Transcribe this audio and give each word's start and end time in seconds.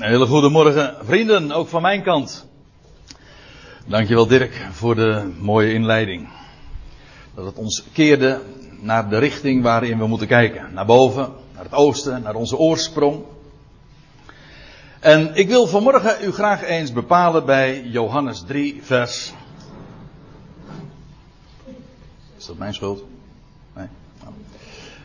Een 0.00 0.08
hele 0.08 0.26
goede 0.26 0.48
morgen, 0.48 0.96
vrienden, 1.02 1.52
ook 1.52 1.68
van 1.68 1.82
mijn 1.82 2.02
kant. 2.02 2.46
Dankjewel 3.86 4.26
Dirk 4.26 4.66
voor 4.70 4.94
de 4.94 5.32
mooie 5.40 5.72
inleiding. 5.72 6.28
Dat 7.34 7.44
het 7.44 7.56
ons 7.56 7.84
keerde 7.92 8.40
naar 8.78 9.08
de 9.08 9.18
richting 9.18 9.62
waarin 9.62 9.98
we 9.98 10.06
moeten 10.06 10.26
kijken. 10.26 10.72
Naar 10.72 10.86
boven, 10.86 11.32
naar 11.54 11.64
het 11.64 11.72
oosten, 11.72 12.22
naar 12.22 12.34
onze 12.34 12.56
oorsprong. 12.56 13.22
En 15.00 15.34
ik 15.34 15.48
wil 15.48 15.66
vanmorgen 15.66 16.16
u 16.24 16.32
graag 16.32 16.62
eens 16.62 16.92
bepalen 16.92 17.44
bij 17.44 17.82
Johannes 17.82 18.42
3, 18.46 18.80
vers. 18.82 19.32
Is 22.36 22.46
dat 22.46 22.58
mijn 22.58 22.74
schuld? 22.74 23.04
Nee. 23.76 23.86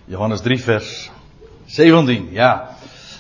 Johannes 0.06 0.42
3, 0.42 0.64
vers 0.64 1.12
17, 1.66 2.28
ja. 2.32 2.75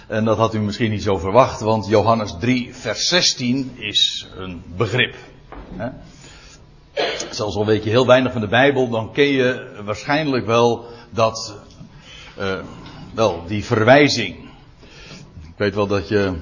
En 0.08 0.26
dat 0.26 0.38
had 0.38 0.54
u 0.54 0.60
misschien 0.60 0.92
niet 0.92 1.04
zo 1.04 1.18
verwacht, 1.18 1.60
want 1.60 1.88
Johannes 1.88 2.36
3, 2.40 2.76
vers 2.76 3.08
16 3.08 3.72
is 3.76 4.28
een 4.38 4.64
begrip. 4.78 5.16
Hè? 5.76 5.90
Zelfs 7.31 7.55
al 7.55 7.66
weet 7.66 7.84
je 7.84 7.90
heel 7.90 8.05
weinig 8.05 8.31
van 8.31 8.41
de 8.41 8.48
Bijbel, 8.48 8.90
dan 8.90 9.12
ken 9.12 9.28
je 9.28 9.81
waarschijnlijk 9.86 10.45
wel 10.45 10.86
dat, 11.09 11.55
uh, 12.40 12.59
wel, 13.14 13.44
die 13.48 13.66
verwijzing. 13.66 14.36
Ik 15.41 15.58
weet 15.58 15.76
wel 15.76 15.88
dat 15.88 16.08
je 16.08 16.34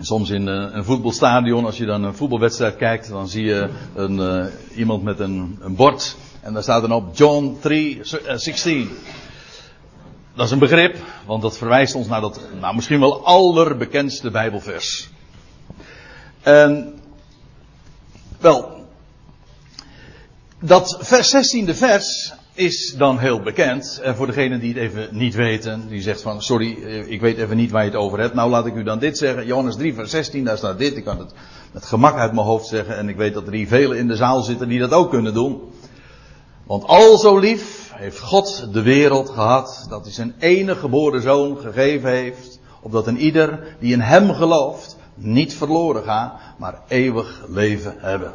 soms 0.00 0.30
in 0.30 0.46
een 0.46 0.84
voetbalstadion, 0.84 1.64
als 1.64 1.76
je 1.76 1.86
dan 1.86 2.04
een 2.04 2.14
voetbalwedstrijd 2.14 2.76
kijkt, 2.76 3.08
dan 3.08 3.28
zie 3.28 3.44
je 3.44 3.68
een, 3.94 4.18
uh, 4.18 4.44
iemand 4.76 5.02
met 5.02 5.20
een, 5.20 5.58
een 5.60 5.74
bord 5.74 6.16
en 6.44 6.52
daar 6.52 6.62
staat 6.62 6.80
dan 6.80 6.92
op 6.92 7.16
John 7.16 7.56
3, 7.60 8.00
16. 8.36 8.90
Dat 10.34 10.46
is 10.46 10.52
een 10.52 10.58
begrip, 10.58 10.96
want 11.26 11.42
dat 11.42 11.58
verwijst 11.58 11.94
ons 11.94 12.06
naar 12.06 12.20
dat, 12.20 12.40
nou 12.60 12.74
misschien 12.74 13.00
wel 13.00 13.24
allerbekendste 13.24 14.30
Bijbelvers. 14.30 15.08
En, 16.42 17.00
wel, 18.40 18.86
dat 20.58 20.98
vers 21.00 21.56
16e 21.56 21.70
vers 21.70 22.32
is 22.54 22.94
dan 22.96 23.18
heel 23.18 23.40
bekend. 23.40 24.00
En 24.02 24.16
voor 24.16 24.26
degenen 24.26 24.60
die 24.60 24.74
het 24.74 24.82
even 24.82 25.08
niet 25.10 25.34
weten, 25.34 25.88
die 25.88 26.02
zegt 26.02 26.22
van, 26.22 26.42
sorry, 26.42 26.70
ik 27.06 27.20
weet 27.20 27.38
even 27.38 27.56
niet 27.56 27.70
waar 27.70 27.84
je 27.84 27.90
het 27.90 27.98
over 27.98 28.20
hebt. 28.20 28.34
Nou 28.34 28.50
laat 28.50 28.66
ik 28.66 28.74
u 28.74 28.82
dan 28.82 28.98
dit 28.98 29.18
zeggen. 29.18 29.46
Johannes 29.46 29.76
3 29.76 29.94
vers 29.94 30.10
16, 30.10 30.44
daar 30.44 30.56
staat 30.56 30.78
dit. 30.78 30.96
Ik 30.96 31.04
kan 31.04 31.18
het 31.18 31.32
met 31.72 31.84
gemak 31.84 32.16
uit 32.16 32.32
mijn 32.32 32.46
hoofd 32.46 32.66
zeggen. 32.66 32.96
En 32.96 33.08
ik 33.08 33.16
weet 33.16 33.34
dat 33.34 33.46
er 33.46 33.52
hier 33.52 33.68
velen 33.68 33.98
in 33.98 34.08
de 34.08 34.16
zaal 34.16 34.42
zitten 34.42 34.68
die 34.68 34.78
dat 34.78 34.92
ook 34.92 35.10
kunnen 35.10 35.34
doen. 35.34 35.60
Want 36.66 36.84
al 36.84 37.18
zo 37.18 37.38
lief 37.38 37.83
heeft 37.96 38.20
God 38.20 38.72
de 38.72 38.82
wereld 38.82 39.30
gehad, 39.30 39.86
dat 39.88 40.04
hij 40.04 40.12
zijn 40.12 40.34
enige 40.38 40.80
geboren 40.80 41.22
zoon 41.22 41.58
gegeven 41.58 42.10
heeft, 42.10 42.60
opdat 42.80 43.06
een 43.06 43.18
ieder 43.18 43.76
die 43.80 43.92
in 43.92 44.00
hem 44.00 44.32
gelooft, 44.32 44.96
niet 45.14 45.54
verloren 45.54 46.02
gaat, 46.02 46.40
maar 46.58 46.82
eeuwig 46.88 47.44
leven 47.48 47.94
hebben. 47.98 48.32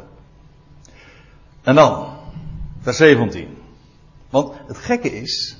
En 1.62 1.74
dan, 1.74 2.06
vers 2.80 2.96
17. 2.96 3.48
Want 4.30 4.52
het 4.66 4.76
gekke 4.76 5.12
is, 5.20 5.56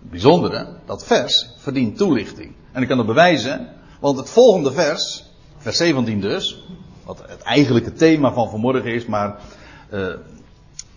het 0.00 0.10
bijzondere, 0.10 0.76
dat 0.86 1.06
vers 1.06 1.54
verdient 1.58 1.96
toelichting. 1.96 2.52
En 2.72 2.82
ik 2.82 2.88
kan 2.88 2.98
het 2.98 3.06
bewijzen, 3.06 3.68
want 4.00 4.18
het 4.18 4.30
volgende 4.30 4.72
vers, 4.72 5.24
vers 5.58 5.76
17 5.76 6.20
dus, 6.20 6.64
wat 7.04 7.22
het 7.26 7.42
eigenlijke 7.42 7.92
thema 7.92 8.32
van 8.32 8.50
vanmorgen 8.50 8.94
is, 8.94 9.06
maar 9.06 9.40
uh, 9.92 10.14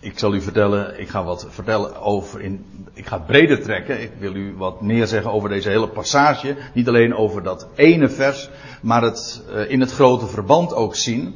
ik 0.00 0.18
zal 0.18 0.34
u 0.34 0.40
vertellen, 0.40 1.00
ik 1.00 1.08
ga 1.08 1.24
wat 1.24 1.46
vertellen 1.48 2.00
over, 2.00 2.40
in, 2.40 2.64
ik 2.92 3.06
ga 3.06 3.16
het 3.16 3.26
breder 3.26 3.62
trekken. 3.62 4.02
Ik 4.02 4.12
wil 4.18 4.34
u 4.34 4.54
wat 4.56 4.80
meer 4.80 5.06
zeggen 5.06 5.32
over 5.32 5.48
deze 5.48 5.68
hele 5.68 5.88
passage. 5.88 6.56
Niet 6.74 6.88
alleen 6.88 7.14
over 7.14 7.42
dat 7.42 7.66
ene 7.74 8.08
vers, 8.08 8.48
maar 8.82 9.02
het 9.02 9.42
uh, 9.50 9.70
in 9.70 9.80
het 9.80 9.92
grote 9.92 10.26
verband 10.26 10.74
ook 10.74 10.96
zien. 10.96 11.34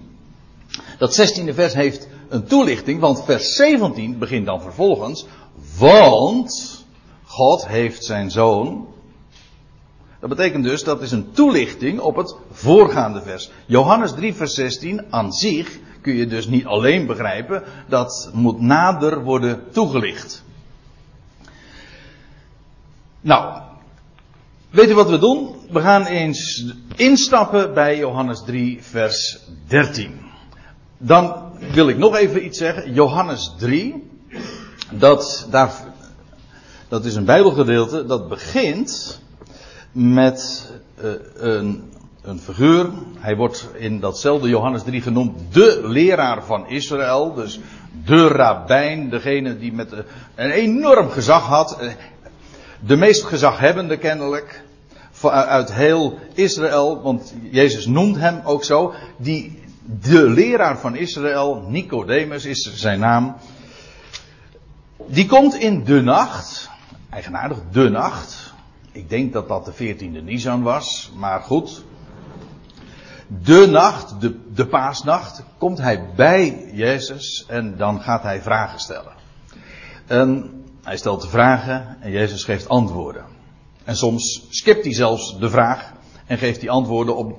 Dat 0.98 1.38
16e 1.38 1.54
vers 1.54 1.74
heeft 1.74 2.08
een 2.28 2.44
toelichting, 2.44 3.00
want 3.00 3.24
vers 3.24 3.54
17 3.54 4.18
begint 4.18 4.46
dan 4.46 4.62
vervolgens. 4.62 5.26
Want 5.78 6.84
God 7.24 7.66
heeft 7.66 8.04
zijn 8.04 8.30
zoon. 8.30 8.86
Dat 10.20 10.28
betekent 10.28 10.64
dus, 10.64 10.84
dat 10.84 11.02
is 11.02 11.12
een 11.12 11.32
toelichting 11.32 12.00
op 12.00 12.16
het 12.16 12.36
voorgaande 12.50 13.22
vers. 13.22 13.50
Johannes 13.66 14.12
3 14.12 14.34
vers 14.34 14.54
16 14.54 15.04
aan 15.10 15.32
zich 15.32 15.78
kun 16.04 16.14
je 16.14 16.26
dus 16.26 16.46
niet 16.46 16.66
alleen 16.66 17.06
begrijpen, 17.06 17.62
dat 17.88 18.30
moet 18.32 18.60
nader 18.60 19.22
worden 19.22 19.62
toegelicht. 19.70 20.42
Nou, 23.20 23.60
weet 24.70 24.90
u 24.90 24.94
wat 24.94 25.10
we 25.10 25.18
doen? 25.18 25.54
We 25.70 25.80
gaan 25.80 26.06
eens 26.06 26.64
instappen 26.96 27.74
bij 27.74 27.98
Johannes 27.98 28.42
3, 28.46 28.82
vers 28.82 29.40
13. 29.66 30.20
Dan 30.98 31.52
wil 31.72 31.88
ik 31.88 31.98
nog 31.98 32.16
even 32.16 32.44
iets 32.44 32.58
zeggen. 32.58 32.92
Johannes 32.92 33.54
3, 33.58 34.10
dat, 34.90 35.46
daar, 35.50 35.72
dat 36.88 37.04
is 37.04 37.14
een 37.14 37.24
Bijbelgedeelte 37.24 38.06
dat 38.06 38.28
begint 38.28 39.20
met 39.92 40.70
uh, 41.02 41.12
een 41.34 41.92
een 42.24 42.38
figuur. 42.38 42.90
Hij 43.18 43.36
wordt 43.36 43.68
in 43.74 44.00
datzelfde 44.00 44.48
Johannes 44.48 44.82
3 44.82 45.02
genoemd 45.02 45.38
de 45.52 45.80
leraar 45.84 46.44
van 46.44 46.68
Israël. 46.68 47.34
Dus 47.34 47.60
de 48.04 48.28
rabbijn, 48.28 49.10
degene 49.10 49.58
die 49.58 49.72
met 49.72 49.92
een 50.34 50.50
enorm 50.50 51.10
gezag 51.10 51.46
had. 51.46 51.78
De 52.80 52.96
meest 52.96 53.24
gezaghebbende 53.24 53.96
kennelijk. 53.96 54.62
Uit 55.30 55.72
heel 55.72 56.18
Israël, 56.34 57.02
want 57.02 57.34
Jezus 57.50 57.86
noemt 57.86 58.16
hem 58.16 58.40
ook 58.44 58.64
zo. 58.64 58.92
Die, 59.16 59.62
de 60.00 60.22
leraar 60.22 60.78
van 60.78 60.96
Israël, 60.96 61.64
Nicodemus 61.68 62.44
is 62.44 62.74
zijn 62.74 63.00
naam. 63.00 63.36
Die 65.06 65.26
komt 65.26 65.54
in 65.54 65.84
de 65.84 66.00
nacht, 66.00 66.70
eigenaardig, 67.10 67.58
de 67.72 67.88
nacht. 67.88 68.52
Ik 68.92 69.08
denk 69.08 69.32
dat 69.32 69.48
dat 69.48 69.64
de 69.64 69.94
14e 69.94 70.24
Nisan 70.24 70.62
was, 70.62 71.12
maar 71.16 71.40
goed, 71.40 71.84
de 73.26 73.66
nacht, 73.70 74.20
de, 74.20 74.38
de 74.54 74.66
paasnacht, 74.66 75.42
komt 75.58 75.78
hij 75.78 76.08
bij 76.16 76.70
Jezus 76.72 77.44
en 77.48 77.76
dan 77.76 78.00
gaat 78.00 78.22
hij 78.22 78.42
vragen 78.42 78.78
stellen. 78.78 79.12
En 80.06 80.50
hij 80.82 80.96
stelt 80.96 81.28
vragen 81.28 81.96
en 82.00 82.10
Jezus 82.10 82.44
geeft 82.44 82.68
antwoorden. 82.68 83.24
En 83.84 83.96
soms 83.96 84.46
skipt 84.50 84.84
hij 84.84 84.94
zelfs 84.94 85.38
de 85.38 85.50
vraag 85.50 85.92
en 86.26 86.38
geeft 86.38 86.60
hij 86.60 86.70
antwoorden 86.70 87.16
op, 87.16 87.38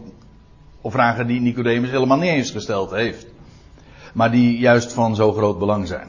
op 0.82 0.92
vragen 0.92 1.28
die 1.28 1.42
Nicodemus 1.42 1.90
helemaal 1.90 2.18
niet 2.18 2.32
eens 2.32 2.52
gesteld 2.52 2.92
heeft. 2.92 3.26
Maar 4.14 4.32
die 4.32 4.58
juist 4.58 4.94
van 4.94 5.16
zo 5.16 5.32
groot 5.32 5.60
belang 5.60 5.88
zijn. 5.88 6.08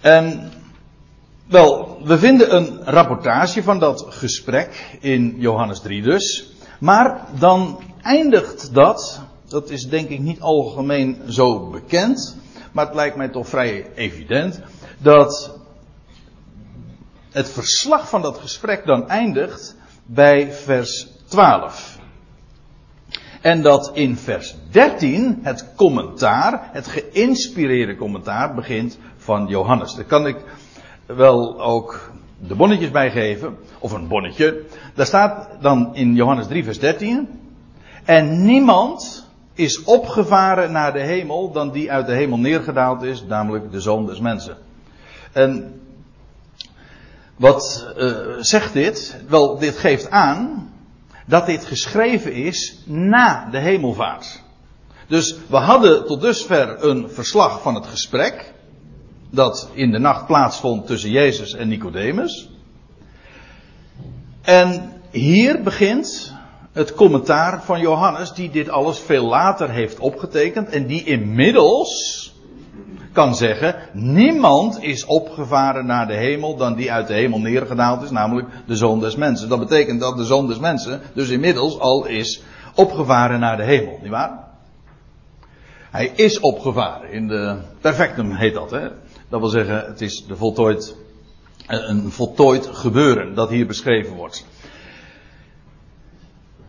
En 0.00 0.50
wel, 1.46 1.98
we 2.04 2.18
vinden 2.18 2.56
een 2.56 2.84
rapportage 2.84 3.62
van 3.62 3.78
dat 3.78 4.06
gesprek 4.08 4.98
in 5.00 5.34
Johannes 5.38 5.80
3 5.80 6.02
dus. 6.02 6.50
Maar 6.78 7.20
dan 7.38 7.80
eindigt 8.06 8.74
dat, 8.74 9.22
dat 9.48 9.70
is 9.70 9.88
denk 9.88 10.08
ik 10.08 10.20
niet 10.20 10.40
algemeen 10.40 11.22
zo 11.28 11.70
bekend, 11.70 12.36
maar 12.72 12.86
het 12.86 12.94
lijkt 12.94 13.16
mij 13.16 13.28
toch 13.28 13.48
vrij 13.48 13.86
evident, 13.94 14.60
dat 14.98 15.58
het 17.30 17.50
verslag 17.50 18.08
van 18.08 18.22
dat 18.22 18.38
gesprek 18.38 18.86
dan 18.86 19.08
eindigt 19.08 19.76
bij 20.04 20.52
vers 20.52 21.08
12. 21.28 21.98
En 23.40 23.62
dat 23.62 23.90
in 23.94 24.16
vers 24.16 24.56
13 24.70 25.38
het 25.42 25.74
commentaar, 25.76 26.68
het 26.72 26.86
geïnspireerde 26.86 27.96
commentaar 27.96 28.54
begint 28.54 28.98
van 29.16 29.46
Johannes. 29.46 29.94
Daar 29.94 30.04
kan 30.04 30.26
ik 30.26 30.36
wel 31.06 31.60
ook 31.60 32.10
de 32.38 32.54
bonnetjes 32.54 32.90
bijgeven, 32.90 33.56
of 33.78 33.92
een 33.92 34.08
bonnetje. 34.08 34.64
Daar 34.94 35.06
staat 35.06 35.48
dan 35.60 35.94
in 35.94 36.14
Johannes 36.14 36.46
3 36.46 36.64
vers 36.64 36.78
13, 36.78 37.28
en 38.06 38.44
niemand 38.44 39.26
is 39.54 39.82
opgevaren 39.82 40.72
naar 40.72 40.92
de 40.92 41.00
hemel 41.00 41.52
dan 41.52 41.70
die 41.70 41.92
uit 41.92 42.06
de 42.06 42.12
hemel 42.12 42.38
neergedaald 42.38 43.02
is, 43.02 43.24
namelijk 43.24 43.72
de 43.72 43.80
zoon 43.80 44.06
des 44.06 44.20
mensen. 44.20 44.56
En 45.32 45.80
wat 47.36 47.86
uh, 47.98 48.16
zegt 48.38 48.72
dit? 48.72 49.16
Wel, 49.28 49.58
dit 49.58 49.76
geeft 49.76 50.10
aan 50.10 50.70
dat 51.26 51.46
dit 51.46 51.64
geschreven 51.64 52.32
is 52.32 52.78
na 52.84 53.48
de 53.50 53.58
hemelvaart. 53.58 54.42
Dus 55.06 55.36
we 55.48 55.56
hadden 55.56 56.06
tot 56.06 56.20
dusver 56.20 56.84
een 56.84 57.10
verslag 57.10 57.62
van 57.62 57.74
het 57.74 57.86
gesprek 57.86 58.52
dat 59.30 59.70
in 59.72 59.90
de 59.90 59.98
nacht 59.98 60.26
plaatsvond 60.26 60.86
tussen 60.86 61.10
Jezus 61.10 61.54
en 61.54 61.68
Nicodemus. 61.68 62.50
En 64.42 64.92
hier 65.10 65.62
begint 65.62 66.35
het 66.76 66.94
commentaar 66.94 67.62
van 67.62 67.80
Johannes, 67.80 68.32
die 68.32 68.50
dit 68.50 68.68
alles 68.68 68.98
veel 68.98 69.24
later 69.24 69.70
heeft 69.70 69.98
opgetekend 69.98 70.68
en 70.68 70.86
die 70.86 71.04
inmiddels 71.04 72.32
kan 73.12 73.34
zeggen, 73.34 73.76
niemand 73.92 74.82
is 74.82 75.04
opgevaren 75.04 75.86
naar 75.86 76.06
de 76.06 76.14
hemel 76.14 76.56
dan 76.56 76.74
die 76.74 76.92
uit 76.92 77.06
de 77.06 77.14
hemel 77.14 77.38
neergedaald 77.38 78.02
is, 78.02 78.10
namelijk 78.10 78.48
de 78.66 78.76
zoon 78.76 79.00
des 79.00 79.16
mensen. 79.16 79.48
Dat 79.48 79.58
betekent 79.58 80.00
dat 80.00 80.16
de 80.16 80.24
zoon 80.24 80.46
des 80.46 80.58
mensen 80.58 81.00
dus 81.14 81.28
inmiddels 81.28 81.78
al 81.78 82.06
is 82.06 82.42
opgevaren 82.74 83.40
naar 83.40 83.56
de 83.56 83.64
hemel, 83.64 83.98
nietwaar? 84.00 84.44
Hij 85.90 86.12
is 86.14 86.40
opgevaren. 86.40 87.12
In 87.12 87.28
de 87.28 87.56
perfectum 87.80 88.30
heet 88.30 88.54
dat. 88.54 88.70
Hè? 88.70 88.88
Dat 89.28 89.40
wil 89.40 89.48
zeggen, 89.48 89.84
het 89.86 90.00
is 90.00 90.24
de 90.26 90.36
voltooid, 90.36 90.96
een 91.66 92.10
voltooid 92.10 92.66
gebeuren 92.66 93.34
dat 93.34 93.48
hier 93.48 93.66
beschreven 93.66 94.14
wordt. 94.14 94.44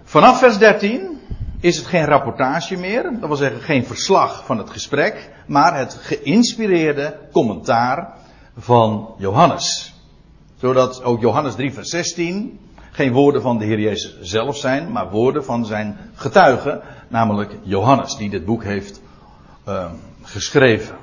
Vanaf 0.07 0.39
vers 0.39 0.57
13 0.57 1.19
is 1.59 1.77
het 1.77 1.85
geen 1.85 2.05
rapportage 2.05 2.75
meer. 2.75 3.03
Dat 3.03 3.27
wil 3.27 3.35
zeggen, 3.35 3.61
geen 3.61 3.85
verslag 3.85 4.45
van 4.45 4.57
het 4.57 4.69
gesprek. 4.69 5.29
Maar 5.47 5.77
het 5.77 5.93
geïnspireerde 5.93 7.19
commentaar 7.31 8.13
van 8.57 9.13
Johannes. 9.17 9.93
Zodat 10.59 11.03
ook 11.03 11.21
Johannes 11.21 11.55
3 11.55 11.73
vers 11.73 11.89
16 11.89 12.59
geen 12.91 13.11
woorden 13.11 13.41
van 13.41 13.57
de 13.57 13.65
Heer 13.65 13.79
Jezus 13.79 14.19
zelf 14.21 14.57
zijn, 14.57 14.91
maar 14.91 15.09
woorden 15.09 15.45
van 15.45 15.65
zijn 15.65 15.97
getuige, 16.15 16.81
namelijk 17.07 17.57
Johannes, 17.63 18.17
die 18.17 18.29
dit 18.29 18.45
boek 18.45 18.63
heeft 18.63 19.01
uh, 19.67 19.85
geschreven. 20.21 20.95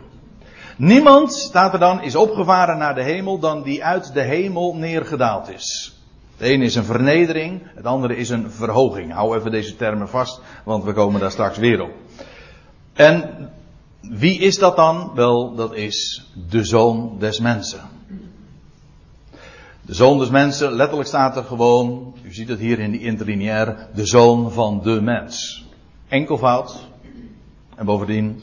Niemand, 0.76 1.32
staat 1.32 1.72
er 1.72 1.78
dan, 1.78 2.02
is 2.02 2.16
opgevaren 2.16 2.78
naar 2.78 2.94
de 2.94 3.02
hemel 3.02 3.38
dan 3.38 3.62
die 3.62 3.84
uit 3.84 4.14
de 4.14 4.22
hemel 4.22 4.74
neergedaald 4.74 5.48
is. 5.48 5.93
Het 6.36 6.46
ene 6.46 6.64
is 6.64 6.74
een 6.74 6.84
vernedering, 6.84 7.62
het 7.74 7.84
andere 7.84 8.16
is 8.16 8.28
een 8.28 8.50
verhoging. 8.50 9.12
Hou 9.12 9.36
even 9.36 9.50
deze 9.50 9.76
termen 9.76 10.08
vast, 10.08 10.40
want 10.64 10.84
we 10.84 10.92
komen 10.92 11.20
daar 11.20 11.30
straks 11.30 11.58
weer 11.58 11.82
op. 11.82 11.90
En 12.92 13.50
wie 14.00 14.38
is 14.38 14.58
dat 14.58 14.76
dan? 14.76 15.10
Wel, 15.14 15.54
dat 15.54 15.74
is 15.74 16.26
de 16.48 16.64
zoon 16.64 17.16
des 17.18 17.40
mensen. 17.40 17.80
De 19.80 19.94
zoon 19.94 20.18
des 20.18 20.30
mensen, 20.30 20.72
letterlijk 20.72 21.08
staat 21.08 21.36
er 21.36 21.44
gewoon, 21.44 22.14
u 22.22 22.34
ziet 22.34 22.48
het 22.48 22.58
hier 22.58 22.78
in 22.78 22.90
die 22.90 23.00
interlineair, 23.00 23.88
de 23.94 24.06
zoon 24.06 24.52
van 24.52 24.80
de 24.82 25.00
mens. 25.00 25.64
Enkelvoud. 26.08 26.86
En 27.76 27.84
bovendien 27.84 28.42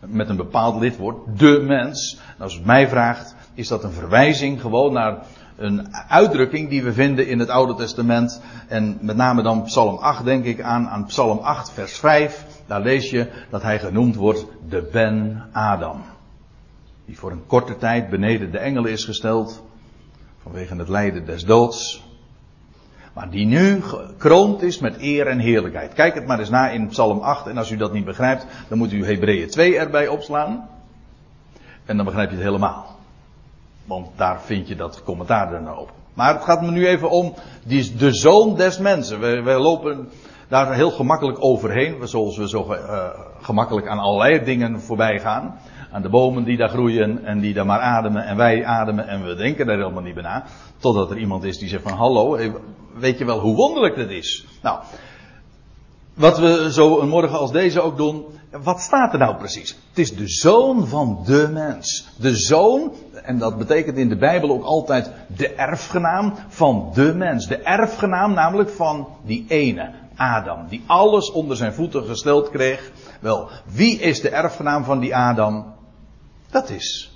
met 0.00 0.28
een 0.28 0.36
bepaald 0.36 0.80
lidwoord, 0.80 1.38
de 1.38 1.62
mens. 1.66 2.18
En 2.36 2.42
als 2.42 2.54
u 2.54 2.56
het 2.56 2.66
mij 2.66 2.88
vraagt, 2.88 3.34
is 3.54 3.68
dat 3.68 3.84
een 3.84 3.92
verwijzing 3.92 4.60
gewoon 4.60 4.92
naar 4.92 5.18
een 5.56 5.94
uitdrukking 6.08 6.68
die 6.68 6.82
we 6.82 6.92
vinden 6.92 7.26
in 7.26 7.38
het 7.38 7.48
Oude 7.48 7.74
Testament. 7.74 8.42
En 8.68 8.98
met 9.00 9.16
name 9.16 9.42
dan 9.42 9.62
Psalm 9.62 9.96
8 9.96 10.24
denk 10.24 10.44
ik 10.44 10.60
aan, 10.60 10.88
aan 10.88 11.04
Psalm 11.04 11.38
8 11.38 11.70
vers 11.72 11.98
5. 11.98 12.44
Daar 12.66 12.80
lees 12.80 13.10
je 13.10 13.26
dat 13.50 13.62
hij 13.62 13.78
genoemd 13.78 14.14
wordt 14.14 14.46
de 14.68 14.88
Ben 14.92 15.42
Adam. 15.52 16.02
Die 17.04 17.18
voor 17.18 17.30
een 17.30 17.46
korte 17.46 17.76
tijd 17.76 18.10
beneden 18.10 18.50
de 18.50 18.58
engelen 18.58 18.90
is 18.90 19.04
gesteld. 19.04 19.62
Vanwege 20.42 20.76
het 20.76 20.88
lijden 20.88 21.26
des 21.26 21.44
doods. 21.44 22.04
Maar 23.12 23.30
die 23.30 23.46
nu 23.46 23.82
gekroond 23.82 24.62
is 24.62 24.78
met 24.78 25.00
eer 25.00 25.26
en 25.26 25.38
heerlijkheid. 25.38 25.92
Kijk 25.92 26.14
het 26.14 26.26
maar 26.26 26.38
eens 26.38 26.50
na 26.50 26.70
in 26.70 26.88
Psalm 26.88 27.18
8. 27.18 27.46
En 27.46 27.58
als 27.58 27.70
u 27.70 27.76
dat 27.76 27.92
niet 27.92 28.04
begrijpt, 28.04 28.46
dan 28.68 28.78
moet 28.78 28.92
u 28.92 29.04
Hebreeën 29.04 29.48
2 29.48 29.78
erbij 29.78 30.08
opslaan. 30.08 30.68
En 31.84 31.96
dan 31.96 32.04
begrijp 32.04 32.30
je 32.30 32.36
het 32.36 32.44
helemaal. 32.44 32.95
Want 33.86 34.08
daar 34.16 34.40
vind 34.40 34.68
je 34.68 34.76
dat 34.76 35.02
commentaar 35.02 35.50
dan 35.50 35.78
op. 35.78 35.92
Maar 36.14 36.34
het 36.34 36.44
gaat 36.44 36.62
me 36.62 36.70
nu 36.70 36.86
even 36.86 37.10
om 37.10 37.34
die, 37.64 37.96
de 37.96 38.14
zoon 38.14 38.56
des 38.56 38.78
mensen. 38.78 39.20
We, 39.44 39.52
lopen 39.52 40.08
daar 40.48 40.74
heel 40.74 40.90
gemakkelijk 40.90 41.44
overheen. 41.44 42.08
Zoals 42.08 42.36
we 42.36 42.48
zo 42.48 42.72
uh, 42.72 43.08
gemakkelijk 43.40 43.88
aan 43.88 43.98
allerlei 43.98 44.44
dingen 44.44 44.80
voorbij 44.80 45.20
gaan. 45.20 45.58
Aan 45.92 46.02
de 46.02 46.08
bomen 46.08 46.44
die 46.44 46.56
daar 46.56 46.68
groeien 46.68 47.24
en 47.24 47.40
die 47.40 47.54
daar 47.54 47.66
maar 47.66 47.80
ademen. 47.80 48.24
En 48.24 48.36
wij 48.36 48.64
ademen 48.64 49.08
en 49.08 49.26
we 49.26 49.34
denken 49.34 49.66
daar 49.66 49.76
helemaal 49.76 50.02
niet 50.02 50.14
bij 50.14 50.22
na. 50.22 50.44
Totdat 50.78 51.10
er 51.10 51.18
iemand 51.18 51.44
is 51.44 51.58
die 51.58 51.68
zegt 51.68 51.82
van 51.82 51.92
hallo, 51.92 52.38
weet 52.94 53.18
je 53.18 53.24
wel 53.24 53.40
hoe 53.40 53.54
wonderlijk 53.54 53.94
dit 53.94 54.10
is? 54.10 54.46
Nou, 54.62 54.78
wat 56.14 56.38
we 56.38 56.72
zo 56.72 57.00
een 57.00 57.08
morgen 57.08 57.38
als 57.38 57.52
deze 57.52 57.80
ook 57.80 57.96
doen. 57.96 58.24
Wat 58.62 58.80
staat 58.80 59.12
er 59.12 59.18
nou 59.18 59.36
precies? 59.36 59.78
Het 59.88 59.98
is 59.98 60.16
de 60.16 60.28
zoon 60.28 60.86
van 60.86 61.22
de 61.24 61.48
mens. 61.52 62.08
De 62.16 62.36
zoon, 62.36 62.92
en 63.22 63.38
dat 63.38 63.58
betekent 63.58 63.96
in 63.96 64.08
de 64.08 64.16
Bijbel 64.16 64.50
ook 64.50 64.64
altijd 64.64 65.10
de 65.36 65.54
erfgenaam 65.54 66.34
van 66.48 66.90
de 66.94 67.14
mens. 67.14 67.46
De 67.46 67.58
erfgenaam 67.58 68.32
namelijk 68.32 68.70
van 68.70 69.08
die 69.24 69.44
ene, 69.48 69.90
Adam. 70.16 70.68
Die 70.68 70.84
alles 70.86 71.30
onder 71.30 71.56
zijn 71.56 71.72
voeten 71.72 72.04
gesteld 72.04 72.50
kreeg. 72.50 72.90
Wel, 73.20 73.48
wie 73.64 73.98
is 74.00 74.20
de 74.20 74.30
erfgenaam 74.30 74.84
van 74.84 75.00
die 75.00 75.16
Adam? 75.16 75.74
Dat 76.50 76.70
is 76.70 77.10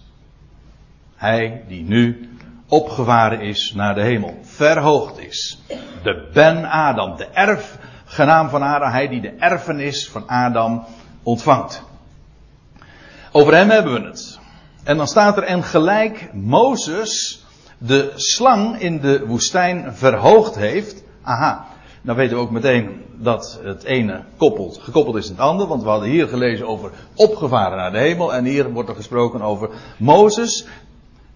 hij 1.20 1.64
die 1.69 1.82
nu 1.82 2.28
opgevaren 2.69 3.40
is 3.40 3.72
naar 3.75 3.94
de 3.94 4.02
hemel. 4.02 4.38
Verhoogd 4.43 5.19
is. 5.19 5.62
De 6.02 6.31
Ben 6.32 6.70
Adam, 6.70 7.16
de 7.16 7.26
erfgenaam 7.26 8.48
van 8.48 8.62
Adam. 8.62 8.90
Hij 8.90 9.08
die 9.08 9.20
de 9.20 9.34
erfenis 9.38 10.08
van 10.08 10.28
Adam 10.28 10.84
ontvangt. 11.22 11.82
Over 13.32 13.55
hem 13.55 13.70
hebben 13.70 13.93
we 13.93 14.08
het. 14.08 14.38
En 14.84 14.96
dan 14.96 15.06
staat 15.06 15.37
er 15.37 15.43
en 15.43 15.62
gelijk 15.62 16.31
Mozes 16.32 17.44
de 17.78 18.12
slang 18.14 18.81
in 18.81 19.00
de 19.00 19.26
woestijn 19.26 19.94
verhoogd 19.94 20.55
heeft. 20.55 21.02
Aha, 21.22 21.67
dan 22.02 22.17
weten 22.17 22.37
we 22.37 22.43
ook 22.43 22.50
meteen 22.50 23.05
dat 23.17 23.61
het 23.62 23.84
ene 23.84 24.25
koppelt, 24.37 24.78
gekoppeld 24.82 25.17
is 25.17 25.25
aan 25.25 25.31
het 25.31 25.40
andere. 25.40 25.69
Want 25.69 25.82
we 25.82 25.88
hadden 25.88 26.08
hier 26.08 26.28
gelezen 26.28 26.67
over 26.67 26.90
opgevaren 27.14 27.76
naar 27.76 27.93
de 27.93 27.99
hemel. 27.99 28.34
En 28.34 28.44
hier 28.44 28.70
wordt 28.70 28.88
er 28.88 28.94
gesproken 28.94 29.43
over 29.43 29.70
Mozes. 29.96 30.67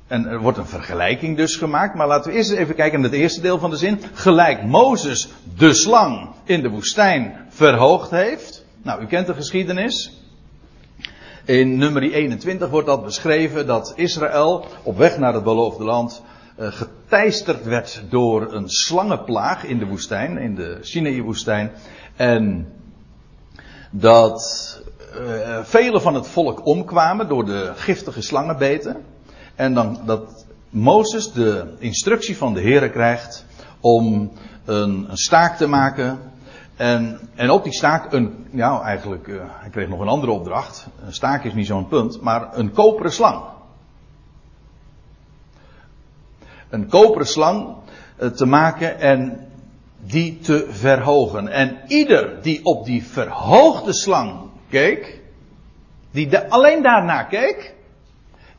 En 0.06 0.26
er 0.26 0.40
wordt 0.40 0.58
een 0.58 0.66
vergelijking 0.66 1.36
dus 1.36 1.56
gemaakt. 1.56 1.94
Maar 1.94 2.06
laten 2.06 2.30
we 2.30 2.36
eerst 2.36 2.52
even 2.52 2.74
kijken 2.74 3.00
naar 3.00 3.10
het 3.10 3.18
eerste 3.18 3.40
deel 3.40 3.58
van 3.58 3.70
de 3.70 3.76
zin. 3.76 4.00
Gelijk 4.12 4.62
Mozes 4.62 5.28
de 5.56 5.74
slang 5.74 6.28
in 6.44 6.62
de 6.62 6.68
woestijn 6.68 7.46
verhoogd 7.48 8.10
heeft. 8.10 8.63
Nou, 8.84 9.02
u 9.02 9.06
kent 9.06 9.26
de 9.26 9.34
geschiedenis. 9.34 10.12
In 11.44 11.78
nummer 11.78 12.02
21 12.02 12.68
wordt 12.68 12.86
dat 12.86 13.04
beschreven 13.04 13.66
dat 13.66 13.92
Israël 13.96 14.66
op 14.82 14.98
weg 14.98 15.18
naar 15.18 15.34
het 15.34 15.44
beloofde 15.44 15.84
land 15.84 16.22
uh, 16.58 16.66
geteisterd 16.72 17.64
werd 17.64 18.02
door 18.08 18.52
een 18.52 18.68
slangenplaag 18.68 19.64
in 19.64 19.78
de 19.78 19.86
woestijn, 19.86 20.38
in 20.38 20.54
de 20.54 20.78
Sinaï-woestijn. 20.80 21.70
En 22.16 22.72
dat 23.90 24.82
uh, 25.20 25.58
vele 25.62 26.00
van 26.00 26.14
het 26.14 26.28
volk 26.28 26.66
omkwamen 26.66 27.28
door 27.28 27.44
de 27.44 27.72
giftige 27.74 28.22
slangenbeten. 28.22 28.96
En 29.54 29.74
dan 29.74 30.00
dat 30.06 30.46
Mozes 30.70 31.32
de 31.32 31.74
instructie 31.78 32.36
van 32.36 32.54
de 32.54 32.60
Heer 32.60 32.90
krijgt 32.90 33.44
om 33.80 34.32
een, 34.64 35.06
een 35.10 35.16
staak 35.16 35.56
te 35.56 35.66
maken 35.66 36.18
en, 36.76 37.20
en 37.34 37.50
op 37.50 37.64
die 37.64 37.72
staak 37.72 38.12
een, 38.12 38.46
ja 38.50 38.80
eigenlijk, 38.80 39.26
uh, 39.26 39.42
hij 39.46 39.70
kreeg 39.70 39.88
nog 39.88 40.00
een 40.00 40.08
andere 40.08 40.32
opdracht. 40.32 40.86
Een 41.04 41.12
staak 41.12 41.44
is 41.44 41.54
niet 41.54 41.66
zo'n 41.66 41.88
punt, 41.88 42.20
maar 42.20 42.58
een 42.58 42.72
koperen 42.72 43.12
slang. 43.12 43.44
Een 46.68 46.88
koperen 46.88 47.26
slang 47.26 47.74
uh, 48.18 48.28
te 48.28 48.46
maken 48.46 49.00
en 49.00 49.48
die 50.00 50.38
te 50.38 50.66
verhogen. 50.70 51.48
En 51.48 51.78
ieder 51.86 52.42
die 52.42 52.64
op 52.64 52.84
die 52.84 53.04
verhoogde 53.04 53.92
slang 53.92 54.40
keek, 54.68 55.20
die 56.10 56.28
de, 56.28 56.48
alleen 56.48 56.82
daarna 56.82 57.22
keek, 57.22 57.74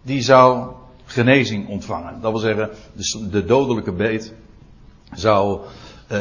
die 0.01 0.21
zou 0.21 0.73
genezing 1.05 1.67
ontvangen. 1.67 2.21
Dat 2.21 2.31
wil 2.31 2.41
zeggen, 2.41 2.69
de, 2.93 3.29
de 3.29 3.45
dodelijke 3.45 3.91
beet 3.91 4.33
zou 5.13 5.61
uh, 6.11 6.19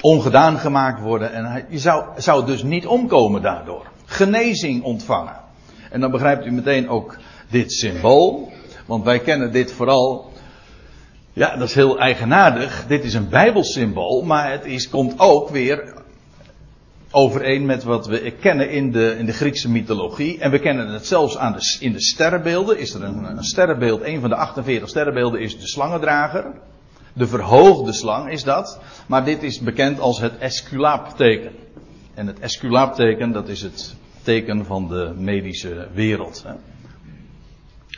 ongedaan 0.00 0.58
gemaakt 0.58 1.00
worden 1.00 1.32
en 1.32 1.66
je 1.68 1.78
zou, 1.78 2.04
zou 2.16 2.46
dus 2.46 2.62
niet 2.62 2.86
omkomen 2.86 3.42
daardoor. 3.42 3.86
Genezing 4.04 4.82
ontvangen. 4.82 5.36
En 5.90 6.00
dan 6.00 6.10
begrijpt 6.10 6.46
u 6.46 6.50
meteen 6.50 6.88
ook 6.88 7.16
dit 7.48 7.72
symbool, 7.72 8.52
want 8.86 9.04
wij 9.04 9.18
kennen 9.18 9.52
dit 9.52 9.72
vooral, 9.72 10.32
ja 11.32 11.56
dat 11.56 11.68
is 11.68 11.74
heel 11.74 11.98
eigenaardig, 11.98 12.84
dit 12.86 13.04
is 13.04 13.14
een 13.14 13.28
bijbelsymbool, 13.28 14.22
maar 14.22 14.50
het 14.50 14.64
is, 14.64 14.88
komt 14.88 15.14
ook 15.18 15.48
weer 15.48 15.98
overeen 17.10 17.66
met 17.66 17.82
wat 17.82 18.06
we 18.06 18.30
kennen 18.40 18.70
in 18.70 18.92
de, 18.92 19.16
in 19.18 19.26
de 19.26 19.32
Griekse 19.32 19.70
mythologie. 19.70 20.38
En 20.38 20.50
we 20.50 20.58
kennen 20.58 20.88
het 20.88 21.06
zelfs 21.06 21.36
aan 21.36 21.52
de, 21.52 21.76
in 21.80 21.92
de 21.92 22.00
sterrenbeelden. 22.00 22.78
Is 22.78 22.94
er 22.94 23.02
een, 23.04 23.24
een 23.24 23.44
sterrenbeeld, 23.44 24.02
een 24.02 24.20
van 24.20 24.28
de 24.28 24.36
48 24.36 24.88
sterrenbeelden 24.88 25.40
is 25.40 25.60
de 25.60 25.66
slangendrager. 25.66 26.54
De 27.12 27.26
verhoogde 27.26 27.92
slang 27.92 28.30
is 28.30 28.44
dat. 28.44 28.80
Maar 29.06 29.24
dit 29.24 29.42
is 29.42 29.60
bekend 29.60 30.00
als 30.00 30.20
het 30.20 30.38
Esculaapteken. 30.38 31.52
En 32.14 32.26
het 32.26 32.38
Esculaapteken, 32.38 33.32
dat 33.32 33.48
is 33.48 33.62
het 33.62 33.94
teken 34.22 34.64
van 34.64 34.88
de 34.88 35.12
medische 35.16 35.88
wereld. 35.92 36.44
Hè. 36.46 36.52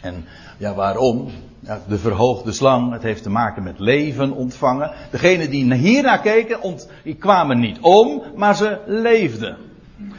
En 0.03 0.25
ja, 0.59 0.75
waarom? 0.75 1.31
Ja, 1.61 1.81
de 1.89 1.99
verhoogde 1.99 2.53
slang, 2.53 2.93
het 2.93 3.03
heeft 3.03 3.23
te 3.23 3.31
maken 3.31 3.63
met 3.63 3.79
leven 3.79 4.33
ontvangen. 4.33 4.91
Degenen 5.11 5.51
die 5.51 5.75
hiernaar 5.75 6.21
keken, 6.21 6.63
ont, 6.63 6.89
die 7.05 7.15
kwamen 7.15 7.61
niet 7.61 7.79
om, 7.81 8.23
maar 8.37 8.57
ze 8.57 8.79
leefden. 8.87 9.57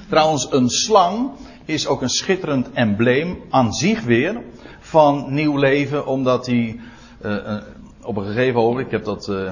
Trouwens, 0.10 0.48
een 0.52 0.70
slang 0.70 1.32
is 1.66 1.88
ook 1.88 2.02
een 2.02 2.10
schitterend 2.10 2.72
embleem 2.74 3.38
aan 3.50 3.74
zich 3.74 4.02
weer 4.02 4.42
van 4.80 5.26
nieuw 5.30 5.58
leven, 5.58 6.06
omdat 6.06 6.46
hij 6.46 6.80
uh, 7.26 7.58
op 8.04 8.18
een 8.18 8.26
gegeven 8.26 8.62
moment, 8.62 8.86
ik 8.86 8.92
heb 8.92 9.06
dat 9.06 9.28
uh, 9.28 9.52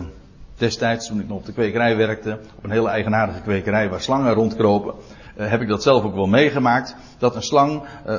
destijds 0.58 1.08
toen 1.08 1.20
ik 1.20 1.28
nog 1.28 1.38
op 1.38 1.46
de 1.46 1.54
kwekerij 1.54 1.98
werkte, 1.98 2.40
op 2.58 2.64
een 2.64 2.72
hele 2.72 2.90
eigenaardige 2.90 3.42
kwekerij 3.42 3.90
waar 3.90 4.02
slangen 4.02 4.34
rondkropen, 4.34 4.94
uh, 5.38 5.50
heb 5.50 5.62
ik 5.62 5.68
dat 5.68 5.84
zelf 5.84 6.04
ook 6.04 6.16
wel 6.16 6.28
meegemaakt. 6.28 6.96
Dat 7.18 7.36
een 7.36 7.44
slang 7.44 7.82
uh, 8.08 8.16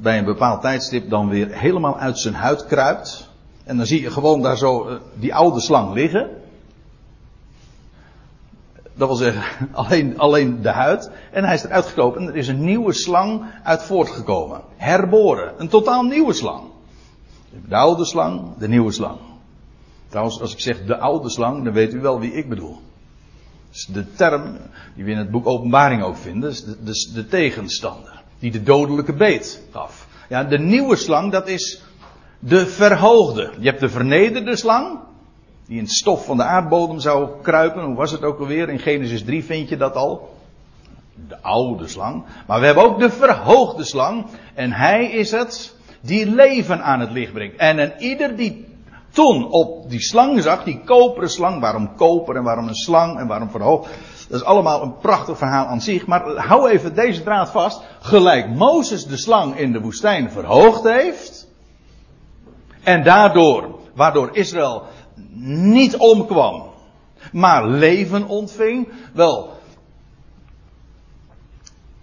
bij 0.00 0.18
een 0.18 0.24
bepaald 0.24 0.60
tijdstip 0.60 1.10
dan 1.10 1.28
weer 1.28 1.48
helemaal 1.50 1.98
uit 1.98 2.18
zijn 2.18 2.34
huid 2.34 2.66
kruipt. 2.66 3.28
En 3.64 3.76
dan 3.76 3.86
zie 3.86 4.00
je 4.00 4.10
gewoon 4.10 4.42
daar 4.42 4.56
zo 4.56 4.98
die 5.14 5.34
oude 5.34 5.60
slang 5.60 5.94
liggen. 5.94 6.28
Dat 8.94 9.08
wil 9.08 9.16
zeggen, 9.16 9.42
alleen, 9.72 10.18
alleen 10.18 10.62
de 10.62 10.70
huid. 10.70 11.10
En 11.32 11.44
hij 11.44 11.54
is 11.54 11.64
eruit 11.64 11.86
gekropen 11.86 12.20
en 12.20 12.28
er 12.28 12.36
is 12.36 12.48
een 12.48 12.64
nieuwe 12.64 12.92
slang 12.92 13.42
uit 13.62 13.82
voortgekomen. 13.82 14.60
Herboren. 14.76 15.52
Een 15.56 15.68
totaal 15.68 16.02
nieuwe 16.02 16.32
slang. 16.32 16.62
De 17.68 17.76
oude 17.76 18.04
slang, 18.04 18.56
de 18.58 18.68
nieuwe 18.68 18.92
slang. 18.92 19.16
Trouwens, 20.10 20.40
als 20.40 20.52
ik 20.52 20.60
zeg 20.60 20.84
de 20.84 20.98
oude 20.98 21.30
slang, 21.30 21.64
dan 21.64 21.72
weet 21.72 21.94
u 21.94 22.00
wel 22.00 22.20
wie 22.20 22.32
ik 22.32 22.48
bedoel. 22.48 22.78
Dus 23.70 23.86
de 23.86 24.12
term 24.12 24.56
die 24.94 25.04
we 25.04 25.10
in 25.10 25.18
het 25.18 25.30
boek 25.30 25.46
Openbaring 25.46 26.02
ook 26.02 26.16
vinden, 26.16 26.50
is 26.50 26.64
de, 26.64 26.76
de, 26.82 27.10
de 27.14 27.26
tegenstander. 27.26 28.22
Die 28.38 28.50
de 28.50 28.62
dodelijke 28.62 29.12
beet 29.12 29.62
gaf. 29.70 30.08
Ja, 30.28 30.44
de 30.44 30.58
nieuwe 30.58 30.96
slang, 30.96 31.32
dat 31.32 31.48
is 31.48 31.82
de 32.38 32.66
verhoogde. 32.66 33.50
Je 33.58 33.68
hebt 33.68 33.80
de 33.80 33.88
vernederde 33.88 34.56
slang, 34.56 34.98
die 35.66 35.76
in 35.76 35.82
het 35.82 35.92
stof 35.92 36.24
van 36.24 36.36
de 36.36 36.42
aardbodem 36.42 37.00
zou 37.00 37.28
kruipen. 37.42 37.84
Hoe 37.84 37.94
was 37.94 38.10
het 38.10 38.22
ook 38.22 38.38
alweer? 38.38 38.68
In 38.68 38.78
Genesis 38.78 39.24
3 39.24 39.44
vind 39.44 39.68
je 39.68 39.76
dat 39.76 39.94
al. 39.94 40.38
De 41.28 41.42
oude 41.42 41.88
slang. 41.88 42.24
Maar 42.46 42.60
we 42.60 42.66
hebben 42.66 42.84
ook 42.84 42.98
de 42.98 43.10
verhoogde 43.10 43.84
slang. 43.84 44.26
En 44.54 44.72
hij 44.72 45.10
is 45.10 45.30
het 45.30 45.74
die 46.00 46.30
leven 46.30 46.82
aan 46.82 47.00
het 47.00 47.10
licht 47.10 47.32
brengt. 47.32 47.56
En 47.56 47.78
een 47.78 47.92
ieder 47.98 48.36
die 48.36 48.69
toen 49.12 49.50
op 49.50 49.90
die 49.90 50.00
slang 50.00 50.42
zag, 50.42 50.64
die 50.64 50.80
koperen 50.84 51.30
slang, 51.30 51.60
waarom 51.60 51.94
koper 51.96 52.36
en 52.36 52.42
waarom 52.42 52.68
een 52.68 52.74
slang 52.74 53.18
en 53.18 53.26
waarom 53.26 53.50
verhoogd. 53.50 53.90
Dat 54.28 54.40
is 54.40 54.46
allemaal 54.46 54.82
een 54.82 54.96
prachtig 54.96 55.38
verhaal 55.38 55.66
aan 55.66 55.80
zich. 55.80 56.06
Maar 56.06 56.36
hou 56.36 56.70
even 56.70 56.94
deze 56.94 57.22
draad 57.22 57.50
vast. 57.50 57.82
Gelijk 58.00 58.48
Mozes 58.48 59.06
de 59.06 59.16
slang 59.16 59.58
in 59.58 59.72
de 59.72 59.80
woestijn 59.80 60.30
verhoogd 60.30 60.82
heeft. 60.82 61.48
En 62.82 63.02
daardoor, 63.02 63.78
waardoor 63.94 64.28
Israël 64.32 64.82
niet 65.44 65.96
omkwam, 65.96 66.62
maar 67.32 67.66
leven 67.66 68.26
ontving. 68.26 68.88
Wel, 69.12 69.50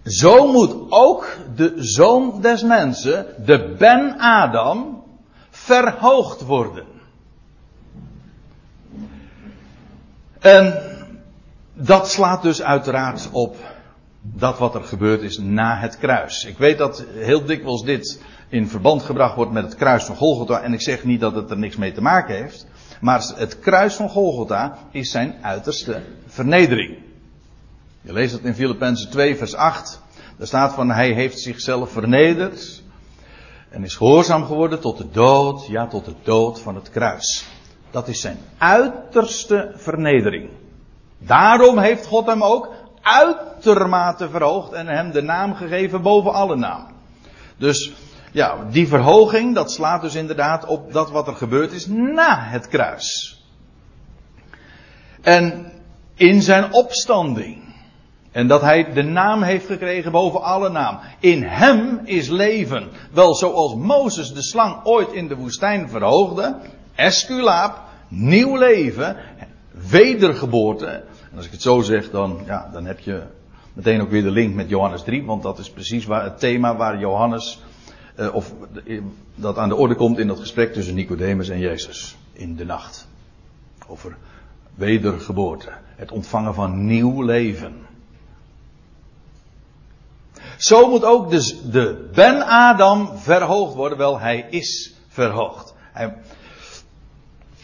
zo 0.04 0.52
moet 0.52 0.76
ook 0.88 1.36
de 1.56 1.72
zoon 1.76 2.40
des 2.40 2.62
mensen, 2.62 3.26
de 3.44 3.74
Ben 3.78 4.18
Adam, 4.18 5.02
verhoogd 5.50 6.44
worden. 6.44 6.97
En 10.38 10.82
dat 11.74 12.10
slaat 12.10 12.42
dus 12.42 12.62
uiteraard 12.62 13.28
op 13.32 13.56
dat 14.20 14.58
wat 14.58 14.74
er 14.74 14.84
gebeurd 14.84 15.22
is 15.22 15.38
na 15.38 15.78
het 15.78 15.98
kruis. 15.98 16.44
Ik 16.44 16.58
weet 16.58 16.78
dat 16.78 17.04
heel 17.14 17.44
dikwijls 17.44 17.82
dit 17.82 18.22
in 18.48 18.68
verband 18.68 19.02
gebracht 19.02 19.36
wordt 19.36 19.52
met 19.52 19.64
het 19.64 19.74
kruis 19.74 20.04
van 20.04 20.16
Golgotha. 20.16 20.60
En 20.60 20.72
ik 20.72 20.82
zeg 20.82 21.04
niet 21.04 21.20
dat 21.20 21.34
het 21.34 21.50
er 21.50 21.58
niks 21.58 21.76
mee 21.76 21.92
te 21.92 22.00
maken 22.00 22.34
heeft. 22.34 22.66
Maar 23.00 23.24
het 23.36 23.58
kruis 23.58 23.94
van 23.94 24.08
Golgotha 24.08 24.78
is 24.90 25.10
zijn 25.10 25.34
uiterste 25.42 26.02
vernedering. 26.26 26.98
Je 28.00 28.12
leest 28.12 28.32
het 28.32 28.44
in 28.44 28.54
Filippenzen 28.54 29.10
2 29.10 29.36
vers 29.36 29.54
8. 29.54 30.00
Daar 30.36 30.46
staat 30.46 30.74
van 30.74 30.90
hij 30.90 31.12
heeft 31.12 31.40
zichzelf 31.40 31.90
vernederd. 31.90 32.82
En 33.70 33.84
is 33.84 33.96
gehoorzaam 33.96 34.44
geworden 34.44 34.80
tot 34.80 34.98
de 34.98 35.10
dood. 35.10 35.66
Ja, 35.66 35.86
tot 35.86 36.04
de 36.04 36.14
dood 36.22 36.60
van 36.60 36.74
het 36.74 36.90
kruis. 36.90 37.46
Dat 37.90 38.08
is 38.08 38.20
zijn 38.20 38.38
uiterste 38.58 39.72
vernedering. 39.74 40.50
Daarom 41.18 41.78
heeft 41.78 42.06
God 42.06 42.26
hem 42.26 42.42
ook 42.42 42.68
uitermate 43.02 44.28
verhoogd 44.28 44.72
en 44.72 44.86
hem 44.86 45.10
de 45.10 45.22
naam 45.22 45.54
gegeven 45.54 46.02
boven 46.02 46.32
alle 46.32 46.56
naam. 46.56 46.86
Dus 47.56 47.92
ja, 48.32 48.56
die 48.70 48.88
verhoging, 48.88 49.54
dat 49.54 49.72
slaat 49.72 50.02
dus 50.02 50.14
inderdaad 50.14 50.66
op 50.66 50.92
dat 50.92 51.10
wat 51.10 51.26
er 51.26 51.36
gebeurd 51.36 51.72
is 51.72 51.86
na 51.86 52.38
het 52.40 52.68
kruis. 52.68 53.38
En 55.20 55.72
in 56.14 56.42
zijn 56.42 56.72
opstanding. 56.72 57.66
En 58.30 58.46
dat 58.46 58.60
hij 58.60 58.92
de 58.92 59.02
naam 59.02 59.42
heeft 59.42 59.66
gekregen 59.66 60.12
boven 60.12 60.42
alle 60.42 60.68
naam. 60.68 60.98
In 61.20 61.42
hem 61.42 62.00
is 62.04 62.28
leven. 62.28 62.88
Wel 63.12 63.34
zoals 63.34 63.74
Mozes 63.74 64.32
de 64.32 64.42
slang 64.42 64.84
ooit 64.84 65.12
in 65.12 65.28
de 65.28 65.36
woestijn 65.36 65.88
verhoogde. 65.88 66.56
Esculaap, 66.98 67.80
nieuw 68.08 68.56
leven, 68.56 69.16
wedergeboorte. 69.90 70.86
En 71.30 71.36
als 71.36 71.46
ik 71.46 71.52
het 71.52 71.62
zo 71.62 71.80
zeg, 71.80 72.10
dan, 72.10 72.42
ja, 72.46 72.68
dan 72.72 72.84
heb 72.84 72.98
je 72.98 73.22
meteen 73.72 74.00
ook 74.00 74.10
weer 74.10 74.22
de 74.22 74.30
link 74.30 74.54
met 74.54 74.68
Johannes 74.68 75.02
3. 75.02 75.24
Want 75.24 75.42
dat 75.42 75.58
is 75.58 75.70
precies 75.70 76.04
waar, 76.04 76.24
het 76.24 76.38
thema 76.38 76.76
waar 76.76 76.98
Johannes 76.98 77.60
uh, 78.16 78.34
of 78.34 78.52
dat 79.34 79.58
aan 79.58 79.68
de 79.68 79.74
orde 79.74 79.94
komt 79.94 80.18
in 80.18 80.26
dat 80.26 80.40
gesprek 80.40 80.72
tussen 80.72 80.94
Nicodemus 80.94 81.48
en 81.48 81.58
Jezus 81.58 82.16
in 82.32 82.56
de 82.56 82.64
nacht. 82.64 83.06
Over 83.86 84.16
wedergeboorte. 84.74 85.70
Het 85.96 86.12
ontvangen 86.12 86.54
van 86.54 86.86
nieuw 86.86 87.22
leven. 87.22 87.86
Zo 90.56 90.88
moet 90.88 91.04
ook 91.04 91.30
dus 91.30 91.62
de 91.62 92.10
Ben 92.14 92.42
Adam 92.42 93.18
verhoogd 93.18 93.74
worden. 93.74 93.98
Wel, 93.98 94.20
hij 94.20 94.46
is 94.50 94.94
verhoogd. 95.08 95.74
Hij, 95.92 96.14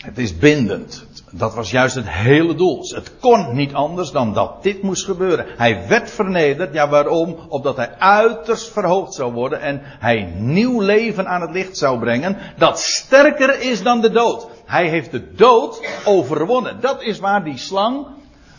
het 0.04 0.18
is 0.18 0.38
bindend. 0.38 1.06
Dat 1.30 1.54
was 1.54 1.70
juist 1.70 1.94
het 1.94 2.08
hele 2.08 2.54
doel. 2.54 2.84
Het 2.94 3.12
kon 3.20 3.54
niet 3.54 3.74
anders 3.74 4.10
dan 4.10 4.34
dat 4.34 4.62
dit 4.62 4.82
moest 4.82 5.04
gebeuren. 5.04 5.46
Hij 5.56 5.88
werd 5.88 6.10
vernederd. 6.10 6.74
Ja, 6.74 6.88
waarom? 6.88 7.36
Opdat 7.48 7.76
hij 7.76 7.98
uiterst 7.98 8.72
verhoogd 8.72 9.14
zou 9.14 9.32
worden 9.32 9.60
en 9.60 9.80
hij 9.82 10.32
nieuw 10.38 10.80
leven 10.80 11.28
aan 11.28 11.40
het 11.40 11.50
licht 11.50 11.76
zou 11.76 11.98
brengen. 11.98 12.36
Dat 12.56 12.78
sterker 12.80 13.60
is 13.60 13.82
dan 13.82 14.00
de 14.00 14.10
dood. 14.10 14.46
Hij 14.64 14.88
heeft 14.88 15.10
de 15.10 15.34
dood 15.34 15.86
overwonnen. 16.04 16.80
Dat 16.80 17.02
is 17.02 17.18
waar 17.18 17.44
die 17.44 17.58
slang 17.58 18.06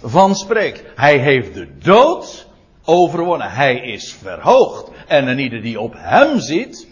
van 0.01 0.35
spreekt. 0.35 0.83
Hij 0.95 1.17
heeft 1.17 1.53
de 1.53 1.77
dood 1.77 2.47
overwonnen. 2.85 3.51
Hij 3.51 3.75
is 3.75 4.13
verhoogd. 4.13 4.89
En 5.07 5.27
een 5.27 5.39
ieder 5.39 5.61
die 5.61 5.79
op 5.79 5.93
hem 5.97 6.39
zit, 6.39 6.87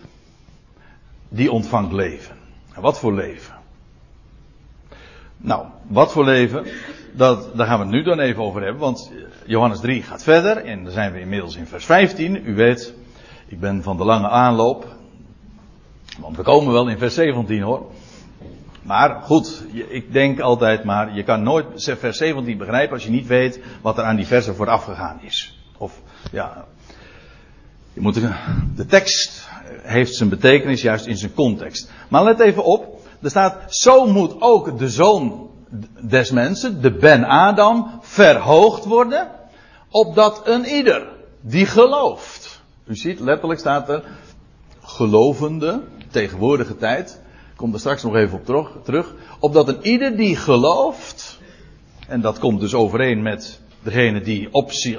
die 1.30 1.52
ontvangt 1.52 1.94
leven. 1.94 2.36
En 2.76 2.82
wat 2.82 3.00
voor 3.00 3.14
leven? 3.14 3.53
Nou, 5.44 5.66
wat 5.88 6.12
voor 6.12 6.26
leven? 6.26 6.66
Dat, 7.12 7.58
daar 7.58 7.68
gaan 7.68 7.78
we 7.78 7.86
het 7.86 7.94
nu 7.94 8.04
dan 8.04 8.20
even 8.20 8.44
over 8.44 8.62
hebben, 8.62 8.82
want 8.82 9.12
Johannes 9.46 9.80
3 9.80 10.02
gaat 10.02 10.24
verder 10.24 10.58
en 10.58 10.84
dan 10.84 10.92
zijn 10.92 11.12
we 11.12 11.20
inmiddels 11.20 11.56
in 11.56 11.66
vers 11.66 11.86
15. 11.86 12.42
U 12.46 12.56
weet, 12.56 12.94
ik 13.48 13.60
ben 13.60 13.84
van 13.84 13.98
de 13.98 14.04
lange 14.04 14.30
aanloop, 14.30 14.88
want 16.20 16.38
we 16.38 16.44
komen 16.44 16.74
wel 16.74 16.88
in 16.88 16.98
vers 16.98 17.14
17 17.14 17.62
hoor. 17.62 17.92
Maar 18.82 19.22
goed, 19.22 19.64
ik 19.88 20.14
denk 20.14 20.40
altijd 20.40 20.84
maar, 20.84 21.16
je 21.16 21.24
kan 21.24 21.44
nooit 21.44 21.66
vers 22.00 22.18
17 22.18 22.58
begrijpen 22.58 22.94
als 22.94 23.04
je 23.04 23.12
niet 23.12 23.28
weet 23.28 23.60
wat 23.82 23.98
er 23.98 24.04
aan 24.04 24.16
die 24.16 24.28
versen 24.28 24.56
vooraf 24.56 24.84
gegaan 24.84 25.20
is. 25.22 25.60
Of, 25.78 26.02
ja, 26.32 26.66
je 27.94 28.02
moet, 28.02 28.22
de 28.76 28.86
tekst 28.86 29.50
heeft 29.82 30.16
zijn 30.16 30.30
betekenis 30.30 30.82
juist 30.82 31.06
in 31.06 31.18
zijn 31.18 31.34
context. 31.34 31.92
Maar 32.08 32.24
let 32.24 32.40
even 32.40 32.64
op, 32.64 33.03
er 33.24 33.30
staat, 33.30 33.76
zo 33.76 34.06
moet 34.06 34.36
ook 34.40 34.78
de 34.80 34.90
zoon 34.90 35.50
des 36.02 36.32
mensen, 36.32 36.82
de 36.82 36.92
Ben 36.92 37.24
Adam, 37.24 38.00
verhoogd 38.02 38.86
worden, 38.86 39.28
opdat 39.90 40.42
een 40.48 40.66
ieder 40.66 41.08
die 41.42 41.66
gelooft. 41.66 42.62
U 42.86 42.96
ziet, 42.96 43.20
letterlijk 43.20 43.60
staat 43.60 43.90
er, 43.90 44.04
gelovende, 44.82 45.82
tegenwoordige 46.12 46.78
tijd, 46.78 47.22
komt 47.56 47.74
er 47.74 47.80
straks 47.80 48.04
nog 48.04 48.16
even 48.16 48.38
op 48.38 48.84
terug, 48.84 49.14
opdat 49.40 49.68
een 49.68 49.82
ieder 49.82 50.18
die 50.18 50.36
gelooft, 50.36 51.40
en 52.08 52.22
dat 52.22 52.40
komt 52.40 52.60
dus 52.60 52.74
overeen 52.74 53.22
met 53.22 53.60
degene 53.84 54.22
die, 54.22 54.48
opzie, 54.52 54.98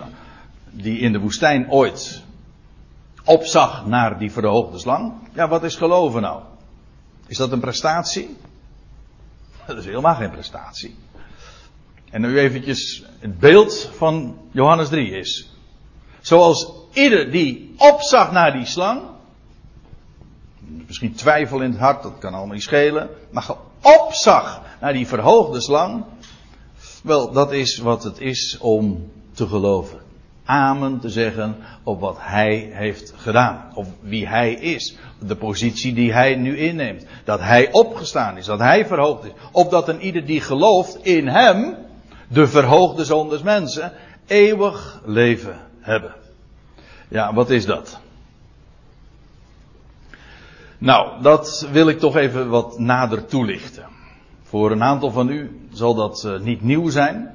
die 0.71 0.99
in 0.99 1.12
de 1.12 1.21
woestijn 1.21 1.71
ooit 1.71 2.23
opzag 3.25 3.87
naar 3.87 4.19
die 4.19 4.33
verhoogde 4.33 4.78
slang. 4.78 5.12
Ja, 5.35 5.49
wat 5.49 5.62
is 5.62 5.76
geloven 5.76 6.23
nou? 6.23 6.43
Is 7.26 7.37
dat 7.37 7.52
een 7.52 7.61
prestatie? 7.61 8.37
Dat 9.66 9.76
is 9.76 9.85
helemaal 9.85 10.14
geen 10.14 10.31
prestatie. 10.31 10.97
En 12.11 12.21
nu 12.21 12.38
eventjes 12.38 13.04
het 13.19 13.38
beeld 13.38 13.90
van 13.97 14.38
Johannes 14.50 14.88
3 14.88 15.11
is. 15.11 15.49
Zoals 16.21 16.73
ieder 16.93 17.31
die 17.31 17.75
opzag 17.78 18.33
naar 18.33 18.52
die 18.52 18.66
slang. 18.66 19.02
Misschien 20.59 21.14
twijfel 21.14 21.61
in 21.61 21.71
het 21.71 21.81
hart, 21.81 22.02
dat 22.02 22.19
kan 22.19 22.35
allemaal 22.35 22.54
niet 22.54 22.62
schelen. 22.62 23.09
Maar 23.31 23.50
opzag 23.81 24.62
naar 24.81 24.93
die 24.93 25.07
verhoogde 25.07 25.61
slang. 25.61 26.04
Wel, 27.02 27.33
dat 27.33 27.52
is 27.52 27.78
wat 27.78 28.02
het 28.04 28.21
is 28.21 28.59
om 28.59 29.12
te 29.33 29.47
geloven. 29.47 30.03
Amen 30.44 31.00
te 31.00 31.08
zeggen 31.08 31.56
op 31.82 32.00
wat 32.00 32.16
hij 32.20 32.70
heeft 32.72 33.14
gedaan. 33.16 33.70
Of 33.74 33.88
wie 34.00 34.28
hij 34.28 34.52
is. 34.52 34.96
De 35.18 35.36
positie 35.36 35.94
die 35.94 36.12
hij 36.12 36.34
nu 36.34 36.58
inneemt. 36.58 37.06
Dat 37.24 37.40
hij 37.40 37.72
opgestaan 37.72 38.36
is. 38.36 38.46
Dat 38.46 38.58
hij 38.58 38.86
verhoogd 38.86 39.24
is. 39.24 39.32
Opdat 39.52 39.88
een 39.88 40.00
ieder 40.00 40.26
die 40.26 40.40
gelooft 40.40 41.04
in 41.04 41.28
hem, 41.28 41.76
de 42.28 42.46
verhoogde 42.46 43.04
zoon 43.04 43.40
mensen, 43.44 43.92
eeuwig 44.26 45.00
leven 45.04 45.56
hebben. 45.80 46.14
Ja, 47.08 47.34
wat 47.34 47.50
is 47.50 47.66
dat? 47.66 48.00
Nou, 50.78 51.22
dat 51.22 51.68
wil 51.72 51.88
ik 51.88 51.98
toch 51.98 52.16
even 52.16 52.48
wat 52.48 52.78
nader 52.78 53.26
toelichten. 53.26 53.84
Voor 54.42 54.70
een 54.70 54.82
aantal 54.82 55.10
van 55.10 55.28
u 55.28 55.68
zal 55.72 55.94
dat 55.94 56.24
uh, 56.26 56.40
niet 56.40 56.62
nieuw 56.62 56.88
zijn. 56.88 57.34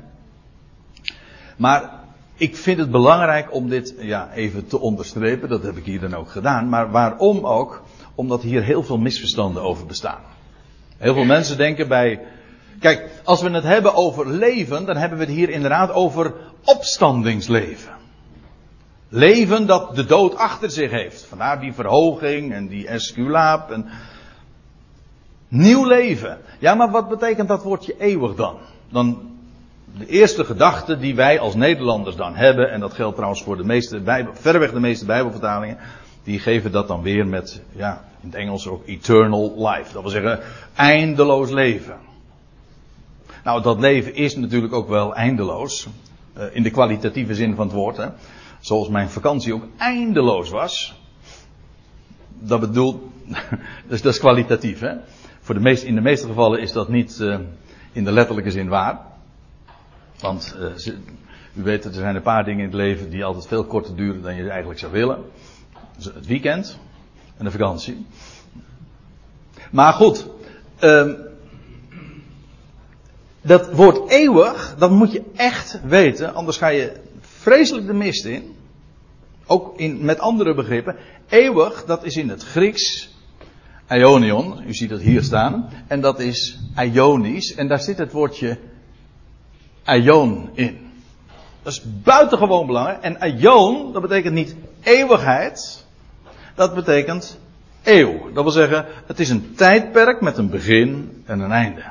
Maar 1.58 1.99
ik 2.40 2.58
vind 2.58 2.80
het 2.80 2.92
belangrijk 2.92 3.54
om 3.54 3.70
dit 3.70 3.96
ja, 4.00 4.32
even 4.34 4.68
te 4.68 4.80
onderstrepen. 4.80 5.50
Dat 5.50 5.64
heb 5.64 5.78
ik 5.78 5.86
hier 5.86 6.00
dan 6.00 6.14
ook 6.14 6.30
gedaan. 6.30 6.70
Maar 6.70 6.92
waarom 6.92 7.46
ook? 7.46 7.84
Omdat 8.16 8.42
hier 8.42 8.64
heel 8.64 8.84
veel 8.84 8.98
misverstanden 8.98 9.64
over 9.64 9.86
bestaan. 9.86 10.22
Heel 10.98 11.14
veel 11.14 11.26
mensen 11.26 11.58
denken 11.58 11.88
bij. 11.88 12.20
Kijk, 12.80 13.22
als 13.24 13.42
we 13.42 13.50
het 13.50 13.64
hebben 13.64 13.96
over 13.96 14.30
leven, 14.30 14.86
dan 14.86 14.98
hebben 14.98 15.18
we 15.18 15.24
het 15.24 15.34
hier 15.34 15.50
inderdaad 15.50 15.92
over 15.92 16.34
opstandingsleven. 16.64 17.92
Leven 19.10 19.68
dat 19.68 19.96
de 19.96 20.06
dood 20.06 20.36
achter 20.36 20.72
zich 20.72 20.92
heeft. 20.92 21.26
Vandaar 21.26 21.60
die 21.60 21.74
verhoging 21.74 22.54
en 22.54 22.68
die 22.68 22.88
esculaap. 22.88 23.72
En... 23.72 23.90
Nieuw 25.48 25.86
leven. 25.86 26.38
Ja, 26.60 26.74
maar 26.76 26.92
wat 26.92 27.10
betekent 27.10 27.48
dat 27.48 27.64
woordje 27.64 27.96
eeuwig 27.98 28.36
dan? 28.36 28.58
Dan 28.92 29.38
de 29.98 30.08
eerste 30.08 30.46
gedachte 30.46 30.98
die 30.98 31.16
wij 31.16 31.40
als 31.40 31.56
Nederlanders 31.56 32.16
dan 32.16 32.36
hebben, 32.36 32.72
en 32.72 32.80
dat 32.80 32.94
geldt 32.94 33.16
trouwens 33.16 33.44
voor 33.44 33.58
de 33.58 33.64
meeste, 33.64 34.00
Bijbel, 34.00 34.36
verreweg 34.36 34.72
de 34.72 34.80
meeste 34.80 35.06
Bijbelvertalingen, 35.06 35.78
die 36.24 36.40
geven 36.40 36.72
dat 36.72 36.88
dan 36.88 37.02
weer 37.02 37.28
met, 37.28 37.62
ja, 37.72 38.04
in 38.22 38.28
het 38.28 38.38
Engels 38.38 38.68
ook 38.68 38.88
eternal 38.88 39.54
life. 39.68 39.94
Dat 39.94 40.02
wil 40.02 40.12
zeggen, 40.12 40.40
eindeloos 40.76 41.50
leven. 41.50 41.96
Nou, 43.44 43.62
dat 43.62 43.80
leven 43.80 44.16
is 44.16 44.36
natuurlijk 44.36 44.74
ook 44.74 44.88
wel 44.88 45.16
eindeloos. 45.16 45.88
Uh, 46.38 46.44
in 46.52 46.64
de 46.64 46.70
kwalitatieve 46.70 47.36
zin 47.36 47.56
van 47.56 47.66
het 47.66 47.76
woord. 47.76 47.98
Hè. 47.98 48.08
Zoals 48.60 48.90
mijn 48.90 49.10
vakantie 49.10 49.54
ook 49.54 49.64
eindeloos 49.78 50.50
was. 50.50 51.02
Dat 52.40 52.60
bedoelt, 52.60 53.02
dus 53.90 54.02
dat 54.02 54.14
is 54.14 54.20
kwalitatief. 54.20 54.80
Hè. 54.80 54.94
Voor 55.40 55.56
de 55.56 55.62
meest, 55.62 55.84
in 55.84 55.96
de 55.96 56.02
meeste 56.02 56.28
gevallen 56.28 56.62
is 56.62 56.72
dat 56.72 56.90
niet 56.90 57.20
uh, 57.22 57.40
in 57.92 58.04
de 58.04 58.12
letterlijke 58.12 58.52
zin 58.52 58.68
waar. 58.68 59.09
Want 60.20 60.56
uh, 60.60 60.74
ze, 60.76 60.98
u 61.54 61.64
weet, 61.64 61.86
er 61.86 61.94
zijn 61.94 62.16
een 62.16 62.22
paar 62.22 62.44
dingen 62.44 62.60
in 62.60 62.66
het 62.66 62.76
leven 62.76 63.10
die 63.10 63.24
altijd 63.24 63.48
veel 63.48 63.66
korter 63.66 63.96
duren 63.96 64.22
dan 64.22 64.36
je 64.36 64.50
eigenlijk 64.50 64.80
zou 64.80 64.92
willen. 64.92 65.24
Het 66.04 66.26
weekend 66.26 66.80
en 67.38 67.46
de 67.46 67.52
vakantie. 67.52 68.06
Maar 69.72 69.94
goed, 69.94 70.28
um, 70.80 71.18
dat 73.42 73.74
woord 73.74 74.10
eeuwig, 74.10 74.76
dat 74.78 74.92
moet 74.92 75.12
je 75.12 75.24
echt 75.36 75.80
weten, 75.84 76.34
anders 76.34 76.58
ga 76.58 76.68
je 76.68 76.92
vreselijk 77.20 77.88
de 77.88 77.94
mist 77.94 78.26
in. 78.26 78.56
Ook 79.46 79.80
in, 79.80 80.06
met 80.06 80.20
andere 80.20 80.54
begrippen. 80.54 80.96
Eeuwig, 81.28 81.86
dat 81.86 82.04
is 82.04 82.18
in 82.18 82.30
het 82.30 82.44
Grieks 82.44 83.10
Ionion, 83.90 84.64
u 84.68 84.74
ziet 84.74 84.90
het 84.90 85.02
hier 85.02 85.24
staan. 85.24 85.70
En 85.88 86.02
dat 86.02 86.20
is 86.20 86.60
Ionisch, 86.94 87.56
en 87.56 87.68
daar 87.68 87.80
zit 87.80 87.98
het 87.98 88.12
woordje 88.12 88.58
aion 89.84 90.50
in. 90.54 90.92
Dat 91.64 91.74
is 91.74 91.84
buitengewoon 92.04 92.66
belangrijk. 92.66 93.02
En 93.02 93.20
aion, 93.20 93.94
dat 93.94 94.02
betekent 94.02 94.34
niet 94.34 94.56
eeuwigheid. 94.82 95.86
Dat 96.56 96.76
betekent 96.76 97.40
eeuw. 97.84 98.32
Dat 98.34 98.44
wil 98.44 98.52
zeggen, 98.52 98.86
het 99.06 99.20
is 99.20 99.30
een 99.30 99.56
tijdperk 99.56 100.22
met 100.22 100.38
een 100.38 100.50
begin 100.50 101.24
en 101.26 101.40
een 101.40 101.52
einde. 101.52 101.84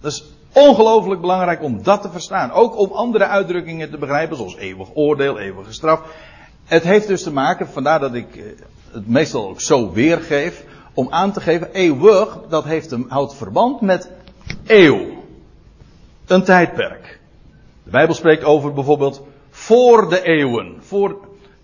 Dat 0.00 0.12
is 0.12 0.24
ongelooflijk 0.52 1.20
belangrijk 1.20 1.62
om 1.62 1.82
dat 1.82 2.02
te 2.02 2.10
verstaan. 2.10 2.50
Ook 2.50 2.78
om 2.78 2.92
andere 2.92 3.26
uitdrukkingen 3.26 3.90
te 3.90 3.98
begrijpen, 3.98 4.36
zoals 4.36 4.56
eeuwig 4.56 4.88
oordeel, 4.94 5.38
eeuwige 5.38 5.72
straf. 5.72 6.00
Het 6.64 6.82
heeft 6.82 7.06
dus 7.06 7.22
te 7.22 7.32
maken, 7.32 7.68
vandaar 7.68 8.00
dat 8.00 8.14
ik 8.14 8.36
eh, 8.36 8.42
het 8.92 9.08
meestal 9.08 9.48
ook 9.48 9.60
zo 9.60 9.92
weergeef, 9.92 10.64
om 10.94 11.06
aan 11.10 11.32
te 11.32 11.40
geven, 11.40 11.72
eeuwig, 11.72 12.38
dat 12.48 12.64
heeft 12.64 12.96
houdt 13.08 13.34
verband 13.34 13.80
met 13.80 14.10
eeuw 14.66 15.13
een 16.26 16.42
tijdperk. 16.44 17.20
De 17.84 17.90
Bijbel 17.90 18.14
spreekt 18.14 18.44
over 18.44 18.72
bijvoorbeeld 18.72 19.22
voor 19.50 20.08
de 20.08 20.22
eeuwen. 20.22 20.76
Voor, 20.80 21.16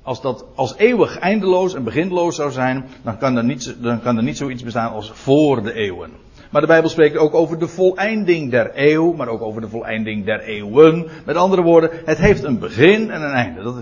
als 0.03 0.21
dat 0.21 0.45
als 0.55 0.77
eeuwig 0.77 1.19
eindeloos 1.19 1.75
en 1.75 1.85
beginloos 1.85 2.37
zou 2.37 2.51
zijn, 2.51 2.85
dan 3.03 3.19
kan, 3.19 3.37
er 3.37 3.45
niet, 3.45 3.77
dan 3.81 4.01
kan 4.01 4.17
er 4.17 4.23
niet 4.23 4.37
zoiets 4.37 4.63
bestaan 4.63 4.93
als 4.93 5.11
voor 5.15 5.63
de 5.63 5.73
eeuwen. 5.73 6.11
Maar 6.51 6.61
de 6.61 6.67
Bijbel 6.67 6.91
spreekt 6.91 7.17
ook 7.17 7.35
over 7.35 7.59
de 7.59 7.69
voleinding 7.69 8.51
der 8.51 8.71
eeuw, 8.75 9.13
maar 9.13 9.29
ook 9.29 9.43
over 9.43 9.61
de 9.61 9.69
voleinding 9.69 10.25
der 10.25 10.41
eeuwen. 10.41 11.09
Met 11.25 11.37
andere 11.37 11.63
woorden, 11.63 11.91
het 12.05 12.19
heeft 12.19 12.43
een 12.43 12.59
begin 12.59 13.11
en 13.11 13.23
een 13.23 13.33
einde. 13.33 13.63
Dat, 13.63 13.75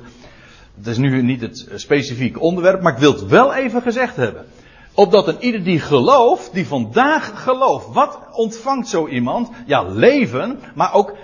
dat 0.75 0.87
is 0.87 0.99
nu 0.99 1.23
niet 1.23 1.41
het 1.41 1.69
specifieke 1.75 2.41
onderwerp, 2.41 2.83
maar 2.83 2.93
ik 2.93 2.99
wil 2.99 3.12
het 3.12 3.27
wel 3.27 3.55
even 3.55 3.83
gezegd 3.83 4.17
hebben. 4.17 4.45
Opdat 4.98 5.28
een 5.28 5.40
ieder 5.40 5.62
die 5.62 5.80
gelooft, 5.80 6.52
die 6.52 6.66
vandaag 6.66 7.42
gelooft. 7.42 7.92
Wat 7.92 8.18
ontvangt 8.32 8.88
zo 8.88 9.08
iemand? 9.08 9.50
Ja, 9.66 9.82
leven, 9.82 10.61
maar 10.74 10.94
ook 10.94 11.16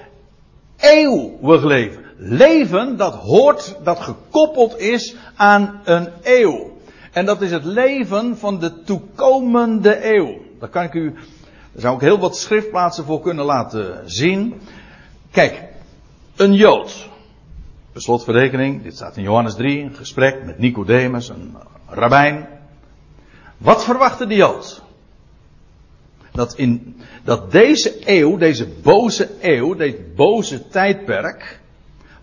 eeuwig 0.76 1.64
leven. 1.64 2.04
Leven 2.16 2.96
dat 2.96 3.14
hoort, 3.14 3.76
dat 3.84 4.00
gekoppeld 4.00 4.78
is 4.78 5.16
aan 5.36 5.80
een 5.84 6.08
eeuw. 6.22 6.70
En 7.12 7.26
dat 7.26 7.42
is 7.42 7.50
het 7.50 7.64
leven 7.64 8.38
van 8.38 8.58
de 8.58 8.82
toekomende 8.82 10.14
eeuw. 10.14 10.36
Daar 10.60 10.68
kan 10.68 10.84
ik 10.84 10.94
u, 10.94 11.12
daar 11.72 11.80
zou 11.80 11.94
ik 11.94 12.00
heel 12.00 12.18
wat 12.18 12.36
schriftplaatsen 12.36 13.04
voor 13.04 13.20
kunnen 13.20 13.44
laten 13.44 14.02
zien. 14.04 14.60
Kijk, 15.30 15.62
een 16.36 16.54
Jood. 16.54 17.08
Per 17.92 18.02
slotverrekening, 18.02 18.82
dit 18.82 18.94
staat 18.94 19.16
in 19.16 19.22
Johannes 19.22 19.54
3, 19.54 19.82
een 19.82 19.94
gesprek 19.94 20.44
met 20.44 20.58
Nicodemus, 20.58 21.28
een 21.28 21.56
rabbijn. 21.88 22.54
Wat 23.64 23.84
verwachtte 23.84 24.26
de 24.26 24.34
Jood? 24.34 24.82
Dat, 26.32 26.54
in, 26.54 27.00
dat 27.22 27.52
deze 27.52 28.10
eeuw, 28.10 28.36
deze 28.36 28.68
boze 28.68 29.30
eeuw, 29.40 29.74
dit 29.74 30.14
boze 30.14 30.68
tijdperk, 30.68 31.60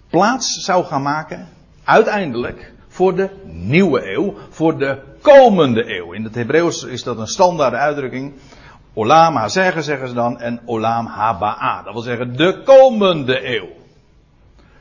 plaats 0.10 0.64
zou 0.64 0.86
gaan 0.86 1.02
maken, 1.02 1.48
uiteindelijk, 1.84 2.74
voor 2.88 3.16
de 3.16 3.30
nieuwe 3.44 4.14
eeuw, 4.14 4.34
voor 4.50 4.78
de 4.78 4.98
komende 5.22 5.98
eeuw. 5.98 6.12
In 6.12 6.24
het 6.24 6.36
Hebreeuws 6.36 6.84
is 6.84 7.04
dat 7.04 7.18
een 7.18 7.28
standaard 7.28 7.74
uitdrukking. 7.74 8.34
Olam 8.94 9.36
hazeggen 9.36 9.84
zeggen 9.84 10.08
ze 10.08 10.14
dan 10.14 10.40
en 10.40 10.62
olam 10.66 11.06
haba'a. 11.06 11.84
Dat 11.84 11.94
wil 11.94 12.02
zeggen 12.02 12.36
de 12.36 12.62
komende 12.64 13.56
eeuw. 13.56 13.70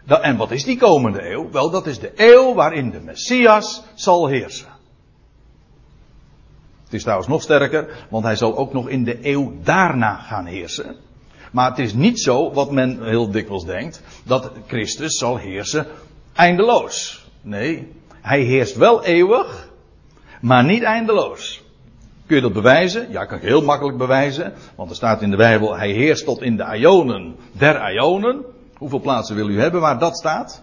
en 0.06 0.36
wat 0.36 0.50
is 0.50 0.64
die 0.64 0.78
komende 0.78 1.30
eeuw? 1.30 1.50
Wel, 1.50 1.70
dat 1.70 1.86
is 1.86 1.98
de 1.98 2.12
eeuw 2.16 2.54
waarin 2.54 2.90
de 2.90 3.00
Messias 3.00 3.82
zal 3.94 4.26
heersen. 4.26 4.69
Het 6.90 6.98
is 6.98 7.02
trouwens 7.04 7.30
nog 7.30 7.42
sterker, 7.42 8.06
want 8.08 8.24
hij 8.24 8.36
zal 8.36 8.56
ook 8.56 8.72
nog 8.72 8.88
in 8.88 9.04
de 9.04 9.18
eeuw 9.22 9.52
daarna 9.62 10.14
gaan 10.14 10.46
heersen. 10.46 10.96
Maar 11.52 11.70
het 11.70 11.78
is 11.78 11.94
niet 11.94 12.20
zo, 12.20 12.52
wat 12.52 12.70
men 12.70 13.04
heel 13.04 13.30
dikwijls 13.30 13.64
denkt, 13.64 14.02
dat 14.24 14.50
Christus 14.66 15.18
zal 15.18 15.36
heersen 15.36 15.86
eindeloos. 16.32 17.24
Nee, 17.42 17.92
hij 18.20 18.40
heerst 18.40 18.76
wel 18.76 19.04
eeuwig, 19.04 19.68
maar 20.40 20.64
niet 20.64 20.82
eindeloos. 20.82 21.62
Kun 22.26 22.36
je 22.36 22.42
dat 22.42 22.52
bewijzen? 22.52 23.10
Ja, 23.10 23.24
kan 23.24 23.38
ik 23.38 23.44
heel 23.44 23.62
makkelijk 23.62 23.98
bewijzen. 23.98 24.52
Want 24.74 24.90
er 24.90 24.96
staat 24.96 25.22
in 25.22 25.30
de 25.30 25.36
Bijbel, 25.36 25.76
hij 25.76 25.90
heerst 25.90 26.24
tot 26.24 26.42
in 26.42 26.56
de 26.56 26.76
Ionen 26.76 27.36
der 27.52 27.92
Ionen. 27.92 28.44
Hoeveel 28.76 29.00
plaatsen 29.00 29.36
wil 29.36 29.48
u 29.48 29.60
hebben 29.60 29.80
waar 29.80 29.98
dat 29.98 30.16
staat? 30.16 30.62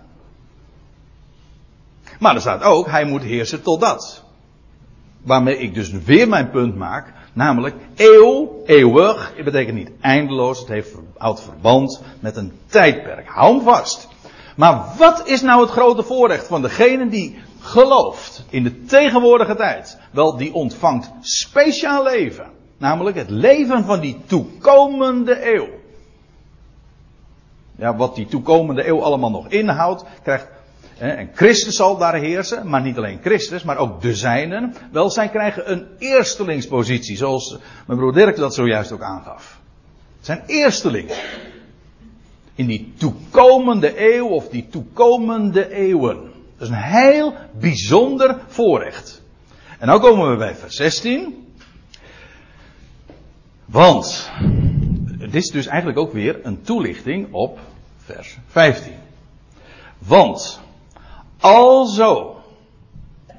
Maar 2.20 2.36
er 2.36 2.42
staat 2.42 2.64
ook, 2.64 2.88
hij 2.88 3.06
moet 3.06 3.24
heersen 3.24 3.62
tot 3.62 3.80
dat. 3.80 4.26
Waarmee 5.22 5.58
ik 5.58 5.74
dus 5.74 5.92
weer 5.92 6.28
mijn 6.28 6.50
punt 6.50 6.76
maak. 6.76 7.14
Namelijk, 7.34 7.76
eeuw, 7.96 8.62
eeuwig, 8.66 9.34
het 9.36 9.46
betekent 9.46 9.78
niet 9.78 9.92
eindeloos. 10.02 10.60
Het 10.60 10.68
heeft, 10.68 10.96
houdt 11.18 11.42
verband 11.42 12.02
met 12.20 12.36
een 12.36 12.52
tijdperk. 12.66 13.28
Hou 13.28 13.56
hem 13.56 13.64
vast. 13.64 14.08
Maar 14.56 14.86
wat 14.98 15.28
is 15.28 15.42
nou 15.42 15.62
het 15.62 15.70
grote 15.70 16.04
voorrecht 16.04 16.48
van 16.48 16.62
degene 16.62 17.08
die 17.10 17.40
gelooft 17.60 18.46
in 18.50 18.64
de 18.64 18.84
tegenwoordige 18.84 19.56
tijd? 19.56 19.98
Wel, 20.12 20.38
die 20.38 20.54
ontvangt 20.54 21.12
speciaal 21.22 22.04
leven. 22.04 22.46
Namelijk 22.78 23.18
het 23.18 23.30
leven 23.30 23.84
van 23.84 24.00
die 24.00 24.18
toekomende 24.26 25.56
eeuw. 25.56 25.68
Ja, 27.76 27.96
wat 27.96 28.16
die 28.16 28.28
toekomende 28.28 28.88
eeuw 28.88 29.04
allemaal 29.04 29.32
nog 29.32 29.48
inhoudt, 29.48 30.04
krijgt 30.24 30.48
en 31.00 31.30
Christus 31.34 31.76
zal 31.76 31.98
daar 31.98 32.16
heersen, 32.16 32.70
maar 32.70 32.82
niet 32.82 32.98
alleen 32.98 33.20
Christus, 33.22 33.64
maar 33.64 33.78
ook 33.78 34.02
de 34.02 34.16
zijnen. 34.16 34.76
Wel, 34.92 35.10
zij 35.10 35.30
krijgen 35.30 35.72
een 35.72 35.88
eerstelingspositie, 35.98 37.18
zoals 37.18 37.58
mijn 37.86 38.00
broer 38.00 38.14
Dirk 38.14 38.36
dat 38.36 38.54
zojuist 38.54 38.92
ook 38.92 39.02
aangaf. 39.02 39.60
Zijn 40.22 40.44
eerstelingen. 40.46 41.16
In 42.56 42.66
die 42.66 42.94
toekomende 42.98 44.14
eeuw 44.16 44.28
of 44.28 44.50
die 44.50 44.68
toekomende 44.70 45.74
eeuwen. 45.74 46.32
Dat 46.58 46.68
is 46.68 46.74
een 46.74 46.82
heel 46.82 47.34
bijzonder 47.60 48.40
voorrecht. 48.48 49.22
En 49.80 49.90
nu 49.90 50.00
komen 50.00 50.30
we 50.30 50.36
bij 50.38 50.56
vers 50.56 50.76
16. 50.76 51.48
Want, 53.66 54.32
dit 55.18 55.36
is 55.36 55.50
dus 55.50 55.68
eigenlijk 55.68 56.00
ook 56.00 56.14
weer 56.14 56.40
een 56.44 56.62
toelichting 56.62 57.34
op 57.34 57.60
vers 57.98 58.38
15. 58.48 58.94
Want, 59.98 60.60
alzo, 61.40 62.36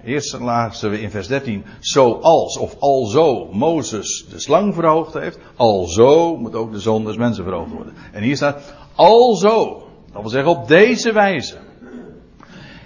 eerst 0.04 0.38
lazen 0.38 0.90
we 0.90 1.00
in 1.00 1.10
vers 1.10 1.26
13, 1.26 1.64
zoals 1.80 2.56
of 2.56 2.76
alzo 2.78 3.48
Mozes 3.52 4.26
de 4.30 4.38
slang 4.38 4.74
verhoogd 4.74 5.14
heeft, 5.14 5.38
alzo 5.56 6.36
moet 6.36 6.54
ook 6.54 6.72
de 6.72 6.80
zoon 6.80 7.04
des 7.04 7.16
mensen 7.16 7.44
verhoogd 7.44 7.72
worden. 7.72 7.94
En 8.12 8.22
hier 8.22 8.36
staat, 8.36 8.74
alzo, 8.94 9.88
dat 10.12 10.20
wil 10.20 10.30
zeggen 10.30 10.50
op 10.50 10.68
deze 10.68 11.12
wijze, 11.12 11.56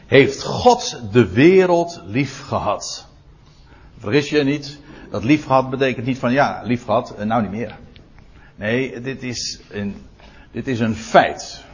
heeft 0.06 0.42
God 0.42 1.00
de 1.12 1.32
wereld 1.32 2.00
lief 2.06 2.42
gehad. 2.46 3.06
Vergis 3.98 4.30
je 4.30 4.44
niet, 4.44 4.78
dat 5.10 5.24
lief 5.24 5.46
gehad 5.46 5.70
betekent 5.70 6.06
niet 6.06 6.18
van 6.18 6.32
ja, 6.32 6.62
lief 6.64 6.84
gehad, 6.84 7.24
nou 7.24 7.42
niet 7.42 7.50
meer. 7.50 7.78
Nee, 8.56 9.00
dit 9.00 9.22
is 9.22 9.60
een, 9.70 9.96
dit 10.50 10.68
is 10.68 10.80
een 10.80 10.94
feit. 10.94 11.64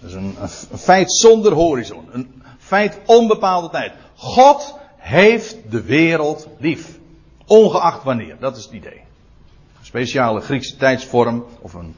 Dat 0.00 0.10
is 0.10 0.16
een, 0.16 0.34
een 0.70 0.78
feit 0.78 1.12
zonder 1.12 1.52
horizon. 1.52 2.08
Een 2.10 2.41
feit 2.72 2.98
onbepaalde 3.06 3.68
tijd. 3.70 3.92
God 4.14 4.78
heeft 4.96 5.56
de 5.70 5.82
wereld 5.82 6.48
lief. 6.58 6.98
Ongeacht 7.46 8.02
wanneer. 8.02 8.36
Dat 8.40 8.56
is 8.56 8.64
het 8.64 8.72
idee. 8.72 9.00
Een 9.78 9.86
speciale 9.86 10.40
Griekse 10.40 10.76
tijdsvorm. 10.76 11.44
Of 11.60 11.74
een 11.74 11.94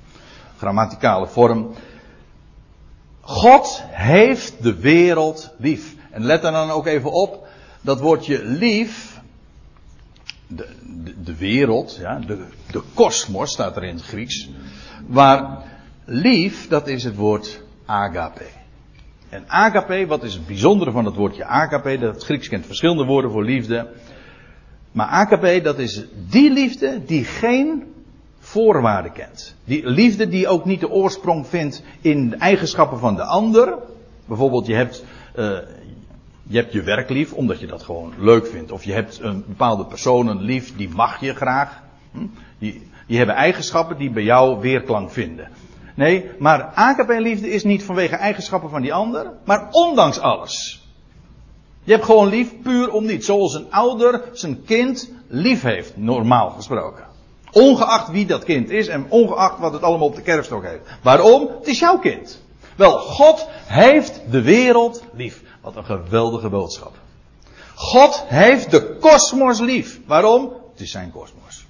grammaticale 0.57 1.27
vorm. 1.27 1.75
God 3.21 3.83
heeft 3.87 4.63
de 4.63 4.75
wereld 4.75 5.51
lief. 5.59 5.95
En 6.11 6.25
let 6.25 6.45
er 6.45 6.53
dan 6.53 6.71
ook 6.71 6.87
even 6.87 7.13
op. 7.13 7.47
Dat 7.81 8.01
woordje 8.01 8.45
lief 8.45 9.21
de, 10.47 10.69
de, 11.25 11.37
wereld, 11.37 11.97
ja, 12.01 12.19
de, 12.19 12.45
de 12.71 12.83
kosmos 12.95 13.53
staat 13.53 13.77
er 13.77 13.85
in 13.85 13.95
het 13.95 14.05
Grieks. 14.05 14.49
Maar 15.07 15.63
lief, 16.05 16.69
dat 16.69 16.87
is 16.87 17.05
het 17.05 17.17
woord 17.17 17.63
agape. 17.87 18.64
En 19.35 19.45
agape, 19.47 20.07
wat 20.07 20.23
is 20.23 20.35
het 20.35 20.47
bijzondere 20.47 20.91
van 20.91 21.05
het 21.05 21.15
woordje 21.15 21.45
agape? 21.45 21.99
Dat 21.99 22.15
het 22.15 22.25
Grieks 22.25 22.49
kent 22.49 22.67
verschillende 22.67 23.05
woorden 23.05 23.31
voor 23.31 23.45
liefde. 23.45 23.89
Maar 24.93 25.07
agape, 25.07 25.61
dat 25.63 25.79
is 25.79 26.05
die 26.31 26.53
liefde 26.53 27.05
die 27.07 27.25
geen 27.25 27.95
voorwaarden 28.39 29.13
kent. 29.13 29.57
Die 29.65 29.87
liefde 29.87 30.29
die 30.29 30.49
ook 30.49 30.65
niet 30.65 30.81
de 30.81 30.91
oorsprong 30.91 31.47
vindt 31.47 31.83
in 32.01 32.39
eigenschappen 32.39 32.99
van 32.99 33.17
de 33.17 33.25
ander. 33.25 33.79
Bijvoorbeeld, 34.27 34.67
je 34.67 34.75
hebt, 34.75 35.05
uh, 35.37 35.59
je 36.43 36.57
hebt 36.57 36.73
je 36.73 36.83
werk 36.83 37.11
lief 37.11 37.33
omdat 37.33 37.61
je 37.61 37.67
dat 37.67 37.83
gewoon 37.83 38.13
leuk 38.19 38.47
vindt. 38.47 38.73
Of 38.73 38.85
je 38.85 38.93
hebt 38.93 39.21
een 39.21 39.45
bepaalde 39.47 39.85
personen 39.85 40.41
lief, 40.41 40.77
die 40.77 40.89
mag 40.89 41.21
je 41.21 41.35
graag. 41.35 41.83
Hm? 42.13 42.27
Die, 42.59 42.91
die 43.07 43.17
hebben 43.17 43.35
eigenschappen 43.35 43.99
die 43.99 44.11
bij 44.11 44.23
jou 44.23 44.61
weerklank 44.61 45.11
vinden. 45.11 45.49
Nee, 45.95 46.31
maar 46.39 46.63
AKP-liefde 46.75 47.51
is 47.51 47.65
niet 47.65 47.85
vanwege 47.85 48.17
eigenschappen 48.17 48.71
van 48.71 48.83
die 48.83 48.95
ander, 48.95 49.31
maar 49.45 49.69
ondanks 49.71 50.19
alles. 50.19 50.83
Je 51.85 51.93
hebt 51.93 52.05
gewoon 52.05 52.29
lief 52.29 52.63
puur 52.63 52.91
om 52.93 53.05
niet. 53.05 53.25
Zoals 53.25 53.55
een 53.55 53.73
ouder 53.73 54.23
zijn 54.33 54.65
kind 54.65 55.11
lief 55.29 55.63
heeft, 55.63 55.97
normaal 55.97 56.51
gesproken. 56.51 57.05
Ongeacht 57.53 58.11
wie 58.11 58.27
dat 58.27 58.45
kind 58.45 58.71
is 58.71 58.87
en 58.87 59.07
ongeacht 59.09 59.59
wat 59.59 59.73
het 59.73 59.83
allemaal 59.83 60.07
op 60.07 60.15
de 60.15 60.23
kerfstok 60.23 60.65
heeft. 60.65 60.83
Waarom? 61.03 61.49
Het 61.59 61.67
is 61.67 61.79
jouw 61.79 61.99
kind. 61.99 62.43
Wel, 62.77 62.99
God 62.99 63.49
heeft 63.67 64.21
de 64.31 64.43
wereld 64.43 65.03
lief. 65.13 65.43
Wat 65.61 65.77
een 65.77 65.85
geweldige 65.85 66.49
boodschap. 66.49 66.93
God 67.75 68.25
heeft 68.27 68.71
de 68.71 68.97
kosmos 69.01 69.61
lief. 69.61 70.01
Waarom? 70.07 70.53
Het 70.73 70.81
is 70.81 70.91
zijn 70.91 71.11
kosmos. 71.11 71.67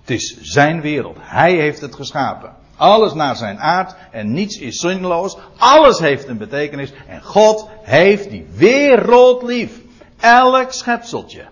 Het 0.00 0.10
is 0.10 0.38
zijn 0.40 0.80
wereld. 0.80 1.16
Hij 1.20 1.52
heeft 1.52 1.80
het 1.80 1.94
geschapen. 1.94 2.56
Alles 2.76 3.14
naar 3.14 3.36
zijn 3.36 3.58
aard 3.60 3.94
en 4.10 4.32
niets 4.32 4.58
is 4.58 4.76
zinloos. 4.76 5.36
Alles 5.58 5.98
heeft 5.98 6.28
een 6.28 6.38
betekenis. 6.38 6.92
En 7.08 7.22
God 7.22 7.68
heeft 7.82 8.30
die 8.30 8.46
wereld 8.54 9.42
lief. 9.42 9.80
Elk 10.20 10.72
schepseltje. 10.72 11.44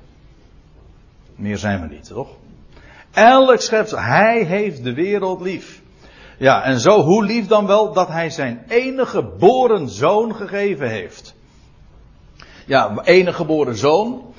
Meer 1.34 1.58
zijn 1.58 1.80
we 1.80 1.94
niet, 1.94 2.06
toch? 2.06 2.28
Elk 3.12 3.60
schepsel. 3.60 3.98
Hij 3.98 4.42
heeft 4.42 4.84
de 4.84 4.94
wereld 4.94 5.40
lief. 5.40 5.80
Ja, 6.38 6.62
en 6.62 6.80
zo 6.80 7.00
hoe 7.00 7.24
lief 7.24 7.46
dan 7.46 7.66
wel 7.66 7.92
dat 7.92 8.08
hij 8.08 8.30
zijn 8.30 8.64
enige 8.68 9.06
geboren 9.06 9.88
zoon 9.88 10.34
gegeven 10.34 10.88
heeft. 10.88 11.34
Ja, 12.66 13.02
enige 13.04 13.36
geboren 13.36 13.76
zoon. 13.76 14.34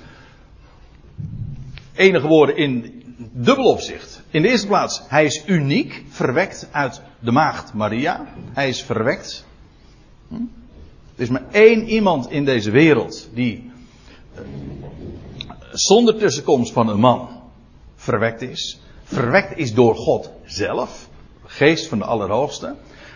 Enige 1.93 2.21
geboren 2.21 2.57
in 2.57 3.03
dubbel 3.31 3.65
opzicht. 3.65 4.22
In 4.33 4.41
de 4.41 4.47
eerste 4.47 4.67
plaats, 4.67 5.01
hij 5.07 5.25
is 5.25 5.43
uniek, 5.45 6.03
verwekt 6.09 6.67
uit 6.71 7.01
de 7.19 7.31
maagd 7.31 7.73
Maria. 7.73 8.25
Hij 8.53 8.69
is 8.69 8.83
verwekt. 8.83 9.45
Hm? 10.27 10.35
Er 11.15 11.21
is 11.21 11.29
maar 11.29 11.43
één 11.51 11.87
iemand 11.87 12.31
in 12.31 12.45
deze 12.45 12.71
wereld 12.71 13.29
die 13.33 13.71
eh, 14.35 14.41
zonder 15.71 16.17
tussenkomst 16.17 16.73
van 16.73 16.87
een 16.87 16.99
man 16.99 17.29
verwekt 17.95 18.41
is. 18.41 18.79
Verwekt 19.03 19.57
is 19.57 19.73
door 19.73 19.95
God 19.95 20.31
zelf, 20.45 21.07
geest 21.45 21.87
van 21.87 21.97
de 21.97 22.05
Allerhoogste. 22.05 22.75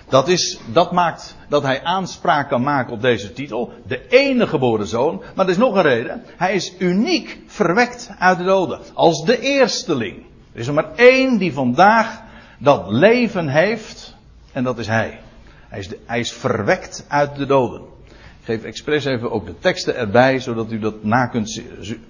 Dat, 0.10 0.28
is, 0.28 0.60
dat 0.74 0.92
maakt 0.92 1.36
dat 1.50 1.64
hij 1.64 1.84
aanspraak 1.84 2.50
kan 2.50 2.62
maken 2.62 2.94
op 2.94 3.02
deze 3.02 3.34
titel. 3.34 3.72
De 3.88 4.08
enige 4.08 4.50
geboren 4.50 4.88
zoon. 4.88 5.22
Maar 5.36 5.46
er 5.46 5.52
is 5.52 5.58
nog 5.58 5.76
een 5.76 5.82
reden. 5.82 6.24
Hij 6.26 6.56
is 6.56 6.74
uniek 6.80 7.40
verwekt 7.46 8.10
uit 8.20 8.38
de 8.38 8.44
doden. 8.44 8.80
Als 8.94 9.26
de 9.26 9.40
eersteling. 9.40 10.26
Er 10.58 10.64
is 10.64 10.70
er 10.70 10.74
maar 10.74 10.96
één 10.96 11.38
die 11.38 11.54
vandaag 11.54 12.22
dat 12.58 12.92
leven 12.92 13.48
heeft. 13.48 14.16
En 14.52 14.64
dat 14.64 14.78
is 14.78 14.88
hij. 14.88 15.20
Hij 15.68 15.80
is, 15.80 15.90
hij 16.06 16.20
is 16.20 16.32
verwekt 16.32 17.06
uit 17.08 17.36
de 17.36 17.46
doden. 17.46 17.82
Ik 18.08 18.44
geef 18.44 18.64
expres 18.64 19.06
even 19.06 19.32
ook 19.32 19.46
de 19.46 19.60
teksten 19.60 19.96
erbij, 19.96 20.40
zodat 20.40 20.72
u 20.72 20.80
dat 20.80 21.04
na 21.04 21.28
kunt 21.28 21.62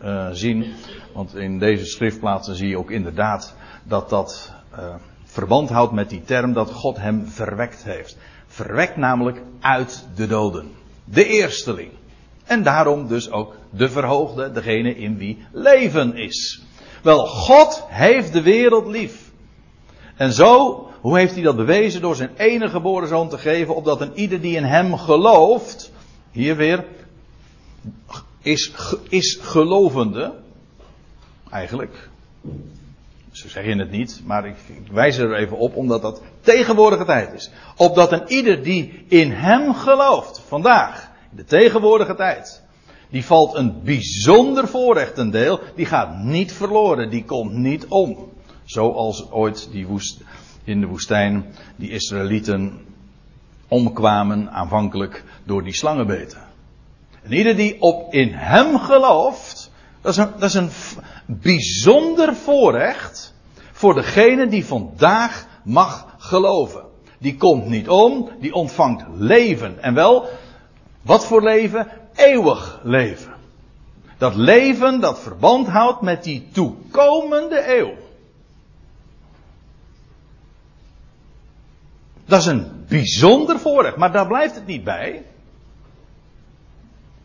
uh, 0.03 0.27
zien. 0.31 0.73
Want 1.13 1.35
in 1.35 1.59
deze 1.59 1.85
schriftplaatsen 1.85 2.55
zie 2.55 2.67
je 2.67 2.77
ook 2.77 2.91
inderdaad 2.91 3.55
dat 3.83 4.09
dat 4.09 4.53
uh, 4.71 4.95
verband 5.23 5.69
houdt 5.69 5.93
met 5.93 6.09
die 6.09 6.23
term 6.23 6.53
dat 6.53 6.71
God 6.71 6.97
hem 6.97 7.25
verwekt 7.25 7.83
heeft. 7.83 8.17
Verwekt 8.47 8.97
namelijk 8.97 9.41
uit 9.59 10.07
de 10.15 10.27
doden. 10.27 10.71
De 11.03 11.25
eersteling. 11.25 11.91
En 12.43 12.63
daarom 12.63 13.07
dus 13.07 13.31
ook 13.31 13.55
de 13.69 13.89
verhoogde, 13.89 14.51
degene 14.51 14.95
in 14.95 15.17
wie 15.17 15.45
leven 15.51 16.15
is. 16.15 16.61
Wel, 17.01 17.27
God 17.27 17.83
heeft 17.87 18.33
de 18.33 18.41
wereld 18.41 18.87
lief. 18.87 19.31
En 20.15 20.33
zo, 20.33 20.87
hoe 21.01 21.17
heeft 21.17 21.33
hij 21.33 21.43
dat 21.43 21.55
bewezen? 21.55 22.01
Door 22.01 22.15
zijn 22.15 22.31
enige 22.37 22.71
geboren 22.71 23.07
zoon 23.07 23.29
te 23.29 23.37
geven, 23.37 23.75
opdat 23.75 24.01
een 24.01 24.11
ieder 24.15 24.41
die 24.41 24.55
in 24.55 24.63
hem 24.63 24.97
gelooft, 24.97 25.91
hier 26.31 26.55
weer, 26.55 26.85
is, 28.41 28.71
is 29.09 29.39
gelovende, 29.41 30.33
eigenlijk, 31.51 32.09
zo 33.31 33.47
zeg 33.47 33.65
je 33.65 33.75
het 33.75 33.91
niet, 33.91 34.21
maar 34.25 34.47
ik, 34.47 34.55
ik, 34.67 34.91
wijs 34.91 35.17
er 35.17 35.35
even 35.35 35.57
op 35.57 35.75
omdat 35.75 36.01
dat 36.01 36.21
tegenwoordige 36.41 37.05
tijd 37.05 37.33
is. 37.33 37.49
Opdat 37.75 38.11
een 38.11 38.27
ieder 38.27 38.63
die 38.63 39.05
in 39.07 39.31
hem 39.31 39.73
gelooft, 39.73 40.39
vandaag, 40.47 41.09
in 41.31 41.37
de 41.37 41.43
tegenwoordige 41.43 42.15
tijd, 42.15 42.63
die 43.09 43.25
valt 43.25 43.55
een 43.55 43.83
bijzonder 43.83 44.67
voorrecht 44.67 45.15
ten 45.15 45.31
deel, 45.31 45.59
die 45.75 45.85
gaat 45.85 46.23
niet 46.23 46.53
verloren, 46.53 47.09
die 47.09 47.25
komt 47.25 47.53
niet 47.53 47.85
om. 47.85 48.31
Zoals 48.65 49.31
ooit 49.31 49.69
die 49.71 49.87
woest, 49.87 50.21
in 50.63 50.79
de 50.79 50.87
woestijn 50.87 51.45
die 51.75 51.89
Israëlieten 51.89 52.85
omkwamen 53.67 54.51
aanvankelijk 54.51 55.23
door 55.43 55.63
die 55.63 55.73
slangenbeten. 55.73 56.41
En 57.23 57.33
ieder 57.33 57.55
die 57.55 57.81
op 57.81 58.13
in 58.13 58.29
hem 58.33 58.79
gelooft, 58.79 59.71
dat 60.01 60.11
is 60.11 60.17
een, 60.17 60.31
dat 60.31 60.49
is 60.49 60.53
een 60.53 60.69
bijzonder 61.25 62.35
voorrecht 62.35 63.33
voor 63.71 63.93
degene 63.93 64.47
die 64.47 64.65
vandaag 64.65 65.47
mag 65.63 66.15
geloven. 66.17 66.85
Die 67.19 67.37
komt 67.37 67.65
niet 67.65 67.89
om, 67.89 68.29
die 68.39 68.53
ontvangt 68.53 69.05
leven. 69.17 69.83
En 69.83 69.93
wel, 69.93 70.25
wat 71.01 71.25
voor 71.25 71.43
leven? 71.43 71.87
Eeuwig 72.17 72.79
leven. 72.83 73.33
Dat 74.17 74.35
leven 74.35 74.99
dat 74.99 75.19
verband 75.19 75.67
houdt 75.67 76.01
met 76.01 76.23
die 76.23 76.47
toekomende 76.51 77.77
eeuw. 77.77 77.93
Dat 82.25 82.39
is 82.39 82.45
een 82.45 82.85
bijzonder 82.87 83.59
voorrecht, 83.59 83.95
maar 83.97 84.11
daar 84.11 84.27
blijft 84.27 84.55
het 84.55 84.65
niet 84.65 84.83
bij. 84.83 85.23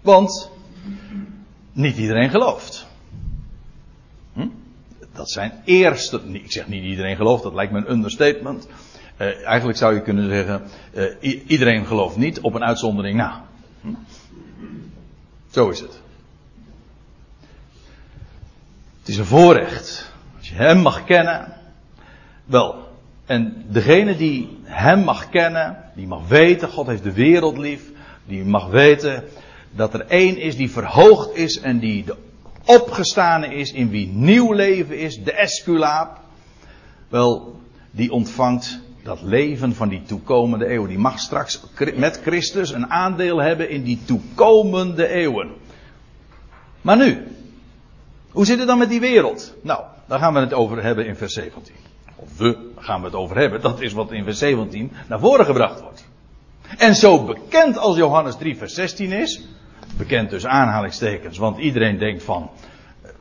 Want 0.00 0.50
niet 1.72 1.96
iedereen 1.96 2.30
gelooft. 2.30 2.86
Hm? 4.32 4.48
Dat 5.12 5.30
zijn 5.30 5.62
eerste, 5.64 6.20
ik 6.32 6.52
zeg 6.52 6.68
niet 6.68 6.84
iedereen 6.84 7.16
gelooft, 7.16 7.42
dat 7.42 7.54
lijkt 7.54 7.72
me 7.72 7.78
een 7.78 7.92
understatement. 7.92 8.68
Uh, 9.18 9.46
eigenlijk 9.46 9.78
zou 9.78 9.94
je 9.94 10.02
kunnen 10.02 10.28
zeggen, 10.28 10.62
uh, 10.94 11.42
iedereen 11.46 11.86
gelooft 11.86 12.16
niet 12.16 12.40
op 12.40 12.54
een 12.54 12.64
uitzondering 12.64 13.16
na. 13.16 13.44
Hm? 13.80 13.94
Zo 15.52 15.68
is 15.68 15.80
het. 15.80 16.00
Het 18.98 19.08
is 19.08 19.16
een 19.16 19.24
voorrecht. 19.24 20.12
Als 20.38 20.48
je 20.48 20.54
Hem 20.54 20.78
mag 20.78 21.04
kennen. 21.04 21.52
Wel, 22.44 22.88
en 23.26 23.64
degene 23.68 24.16
die 24.16 24.58
Hem 24.62 25.04
mag 25.04 25.28
kennen, 25.28 25.90
die 25.94 26.06
mag 26.06 26.28
weten, 26.28 26.68
God 26.68 26.86
heeft 26.86 27.02
de 27.02 27.12
wereld 27.12 27.58
lief. 27.58 27.90
Die 28.24 28.44
mag 28.44 28.66
weten 28.66 29.24
dat 29.70 29.94
er 29.94 30.06
één 30.06 30.38
is 30.38 30.56
die 30.56 30.70
verhoogd 30.70 31.36
is 31.36 31.60
en 31.60 31.78
die 31.78 32.04
de 32.04 32.16
opgestane 32.64 33.54
is, 33.54 33.72
in 33.72 33.90
wie 33.90 34.06
nieuw 34.06 34.52
leven 34.52 34.98
is, 34.98 35.22
de 35.24 35.32
esculaap. 35.32 36.20
Wel, 37.08 37.60
die 37.90 38.10
ontvangt 38.10 38.80
dat 39.02 39.22
leven 39.22 39.74
van 39.74 39.88
die 39.88 40.02
toekomende 40.02 40.72
eeuw. 40.72 40.86
Die 40.86 40.98
mag 40.98 41.18
straks 41.18 41.62
met 41.94 42.20
Christus 42.22 42.72
een 42.72 42.90
aandeel 42.90 43.38
hebben 43.38 43.68
in 43.68 43.82
die 43.82 43.98
toekomende 44.04 45.06
eeuwen. 45.06 45.50
Maar 46.80 46.96
nu, 46.96 47.26
hoe 48.30 48.46
zit 48.46 48.58
het 48.58 48.66
dan 48.66 48.78
met 48.78 48.88
die 48.88 49.00
wereld? 49.00 49.54
Nou, 49.62 49.82
daar 50.06 50.18
gaan 50.18 50.34
we 50.34 50.40
het 50.40 50.52
over 50.52 50.82
hebben 50.82 51.06
in 51.06 51.16
vers 51.16 51.32
17. 51.32 51.74
Of 52.16 52.38
we 52.38 52.70
gaan 52.76 53.00
we 53.00 53.06
het 53.06 53.14
over 53.14 53.36
hebben. 53.36 53.60
Dat 53.60 53.80
is 53.80 53.92
wat 53.92 54.12
in 54.12 54.24
vers 54.24 54.38
17 54.38 54.92
naar 55.08 55.20
voren 55.20 55.44
gebracht 55.44 55.80
wordt. 55.80 56.04
En 56.78 56.94
zo 56.94 57.24
bekend 57.24 57.78
als 57.78 57.96
Johannes 57.96 58.36
3 58.36 58.56
vers 58.56 58.74
16 58.74 59.12
is, 59.12 59.42
bekend 59.96 60.30
dus 60.30 60.46
aanhalingstekens, 60.46 61.38
want 61.38 61.58
iedereen 61.58 61.98
denkt 61.98 62.22
van, 62.22 62.50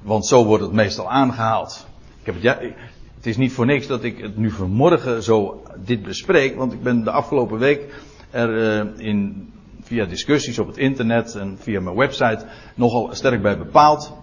want 0.01 0.25
zo 0.25 0.45
wordt 0.45 0.63
het 0.63 0.73
meestal 0.73 1.09
aangehaald. 1.09 1.85
Ik 2.19 2.25
heb 2.25 2.43
het, 2.43 2.73
het 3.21 3.29
is 3.29 3.37
niet 3.37 3.51
voor 3.51 3.65
niks 3.65 3.87
dat 3.87 4.03
ik 4.03 4.17
het 4.17 4.37
nu 4.37 4.51
vanmorgen 4.51 5.23
zo 5.23 5.63
dit 5.83 6.03
bespreek, 6.03 6.55
want 6.55 6.73
ik 6.73 6.83
ben 6.83 7.03
de 7.03 7.11
afgelopen 7.11 7.57
week 7.57 7.93
er 8.29 8.49
uh, 8.49 9.07
in, 9.07 9.49
via 9.81 10.05
discussies 10.05 10.59
op 10.59 10.67
het 10.67 10.77
internet 10.77 11.35
en 11.35 11.57
via 11.59 11.81
mijn 11.81 11.95
website 11.95 12.45
nogal 12.75 13.09
sterk 13.11 13.41
bij 13.41 13.57
bepaald. 13.57 14.13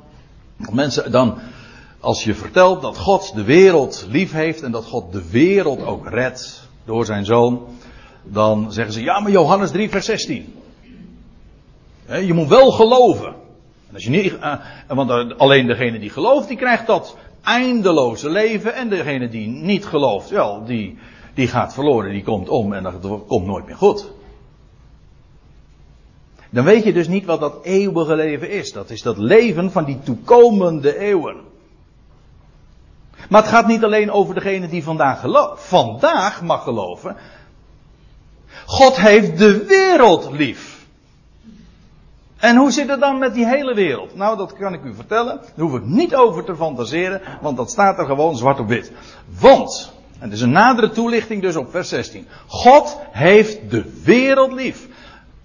Mensen 0.73 1.11
dan, 1.11 1.39
als 2.01 2.25
je 2.25 2.35
vertelt 2.35 2.83
dat 2.83 2.97
God 2.99 3.35
de 3.35 3.45
wereld 3.45 4.07
lief 4.11 4.33
heeft 4.33 4.63
en 4.63 4.71
dat 4.71 4.85
God 4.85 5.13
de 5.13 5.31
wereld 5.31 5.85
ook 5.85 6.09
redt 6.09 6.69
door 6.85 7.05
zijn 7.05 7.25
zoon, 7.25 7.67
dan 8.23 8.73
zeggen 8.73 8.93
ze, 8.93 9.03
ja 9.03 9.21
maar 9.21 9.31
Johannes 9.31 9.71
3 9.71 9.91
vers 9.91 10.07
16. 10.07 10.55
Je 12.07 12.35
moet 12.35 12.49
wel 12.49 12.71
geloven. 12.71 13.35
En 13.89 13.95
als 13.95 14.05
je 14.05 14.11
niet, 14.11 14.33
uh, 14.33 14.55
want 14.87 15.39
alleen 15.39 15.67
degene 15.67 15.99
die 15.99 16.11
gelooft, 16.11 16.49
die 16.49 16.57
krijgt 16.57 16.87
dat 16.87 17.17
eindeloze 17.43 18.31
leven. 18.31 18.75
En 18.75 18.89
degene 18.89 19.29
die 19.29 19.49
niet 19.49 19.87
gelooft, 19.87 20.31
wel, 20.31 20.65
die, 20.65 20.99
die 21.35 21.49
gaat 21.49 21.75
verloren, 21.75 22.11
die 22.11 22.23
komt 22.23 22.49
om 22.49 22.73
en 22.73 22.83
dat 22.83 22.95
komt 23.27 23.47
nooit 23.47 23.67
meer 23.67 23.77
goed. 23.77 24.11
Dan 26.51 26.65
weet 26.65 26.85
je 26.85 26.93
dus 26.93 27.09
niet 27.09 27.25
wat 27.25 27.41
dat 27.41 27.59
eeuwige 27.63 28.17
leven 28.17 28.51
is. 28.51 28.73
Dat 28.73 28.91
is 28.91 29.03
dat 29.03 29.19
leven 29.19 29.73
van 29.73 29.85
die 29.85 29.99
toekomende 30.03 30.99
eeuwen. 30.99 31.37
Maar 33.29 33.43
het 33.43 33.51
gaat 33.51 33.67
niet 33.67 33.85
alleen 33.85 34.11
over 34.11 34.35
degene 34.35 34.69
die 34.69 34.83
vandaag, 34.83 35.25
vandaag 35.55 36.43
mag 36.43 36.63
geloven. 36.63 37.17
God 38.67 38.97
heeft 38.97 39.39
de 39.39 39.65
wereld 39.65 40.31
lief. 40.31 40.78
En 42.39 42.57
hoe 42.57 42.71
zit 42.71 42.89
het 42.89 43.01
dan 43.01 43.19
met 43.19 43.35
die 43.35 43.47
hele 43.47 43.75
wereld? 43.75 44.15
Nou, 44.15 44.37
dat 44.37 44.53
kan 44.53 44.73
ik 44.73 44.85
u 44.85 44.95
vertellen. 44.95 45.37
Daar 45.37 45.67
hoef 45.67 45.75
ik 45.75 45.85
niet 45.85 46.15
over 46.15 46.45
te 46.45 46.57
fantaseren, 46.57 47.21
want 47.41 47.57
dat 47.57 47.71
staat 47.71 47.99
er 47.99 48.07
gewoon 48.07 48.37
zwart 48.37 48.61
op 48.61 48.69
wit. 48.69 48.93
Want, 49.41 49.93
en 50.19 50.25
het 50.25 50.33
is 50.33 50.41
een 50.41 50.51
nadere 50.51 50.91
toelichting 50.91 51.43
dus 51.43 51.57
op 51.57 51.71
vers 51.71 51.89
16. 51.89 52.27
God 52.47 52.99
heeft 53.11 53.71
de 53.71 54.01
wereld 54.05 54.53
lief. 54.53 54.89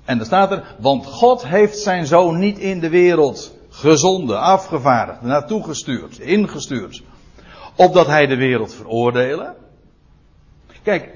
En 0.05 0.17
dan 0.17 0.25
staat 0.25 0.51
er, 0.51 0.75
want 0.79 1.05
God 1.05 1.47
heeft 1.47 1.79
zijn 1.79 2.05
zoon 2.05 2.39
niet 2.39 2.57
in 2.57 2.79
de 2.79 2.89
wereld 2.89 3.57
gezonden, 3.69 4.39
afgevaardigd, 4.39 5.21
naartoe 5.21 5.63
gestuurd, 5.63 6.19
ingestuurd. 6.19 7.01
Opdat 7.75 8.07
hij 8.07 8.27
de 8.27 8.35
wereld 8.35 8.73
veroordelen. 8.73 9.55
Kijk, 10.83 11.09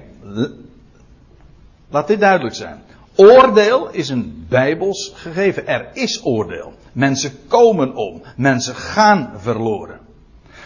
laat 1.88 2.06
dit 2.06 2.20
duidelijk 2.20 2.54
zijn. 2.54 2.82
Oordeel 3.20 3.90
is 3.90 4.08
een 4.08 4.46
bijbels 4.48 5.12
gegeven. 5.14 5.66
Er 5.66 5.88
is 5.92 6.24
oordeel. 6.24 6.72
Mensen 6.92 7.46
komen 7.48 7.94
om. 7.94 8.22
Mensen 8.36 8.74
gaan 8.74 9.32
verloren. 9.36 10.00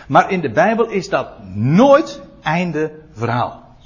Maar 0.09 0.31
in 0.31 0.41
de 0.41 0.51
Bijbel 0.51 0.89
is 0.89 1.09
dat 1.09 1.45
nooit 1.55 2.21
einde 2.43 2.93
verhaal. 3.13 3.77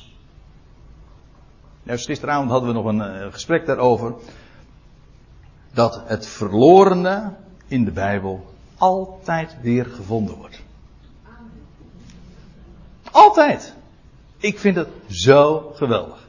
Juist 1.82 2.06
gisteravond 2.06 2.50
hadden 2.50 2.68
we 2.68 2.74
nog 2.74 2.84
een 2.84 3.22
uh, 3.22 3.32
gesprek 3.32 3.66
daarover. 3.66 4.14
Dat 5.72 6.02
het 6.06 6.26
verlorene 6.26 7.32
in 7.66 7.84
de 7.84 7.92
Bijbel 7.92 8.46
altijd 8.78 9.56
weer 9.62 9.86
gevonden 9.86 10.36
wordt. 10.36 10.62
Altijd. 13.10 13.74
Ik 14.36 14.58
vind 14.58 14.76
het 14.76 14.88
zo 15.08 15.72
geweldig. 15.74 16.28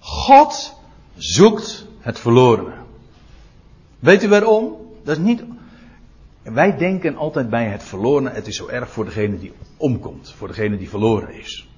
God 0.00 0.75
zoekt 1.16 1.86
het 2.00 2.18
verlorene. 2.18 2.74
Weet 3.98 4.22
u 4.22 4.28
waarom? 4.28 4.76
Dat 5.04 5.16
is 5.16 5.22
niet. 5.22 5.44
Wij 6.42 6.76
denken 6.76 7.16
altijd 7.16 7.50
bij 7.50 7.64
het 7.64 7.82
verlorene, 7.82 8.30
het 8.30 8.46
is 8.46 8.56
zo 8.56 8.68
erg 8.68 8.90
voor 8.90 9.04
degene 9.04 9.38
die 9.38 9.52
omkomt, 9.76 10.34
voor 10.36 10.48
degene 10.48 10.76
die 10.76 10.88
verloren 10.88 11.34
is. 11.34 11.68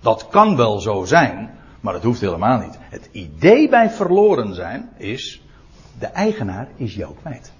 Dat 0.00 0.28
kan 0.28 0.56
wel 0.56 0.80
zo 0.80 1.04
zijn, 1.04 1.50
maar 1.80 1.92
dat 1.92 2.02
hoeft 2.02 2.20
helemaal 2.20 2.58
niet. 2.58 2.78
Het 2.80 3.08
idee 3.12 3.68
bij 3.68 3.90
verloren 3.90 4.54
zijn 4.54 4.88
is, 4.96 5.42
de 5.98 6.06
eigenaar 6.06 6.68
is 6.76 6.94
jou 6.94 7.14
kwijt. 7.20 7.52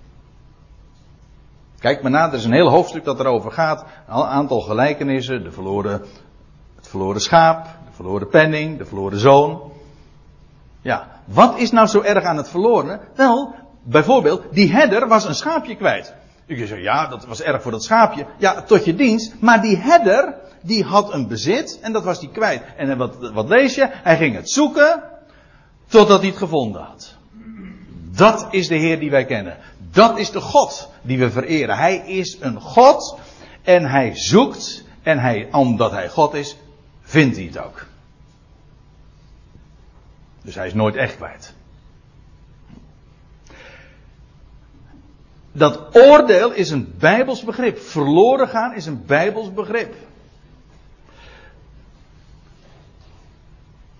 Kijk 1.78 2.02
maar 2.02 2.10
na, 2.10 2.28
er 2.28 2.34
is 2.34 2.44
een 2.44 2.52
heel 2.52 2.70
hoofdstuk 2.70 3.04
dat 3.04 3.20
erover 3.20 3.52
gaat. 3.52 3.84
Een 4.08 4.14
aantal 4.14 4.60
gelijkenissen. 4.60 5.42
De 5.42 5.52
verloren, 5.52 6.02
het 6.76 6.88
verloren 6.88 7.20
schaap, 7.20 7.64
de 7.64 7.92
verloren 7.92 8.28
penning, 8.28 8.78
de 8.78 8.84
verloren 8.84 9.18
zoon. 9.18 9.60
Ja, 10.86 11.08
wat 11.24 11.58
is 11.58 11.70
nou 11.70 11.86
zo 11.86 12.00
erg 12.00 12.24
aan 12.24 12.36
het 12.36 12.48
verloren? 12.48 13.00
Wel, 13.14 13.54
bijvoorbeeld, 13.82 14.42
die 14.50 14.72
herder 14.72 15.08
was 15.08 15.24
een 15.24 15.34
schaapje 15.34 15.76
kwijt. 15.76 16.14
Kunt 16.46 16.58
zeggen, 16.58 16.82
ja, 16.82 17.06
dat 17.06 17.26
was 17.26 17.42
erg 17.42 17.62
voor 17.62 17.70
dat 17.70 17.84
schaapje. 17.84 18.26
Ja, 18.38 18.62
tot 18.62 18.84
je 18.84 18.94
dienst. 18.94 19.34
Maar 19.40 19.62
die 19.62 19.76
herder, 19.76 20.34
die 20.62 20.84
had 20.84 21.12
een 21.12 21.28
bezit 21.28 21.78
en 21.82 21.92
dat 21.92 22.04
was 22.04 22.20
die 22.20 22.30
kwijt. 22.30 22.62
En 22.76 22.96
wat, 22.96 23.30
wat 23.32 23.48
lees 23.48 23.74
je? 23.74 23.88
Hij 23.90 24.16
ging 24.16 24.34
het 24.34 24.50
zoeken 24.50 25.02
totdat 25.88 26.18
hij 26.20 26.28
het 26.28 26.38
gevonden 26.38 26.82
had. 26.82 27.14
Dat 28.14 28.46
is 28.50 28.68
de 28.68 28.76
Heer 28.76 28.98
die 28.98 29.10
wij 29.10 29.24
kennen. 29.24 29.56
Dat 29.90 30.18
is 30.18 30.30
de 30.30 30.40
God 30.40 30.90
die 31.02 31.18
we 31.18 31.30
vereren. 31.30 31.76
Hij 31.76 31.96
is 31.96 32.36
een 32.40 32.60
God 32.60 33.18
en 33.62 33.84
hij 33.84 34.10
zoekt 34.14 34.84
en 35.02 35.18
hij, 35.18 35.48
omdat 35.52 35.90
hij 35.90 36.08
God 36.08 36.34
is, 36.34 36.56
vindt 37.02 37.36
hij 37.36 37.44
het 37.44 37.58
ook. 37.58 37.86
Dus 40.46 40.54
hij 40.54 40.66
is 40.66 40.74
nooit 40.74 40.94
echt 40.94 41.16
kwijt. 41.16 41.54
Dat 45.52 45.96
oordeel 45.96 46.52
is 46.52 46.70
een 46.70 46.94
bijbels 46.98 47.44
begrip. 47.44 47.78
Verloren 47.78 48.48
gaan 48.48 48.74
is 48.74 48.86
een 48.86 49.04
bijbels 49.06 49.52
begrip. 49.52 49.94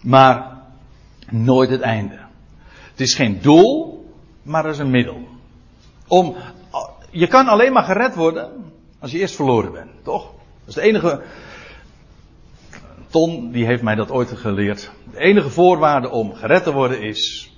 Maar 0.01 0.63
nooit 1.31 1.71
het 1.71 1.81
einde. 1.81 2.19
Het 2.91 3.01
is 3.01 3.15
geen 3.15 3.41
doel, 3.41 4.05
maar 4.43 4.65
het 4.65 4.75
is 4.75 4.81
een 4.81 4.91
middel. 4.91 5.29
Om, 6.07 6.37
je 7.11 7.27
kan 7.27 7.47
alleen 7.47 7.73
maar 7.73 7.85
gered 7.85 8.15
worden 8.15 8.73
als 8.99 9.11
je 9.11 9.19
eerst 9.19 9.35
verloren 9.35 9.73
bent, 9.73 9.91
toch? 10.03 10.23
Dat 10.25 10.69
is 10.69 10.75
de 10.75 10.81
enige 10.81 11.23
Ton, 13.07 13.51
die 13.51 13.67
heeft 13.67 13.83
mij 13.83 13.95
dat 13.95 14.11
ooit 14.11 14.31
geleerd. 14.31 14.91
De 15.11 15.19
enige 15.19 15.51
voorwaarde 15.51 16.11
om 16.11 16.35
gered 16.35 16.63
te 16.63 16.73
worden 16.73 17.03
is. 17.03 17.51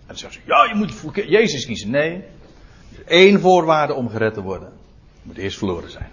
En 0.00 0.06
dan 0.06 0.16
zegt 0.16 0.32
ze, 0.32 0.40
ja, 0.46 0.64
je 0.64 0.74
moet 0.74 1.14
Jezus 1.14 1.66
kiezen. 1.66 1.90
Nee. 1.90 2.12
Er 2.12 2.24
is 2.90 3.04
één 3.04 3.40
voorwaarde 3.40 3.94
om 3.94 4.08
gered 4.08 4.34
te 4.34 4.42
worden. 4.42 4.72
Je 5.12 5.20
moet 5.22 5.36
eerst 5.36 5.58
verloren 5.58 5.90
zijn. 5.90 6.10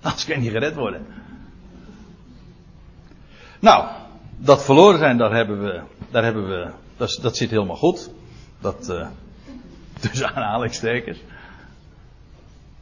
Anders 0.00 0.24
kan 0.24 0.34
je 0.36 0.42
niet 0.42 0.50
gered 0.50 0.74
worden. 0.74 1.06
Nou, 3.60 3.88
dat 4.36 4.64
verloren 4.64 4.98
zijn, 4.98 5.16
daar 5.16 5.34
hebben 5.34 5.62
we, 5.62 5.82
daar 6.10 6.24
hebben 6.24 6.48
we, 6.48 6.70
dat, 6.96 7.18
dat 7.22 7.36
zit 7.36 7.50
helemaal 7.50 7.76
goed. 7.76 8.10
Dat, 8.60 8.88
uh, 8.90 9.08
tussen 10.00 10.34
aanhalingstekens. 10.34 11.18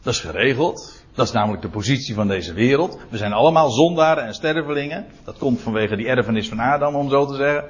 Dat 0.02 0.14
is 0.14 0.20
geregeld. 0.20 1.04
Dat 1.16 1.26
is 1.26 1.32
namelijk 1.32 1.62
de 1.62 1.68
positie 1.68 2.14
van 2.14 2.28
deze 2.28 2.52
wereld. 2.52 2.98
We 3.08 3.16
zijn 3.16 3.32
allemaal 3.32 3.70
zondaren 3.70 4.24
en 4.24 4.34
stervelingen. 4.34 5.06
Dat 5.24 5.38
komt 5.38 5.60
vanwege 5.60 5.96
die 5.96 6.06
erfenis 6.06 6.48
van 6.48 6.58
Adam, 6.58 6.94
om 6.94 7.10
zo 7.10 7.26
te 7.26 7.34
zeggen. 7.34 7.64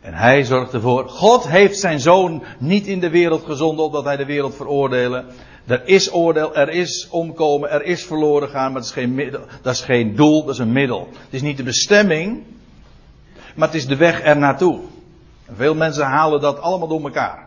En 0.00 0.14
hij 0.14 0.44
zorgt 0.44 0.72
ervoor. 0.72 1.08
God 1.08 1.48
heeft 1.48 1.78
zijn 1.78 2.00
zoon 2.00 2.42
niet 2.58 2.86
in 2.86 3.00
de 3.00 3.10
wereld 3.10 3.44
gezonden 3.44 3.84
opdat 3.84 4.04
hij 4.04 4.16
de 4.16 4.24
wereld 4.24 4.54
veroordelen. 4.54 5.26
Er 5.66 5.86
is 5.86 6.12
oordeel, 6.12 6.54
er 6.54 6.68
is 6.68 7.08
omkomen, 7.10 7.70
er 7.70 7.82
is 7.82 8.04
verloren 8.04 8.48
gaan, 8.48 8.72
maar 8.72 8.80
dat 8.80 8.84
is 8.84 8.90
geen, 8.90 9.14
middel, 9.14 9.40
dat 9.62 9.74
is 9.74 9.80
geen 9.80 10.16
doel, 10.16 10.44
dat 10.44 10.54
is 10.54 10.60
een 10.60 10.72
middel. 10.72 11.08
Het 11.12 11.34
is 11.34 11.42
niet 11.42 11.56
de 11.56 11.62
bestemming, 11.62 12.42
maar 13.54 13.68
het 13.68 13.76
is 13.76 13.86
de 13.86 13.96
weg 13.96 14.24
er 14.24 14.36
naartoe. 14.36 14.80
veel 15.54 15.74
mensen 15.74 16.04
halen 16.04 16.40
dat 16.40 16.60
allemaal 16.60 16.88
door 16.88 17.02
elkaar. 17.02 17.45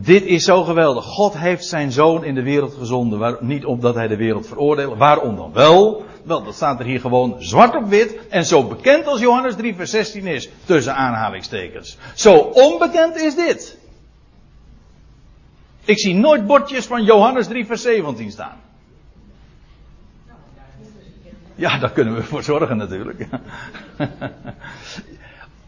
Dit 0.00 0.24
is 0.24 0.44
zo 0.44 0.64
geweldig. 0.64 1.04
God 1.04 1.38
heeft 1.38 1.64
zijn 1.64 1.92
zoon 1.92 2.24
in 2.24 2.34
de 2.34 2.42
wereld 2.42 2.74
gezonden. 2.74 3.36
Niet 3.40 3.64
omdat 3.64 3.94
hij 3.94 4.08
de 4.08 4.16
wereld 4.16 4.46
veroordeelt. 4.46 4.98
Waarom 4.98 5.36
dan 5.36 5.52
wel? 5.52 6.04
Wel, 6.24 6.44
dat 6.44 6.54
staat 6.54 6.78
er 6.80 6.86
hier 6.86 7.00
gewoon 7.00 7.36
zwart 7.38 7.76
op 7.76 7.88
wit. 7.88 8.28
En 8.28 8.44
zo 8.44 8.64
bekend 8.64 9.06
als 9.06 9.20
Johannes 9.20 9.56
3 9.56 9.74
vers 9.74 9.90
16 9.90 10.26
is. 10.26 10.48
Tussen 10.64 10.94
aanhalingstekens. 10.94 11.98
Zo 12.14 12.34
onbekend 12.36 13.16
is 13.16 13.34
dit. 13.34 13.78
Ik 15.84 15.98
zie 15.98 16.14
nooit 16.14 16.46
bordjes 16.46 16.86
van 16.86 17.04
Johannes 17.04 17.46
3 17.46 17.66
vers 17.66 17.82
17 17.82 18.30
staan. 18.30 18.60
Ja, 21.54 21.78
daar 21.78 21.92
kunnen 21.92 22.14
we 22.14 22.22
voor 22.22 22.42
zorgen 22.42 22.76
natuurlijk. 22.76 23.26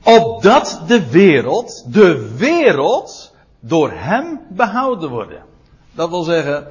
Opdat 0.03 0.83
de 0.87 1.11
wereld, 1.11 1.87
de 1.93 2.37
wereld, 2.37 3.36
door 3.66 3.90
hem 3.94 4.40
behouden 4.48 5.11
worden. 5.11 5.42
Dat 5.92 6.09
wil 6.09 6.22
zeggen, 6.22 6.66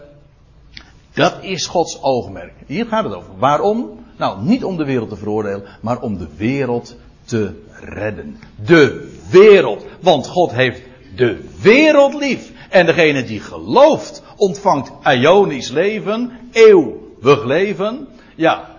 dat 1.13 1.37
is 1.41 1.65
Gods 1.65 2.01
oogmerk. 2.01 2.53
Hier 2.65 2.85
gaat 2.85 3.03
het 3.03 3.13
over. 3.13 3.31
Waarom? 3.37 4.05
Nou, 4.17 4.41
niet 4.41 4.63
om 4.63 4.77
de 4.77 4.85
wereld 4.85 5.09
te 5.09 5.15
veroordelen, 5.15 5.63
maar 5.81 6.01
om 6.01 6.17
de 6.17 6.27
wereld 6.37 6.95
te 7.23 7.63
redden. 7.79 8.39
De 8.65 9.13
wereld. 9.29 9.85
Want 9.99 10.27
God 10.27 10.51
heeft 10.51 10.81
de 11.15 11.49
wereld 11.61 12.13
lief. 12.13 12.51
En 12.69 12.85
degene 12.85 13.23
die 13.23 13.39
gelooft, 13.39 14.23
ontvangt 14.35 14.91
Ionisch 15.03 15.69
leven, 15.69 16.31
eeuwig 16.51 17.43
leven. 17.43 18.07
Ja. 18.35 18.73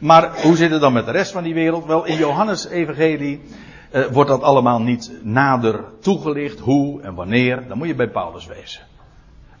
Maar 0.00 0.42
hoe 0.42 0.56
zit 0.56 0.70
het 0.70 0.80
dan 0.80 0.92
met 0.92 1.06
de 1.06 1.10
rest 1.10 1.32
van 1.32 1.42
die 1.42 1.54
wereld? 1.54 1.86
Wel, 1.86 2.04
in 2.04 2.16
Johannes 2.16 2.68
Evangelie 2.68 3.40
uh, 3.92 4.06
wordt 4.06 4.30
dat 4.30 4.42
allemaal 4.42 4.80
niet 4.80 5.12
nader 5.22 5.84
toegelicht, 6.00 6.58
hoe 6.58 7.02
en 7.02 7.14
wanneer. 7.14 7.68
Dan 7.68 7.78
moet 7.78 7.86
je 7.86 7.94
bij 7.94 8.10
Paulus 8.10 8.46
wezen. 8.46 8.82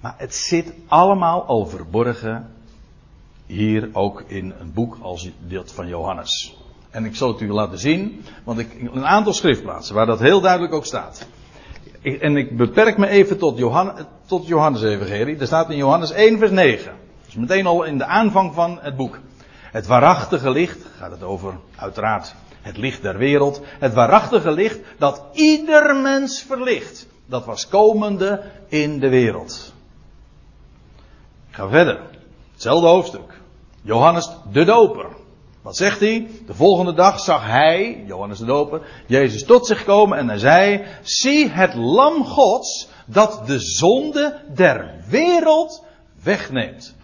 Maar 0.00 0.14
het 0.16 0.34
zit 0.34 0.72
allemaal 0.88 1.44
al 1.44 1.66
verborgen 1.66 2.50
hier 3.46 3.88
ook 3.92 4.24
in 4.26 4.54
een 4.60 4.72
boek 4.72 4.98
als 5.00 5.30
dat 5.48 5.72
van 5.72 5.88
Johannes. 5.88 6.56
En 6.90 7.04
ik 7.04 7.16
zal 7.16 7.28
het 7.28 7.40
u 7.40 7.52
laten 7.52 7.78
zien, 7.78 8.24
want 8.44 8.58
ik, 8.58 8.88
een 8.92 9.06
aantal 9.06 9.32
schriftplaatsen 9.32 9.94
waar 9.94 10.06
dat 10.06 10.20
heel 10.20 10.40
duidelijk 10.40 10.74
ook 10.74 10.84
staat. 10.84 11.26
Ik, 12.00 12.20
en 12.20 12.36
ik 12.36 12.56
beperk 12.56 12.98
me 12.98 13.08
even 13.08 13.38
tot, 13.38 13.58
Johannes, 13.58 14.04
tot 14.26 14.46
Johannes 14.46 14.82
Evangelie. 14.82 15.38
Er 15.38 15.46
staat 15.46 15.70
in 15.70 15.76
Johannes 15.76 16.10
1 16.10 16.38
vers 16.38 16.50
9. 16.50 16.92
Dus 17.24 17.34
meteen 17.34 17.66
al 17.66 17.82
in 17.82 17.98
de 17.98 18.04
aanvang 18.04 18.54
van 18.54 18.78
het 18.80 18.96
boek. 18.96 19.18
Het 19.70 19.86
waarachtige 19.86 20.50
licht, 20.50 20.86
gaat 20.98 21.10
het 21.10 21.22
over 21.22 21.54
uiteraard 21.76 22.34
het 22.66 22.76
licht 22.76 23.02
der 23.02 23.18
wereld, 23.18 23.60
het 23.78 23.94
waarachtige 23.94 24.50
licht 24.50 24.78
dat 24.98 25.22
ieder 25.32 25.96
mens 25.96 26.42
verlicht. 26.42 27.06
Dat 27.26 27.44
was 27.44 27.68
komende 27.68 28.42
in 28.68 28.98
de 28.98 29.08
wereld. 29.08 29.72
Ga 31.50 31.68
verder. 31.68 32.00
Hetzelfde 32.52 32.86
hoofdstuk. 32.86 33.40
Johannes 33.82 34.30
de 34.52 34.64
Doper. 34.64 35.06
Wat 35.62 35.76
zegt 35.76 36.00
hij? 36.00 36.30
De 36.46 36.54
volgende 36.54 36.94
dag 36.94 37.20
zag 37.20 37.46
hij, 37.46 38.04
Johannes 38.06 38.38
de 38.38 38.44
Doper, 38.44 38.80
Jezus 39.06 39.44
tot 39.44 39.66
zich 39.66 39.84
komen 39.84 40.18
en 40.18 40.28
hij 40.28 40.38
zei: 40.38 40.84
Zie 41.02 41.48
het 41.48 41.74
Lam 41.74 42.24
Gods 42.24 42.88
dat 43.06 43.46
de 43.46 43.60
zonde 43.60 44.40
der 44.54 45.04
wereld 45.08 45.84
wegneemt. 46.22 46.94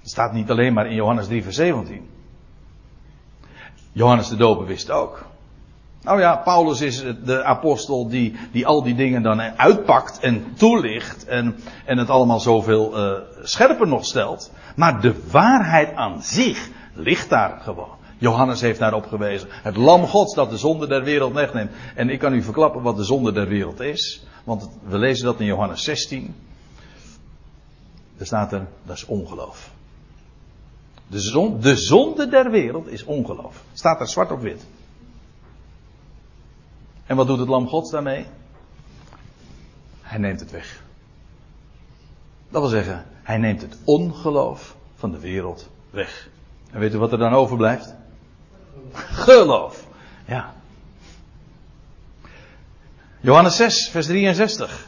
Het 0.00 0.10
staat 0.10 0.32
niet 0.32 0.50
alleen 0.50 0.72
maar 0.72 0.86
in 0.86 0.94
Johannes 0.94 1.26
3, 1.26 1.42
vers 1.42 1.56
17. 1.56 2.15
Johannes 3.96 4.28
de 4.28 4.36
Doper 4.36 4.66
wist 4.66 4.90
ook. 4.90 5.24
Nou 6.02 6.20
ja, 6.20 6.36
Paulus 6.36 6.80
is 6.80 7.04
de 7.24 7.44
apostel 7.44 8.08
die, 8.08 8.36
die 8.52 8.66
al 8.66 8.82
die 8.82 8.94
dingen 8.94 9.22
dan 9.22 9.40
uitpakt 9.40 10.18
en 10.18 10.54
toelicht 10.56 11.24
en, 11.24 11.56
en 11.84 11.98
het 11.98 12.10
allemaal 12.10 12.40
zoveel 12.40 12.98
uh, 12.98 13.18
scherper 13.42 13.86
nog 13.86 14.04
stelt. 14.04 14.52
Maar 14.74 15.00
de 15.00 15.14
waarheid 15.30 15.94
aan 15.94 16.22
zich 16.22 16.68
ligt 16.94 17.28
daar 17.28 17.60
gewoon. 17.60 17.96
Johannes 18.18 18.60
heeft 18.60 18.78
daarop 18.78 19.06
gewezen. 19.06 19.48
Het 19.50 19.76
lam 19.76 20.06
gods 20.06 20.34
dat 20.34 20.50
de 20.50 20.58
zonde 20.58 20.86
der 20.86 21.02
wereld 21.02 21.32
wegneemt. 21.32 21.70
En 21.94 22.10
ik 22.10 22.18
kan 22.18 22.32
u 22.32 22.42
verklappen 22.42 22.82
wat 22.82 22.96
de 22.96 23.04
zonde 23.04 23.32
der 23.32 23.48
wereld 23.48 23.80
is. 23.80 24.26
Want 24.44 24.70
we 24.88 24.98
lezen 24.98 25.24
dat 25.24 25.40
in 25.40 25.46
Johannes 25.46 25.84
16. 25.84 26.34
Er 28.16 28.26
staat 28.26 28.52
er, 28.52 28.66
dat 28.84 28.96
is 28.96 29.06
ongeloof. 29.06 29.70
De, 31.06 31.56
de 31.60 31.76
zonde 31.76 32.28
der 32.28 32.50
wereld 32.50 32.86
is 32.86 33.04
ongeloof. 33.04 33.64
Staat 33.72 34.00
er 34.00 34.08
zwart 34.08 34.30
op 34.30 34.40
wit. 34.40 34.66
En 37.06 37.16
wat 37.16 37.26
doet 37.26 37.38
het 37.38 37.48
lam 37.48 37.68
gods 37.68 37.90
daarmee? 37.90 38.26
Hij 40.00 40.18
neemt 40.18 40.40
het 40.40 40.50
weg. 40.50 40.82
Dat 42.48 42.60
wil 42.60 42.70
zeggen, 42.70 43.04
hij 43.22 43.38
neemt 43.38 43.62
het 43.62 43.78
ongeloof 43.84 44.76
van 44.96 45.10
de 45.10 45.18
wereld 45.18 45.68
weg. 45.90 46.28
En 46.70 46.80
weet 46.80 46.94
u 46.94 46.98
wat 46.98 47.12
er 47.12 47.18
dan 47.18 47.32
overblijft? 47.32 47.94
Geloof. 48.92 49.86
Ja. 50.24 50.54
Johannes 53.20 53.56
6, 53.56 53.88
vers 53.88 54.06
63. 54.06 54.86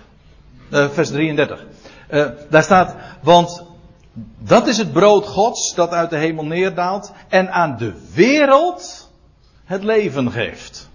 Uh, 0.71 0.89
vers 0.89 1.09
33. 1.09 1.67
Uh, 2.11 2.29
daar 2.51 2.63
staat, 2.63 2.97
want 3.23 3.68
dat 4.39 4.67
is 4.67 4.79
het 4.79 4.93
brood 4.93 5.27
Gods 5.27 5.75
dat 5.75 5.91
uit 5.91 6.11
de 6.11 6.17
hemel 6.17 6.45
neerdaalt 6.45 7.13
en 7.29 7.53
aan 7.53 7.77
de 7.77 7.93
wereld 8.15 9.11
het 9.65 9.85
leven 9.85 10.31
geeft. 10.31 10.89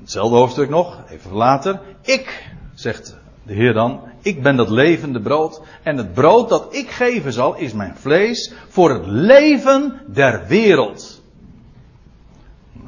Hetzelfde 0.00 0.36
hoofdstuk 0.36 0.68
nog, 0.68 0.98
even 1.08 1.32
later. 1.32 1.80
Ik, 2.02 2.52
zegt 2.74 3.16
de 3.42 3.54
Heer 3.54 3.72
dan, 3.72 4.00
ik 4.22 4.42
ben 4.42 4.56
dat 4.56 4.70
levende 4.70 5.20
brood. 5.20 5.60
En 5.82 5.96
het 5.96 6.12
brood 6.12 6.48
dat 6.48 6.74
ik 6.74 6.90
geven 6.90 7.32
zal 7.32 7.56
is 7.56 7.72
mijn 7.72 7.96
vlees 7.96 8.52
voor 8.68 8.90
het 8.90 9.06
leven 9.06 10.00
der 10.06 10.46
wereld. 10.46 11.21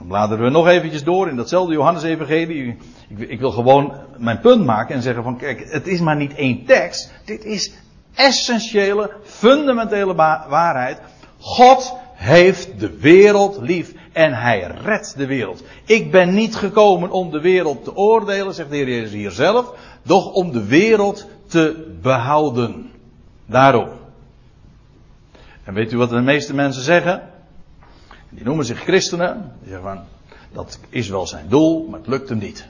Dan 0.05 0.13
bladeren 0.13 0.45
we 0.45 0.51
nog 0.51 0.67
eventjes 0.67 1.05
door 1.05 1.29
in 1.29 1.37
datzelfde 1.37 1.73
Johannes-evangelie. 1.73 2.77
Ik, 3.09 3.19
ik, 3.19 3.41
wil 3.41 3.51
gewoon 3.51 3.93
mijn 4.17 4.41
punt 4.41 4.65
maken 4.65 4.95
en 4.95 5.03
zeggen 5.03 5.23
van 5.23 5.37
kijk, 5.37 5.71
het 5.71 5.87
is 5.87 6.01
maar 6.01 6.17
niet 6.17 6.35
één 6.35 6.65
tekst. 6.65 7.13
Dit 7.25 7.45
is 7.45 7.73
essentiële, 8.15 9.11
fundamentele 9.23 10.15
waarheid. 10.49 11.01
God 11.39 11.97
heeft 12.13 12.81
de 12.81 12.99
wereld 12.99 13.59
lief 13.61 13.95
en 14.13 14.33
hij 14.33 14.61
redt 14.85 15.17
de 15.17 15.27
wereld. 15.27 15.63
Ik 15.85 16.11
ben 16.11 16.35
niet 16.35 16.57
gekomen 16.57 17.11
om 17.11 17.31
de 17.31 17.41
wereld 17.41 17.85
te 17.85 17.97
oordelen, 17.97 18.55
zegt 18.55 18.71
de 18.71 18.77
Heer 18.77 18.89
Jezus 18.89 19.13
hier 19.13 19.31
zelf, 19.31 19.75
doch 20.03 20.33
om 20.33 20.53
de 20.53 20.65
wereld 20.65 21.27
te 21.47 21.97
behouden. 22.03 22.91
Daarom. 23.47 23.89
En 25.65 25.75
weet 25.75 25.93
u 25.93 25.97
wat 25.97 26.11
de 26.11 26.21
meeste 26.21 26.55
mensen 26.55 26.83
zeggen? 26.83 27.34
Die 28.35 28.45
noemen 28.45 28.65
zich 28.65 28.81
christenen. 28.81 29.53
Die 29.61 29.71
zeggen 29.71 29.89
van, 29.89 30.05
dat 30.53 30.79
is 30.89 31.09
wel 31.09 31.27
zijn 31.27 31.49
doel, 31.49 31.87
maar 31.91 31.99
het 31.99 32.09
lukt 32.09 32.29
hem 32.29 32.39
niet. 32.39 32.67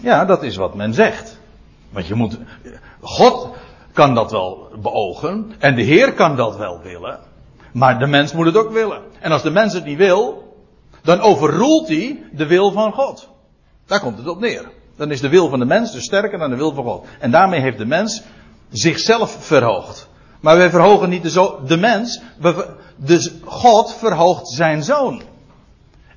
Ja, 0.00 0.24
dat 0.24 0.42
is 0.42 0.56
wat 0.56 0.74
men 0.74 0.94
zegt. 0.94 1.38
Want 1.90 2.06
je 2.06 2.14
moet, 2.14 2.38
God 3.00 3.48
kan 3.92 4.14
dat 4.14 4.30
wel 4.30 4.68
beogen 4.80 5.52
en 5.58 5.74
de 5.74 5.82
Heer 5.82 6.12
kan 6.12 6.36
dat 6.36 6.56
wel 6.56 6.80
willen. 6.82 7.18
Maar 7.72 7.98
de 7.98 8.06
mens 8.06 8.32
moet 8.32 8.46
het 8.46 8.56
ook 8.56 8.72
willen. 8.72 9.02
En 9.20 9.32
als 9.32 9.42
de 9.42 9.50
mens 9.50 9.72
het 9.72 9.84
niet 9.84 9.98
wil, 9.98 10.56
dan 11.02 11.20
overroelt 11.20 11.88
hij 11.88 12.22
de 12.32 12.46
wil 12.46 12.70
van 12.72 12.92
God. 12.92 13.28
Daar 13.86 14.00
komt 14.00 14.18
het 14.18 14.28
op 14.28 14.40
neer. 14.40 14.70
Dan 14.96 15.10
is 15.10 15.20
de 15.20 15.28
wil 15.28 15.48
van 15.48 15.58
de 15.58 15.64
mens 15.64 15.92
dus 15.92 16.04
sterker 16.04 16.38
dan 16.38 16.50
de 16.50 16.56
wil 16.56 16.74
van 16.74 16.84
God. 16.84 17.06
En 17.18 17.30
daarmee 17.30 17.60
heeft 17.60 17.78
de 17.78 17.86
mens 17.86 18.22
zichzelf 18.70 19.44
verhoogd. 19.44 20.08
Maar 20.40 20.56
wij 20.56 20.70
verhogen 20.70 21.08
niet 21.08 21.22
de, 21.22 21.30
zo, 21.30 21.60
de 21.66 21.76
mens, 21.76 22.20
dus 22.96 23.32
God 23.44 23.94
verhoogt 23.94 24.48
zijn 24.48 24.82
zoon. 24.82 25.22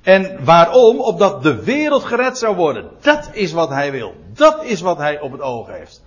En 0.02 0.44
waarom? 0.44 1.00
Opdat 1.00 1.42
de 1.42 1.64
wereld 1.64 2.04
gered 2.04 2.38
zou 2.38 2.56
worden. 2.56 2.90
Dat 3.00 3.28
is 3.32 3.52
wat 3.52 3.68
hij 3.68 3.90
wil. 3.90 4.14
Dat 4.34 4.64
is 4.64 4.80
wat 4.80 4.98
hij 4.98 5.20
op 5.20 5.32
het 5.32 5.40
oog 5.40 5.66
heeft. 5.66 6.02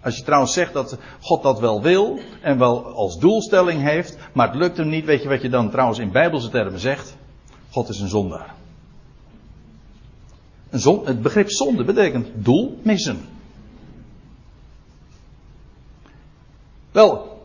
Als 0.00 0.16
je 0.16 0.22
trouwens 0.22 0.52
zegt 0.52 0.72
dat 0.72 0.98
God 1.20 1.42
dat 1.42 1.60
wel 1.60 1.82
wil 1.82 2.18
en 2.42 2.58
wel 2.58 2.84
als 2.84 3.18
doelstelling 3.18 3.82
heeft, 3.82 4.16
maar 4.32 4.48
het 4.48 4.56
lukt 4.56 4.76
hem 4.76 4.88
niet, 4.88 5.04
weet 5.04 5.22
je 5.22 5.28
wat 5.28 5.42
je 5.42 5.48
dan 5.48 5.70
trouwens 5.70 5.98
in 5.98 6.12
bijbelse 6.12 6.48
termen 6.48 6.80
zegt? 6.80 7.16
God 7.70 7.88
is 7.88 8.00
een 8.00 8.08
zondaar. 8.08 8.54
Een 10.70 11.00
het 11.04 11.22
begrip 11.22 11.50
zonde 11.50 11.84
betekent 11.84 12.28
doel 12.34 12.78
missen. 12.82 13.35
Wel, 16.96 17.44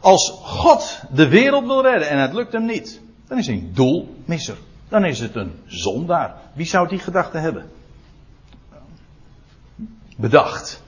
als 0.00 0.30
God 0.42 1.02
de 1.10 1.28
wereld 1.28 1.66
wil 1.66 1.82
redden 1.82 2.08
en 2.08 2.18
het 2.18 2.32
lukt 2.32 2.52
hem 2.52 2.64
niet, 2.64 3.00
Dan 3.28 3.38
is 3.38 3.46
hij 3.46 3.68
doelmisser. 3.72 4.56
Dan 4.88 5.04
is 5.04 5.20
het 5.20 5.34
een 5.34 5.52
zondaar. 5.66 6.34
Wie 6.52 6.66
zou 6.66 6.88
die 6.88 6.98
gedachte 6.98 7.38
hebben? 7.38 7.70
Bedacht. 10.16 10.82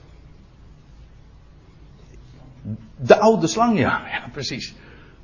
De 2.97 3.19
oude 3.19 3.47
slang, 3.47 3.79
ja, 3.79 4.07
ja 4.11 4.29
precies. 4.33 4.75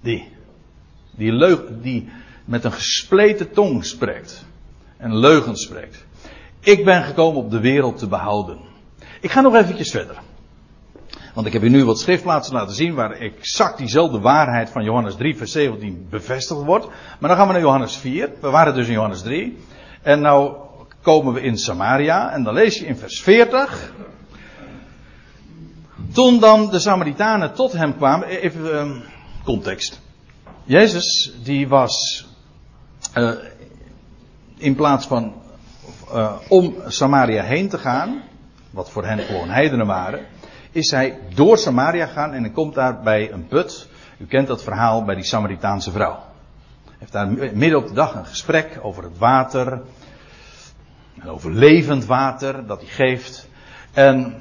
Die. 0.00 0.28
Die, 1.10 1.32
leug, 1.32 1.62
die 1.80 2.08
met 2.44 2.64
een 2.64 2.72
gespleten 2.72 3.52
tong 3.52 3.84
spreekt. 3.84 4.44
En 4.96 5.16
leugen 5.16 5.56
spreekt. 5.56 6.04
Ik 6.60 6.84
ben 6.84 7.02
gekomen 7.02 7.42
op 7.42 7.50
de 7.50 7.60
wereld 7.60 7.98
te 7.98 8.06
behouden. 8.06 8.58
Ik 9.20 9.30
ga 9.30 9.40
nog 9.40 9.54
eventjes 9.54 9.90
verder. 9.90 10.18
Want 11.38 11.50
ik 11.50 11.56
heb 11.56 11.62
u 11.62 11.68
nu 11.68 11.84
wat 11.84 11.98
schriftplaatsen 11.98 12.54
laten 12.54 12.74
zien 12.74 12.94
waar 12.94 13.10
exact 13.10 13.78
diezelfde 13.78 14.20
waarheid 14.20 14.70
van 14.70 14.84
Johannes 14.84 15.14
3 15.16 15.36
vers 15.36 15.52
17 15.52 16.06
bevestigd 16.10 16.60
wordt. 16.60 16.86
Maar 17.18 17.28
dan 17.28 17.38
gaan 17.38 17.46
we 17.46 17.52
naar 17.52 17.62
Johannes 17.62 17.96
4. 17.96 18.30
We 18.40 18.50
waren 18.50 18.74
dus 18.74 18.86
in 18.86 18.92
Johannes 18.92 19.22
3. 19.22 19.58
En 20.02 20.20
nou 20.20 20.56
komen 21.02 21.32
we 21.32 21.40
in 21.40 21.58
Samaria 21.58 22.30
en 22.30 22.42
dan 22.42 22.54
lees 22.54 22.78
je 22.78 22.86
in 22.86 22.96
vers 22.96 23.20
40. 23.20 23.92
Toen 26.12 26.40
dan 26.40 26.70
de 26.70 26.78
Samaritanen 26.78 27.54
tot 27.54 27.72
hem 27.72 27.96
kwamen, 27.96 28.28
even 28.28 28.64
uh, 28.64 28.96
context. 29.44 30.00
Jezus 30.64 31.32
die 31.42 31.68
was 31.68 32.26
uh, 33.14 33.30
in 34.56 34.74
plaats 34.74 35.06
van 35.06 35.34
uh, 36.14 36.32
om 36.48 36.74
Samaria 36.86 37.42
heen 37.42 37.68
te 37.68 37.78
gaan, 37.78 38.22
wat 38.70 38.90
voor 38.90 39.04
hen 39.04 39.18
gewoon 39.18 39.48
heidenen 39.48 39.86
waren, 39.86 40.26
is 40.70 40.90
hij 40.90 41.18
door 41.34 41.58
Samaria 41.58 42.06
gegaan 42.06 42.32
en 42.32 42.42
hij 42.42 42.52
komt 42.52 42.74
daar 42.74 43.00
bij 43.00 43.32
een 43.32 43.46
put. 43.46 43.88
U 44.18 44.26
kent 44.26 44.46
dat 44.46 44.62
verhaal 44.62 45.04
bij 45.04 45.14
die 45.14 45.24
Samaritaanse 45.24 45.90
vrouw. 45.90 46.18
Hij 46.84 46.96
heeft 46.98 47.12
daar 47.12 47.28
midden 47.56 47.78
op 47.78 47.86
de 47.86 47.94
dag 47.94 48.14
een 48.14 48.26
gesprek 48.26 48.78
over 48.82 49.02
het 49.02 49.18
water, 49.18 49.80
over 51.26 51.52
levend 51.52 52.04
water 52.04 52.66
dat 52.66 52.80
hij 52.80 52.90
geeft. 52.90 53.48
En 53.92 54.34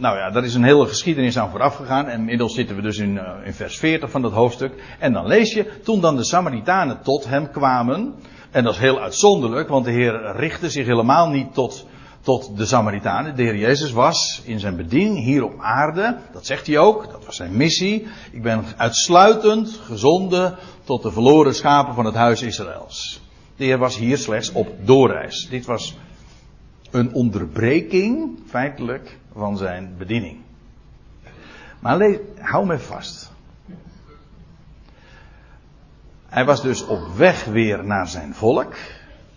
nou 0.00 0.16
ja, 0.16 0.30
daar 0.30 0.44
is 0.44 0.54
een 0.54 0.64
hele 0.64 0.86
geschiedenis 0.86 1.38
aan 1.38 1.50
vooraf 1.50 1.74
gegaan. 1.74 2.06
En 2.08 2.18
inmiddels 2.18 2.54
zitten 2.54 2.76
we 2.76 2.82
dus 2.82 2.98
in, 2.98 3.14
uh, 3.14 3.30
in 3.44 3.54
vers 3.54 3.78
40 3.78 4.10
van 4.10 4.22
dat 4.22 4.32
hoofdstuk. 4.32 4.72
En 4.98 5.12
dan 5.12 5.26
lees 5.26 5.52
je, 5.52 5.80
toen 5.80 6.00
dan 6.00 6.16
de 6.16 6.24
Samaritanen 6.24 7.02
tot 7.02 7.26
hem 7.26 7.50
kwamen. 7.50 8.14
En 8.50 8.64
dat 8.64 8.72
is 8.72 8.78
heel 8.78 9.00
uitzonderlijk, 9.00 9.68
want 9.68 9.84
de 9.84 9.90
Heer 9.90 10.36
richtte 10.36 10.70
zich 10.70 10.86
helemaal 10.86 11.28
niet 11.28 11.54
tot, 11.54 11.86
tot 12.20 12.56
de 12.56 12.66
Samaritanen. 12.66 13.36
De 13.36 13.42
Heer 13.42 13.56
Jezus 13.56 13.92
was 13.92 14.42
in 14.44 14.60
zijn 14.60 14.76
bediening 14.76 15.18
hier 15.18 15.44
op 15.44 15.54
aarde, 15.60 16.18
dat 16.32 16.46
zegt 16.46 16.66
hij 16.66 16.78
ook, 16.78 17.10
dat 17.10 17.24
was 17.24 17.36
zijn 17.36 17.56
missie. 17.56 18.06
Ik 18.32 18.42
ben 18.42 18.64
uitsluitend 18.76 19.68
gezonden 19.68 20.56
tot 20.84 21.02
de 21.02 21.12
verloren 21.12 21.54
schapen 21.54 21.94
van 21.94 22.04
het 22.04 22.14
huis 22.14 22.42
Israëls. 22.42 23.20
De 23.56 23.64
Heer 23.64 23.78
was 23.78 23.96
hier 23.96 24.18
slechts 24.18 24.52
op 24.52 24.68
doorreis. 24.84 25.48
Dit 25.50 25.66
was 25.66 25.96
een 26.90 27.14
onderbreking, 27.14 28.38
feitelijk, 28.46 29.18
van 29.34 29.56
zijn 29.56 29.94
bediening. 29.98 30.38
Maar 31.80 31.96
lees, 31.96 32.18
hou 32.38 32.66
me 32.66 32.78
vast. 32.78 33.32
Hij 36.28 36.44
was 36.44 36.62
dus 36.62 36.86
op 36.86 37.00
weg 37.16 37.44
weer 37.44 37.84
naar 37.84 38.08
zijn 38.08 38.34
volk. 38.34 38.74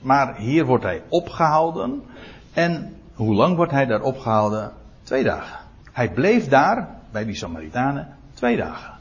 Maar 0.01 0.35
hier 0.35 0.65
wordt 0.65 0.83
hij 0.83 1.01
opgehouden. 1.09 2.03
En 2.53 2.95
hoe 3.13 3.35
lang 3.35 3.55
wordt 3.55 3.71
hij 3.71 3.85
daar 3.85 4.01
opgehouden? 4.01 4.71
Twee 5.03 5.23
dagen. 5.23 5.59
Hij 5.91 6.11
bleef 6.11 6.47
daar, 6.47 6.89
bij 7.11 7.25
die 7.25 7.35
Samaritanen, 7.35 8.17
twee 8.33 8.57
dagen. 8.57 8.93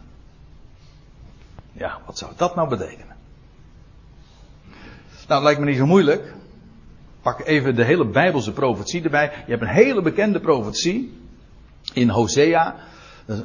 Ja, 1.73 1.99
wat 2.07 2.19
zou 2.19 2.33
dat 2.37 2.55
nou 2.55 2.69
betekenen? 2.69 3.17
Nou, 5.29 5.43
lijkt 5.43 5.61
me 5.61 5.67
niet 5.67 5.77
zo 5.77 5.87
moeilijk. 5.87 6.35
Pak 7.23 7.47
even 7.47 7.75
de 7.75 7.85
hele 7.85 8.07
Bijbelse 8.07 8.53
profetie 8.53 9.03
erbij. 9.03 9.33
Je 9.47 9.51
hebt 9.51 9.63
een 9.63 9.69
hele 9.69 10.03
bekende 10.03 10.41
profetie 10.41 11.21
in 11.93 12.09
Hosea. 12.09 12.77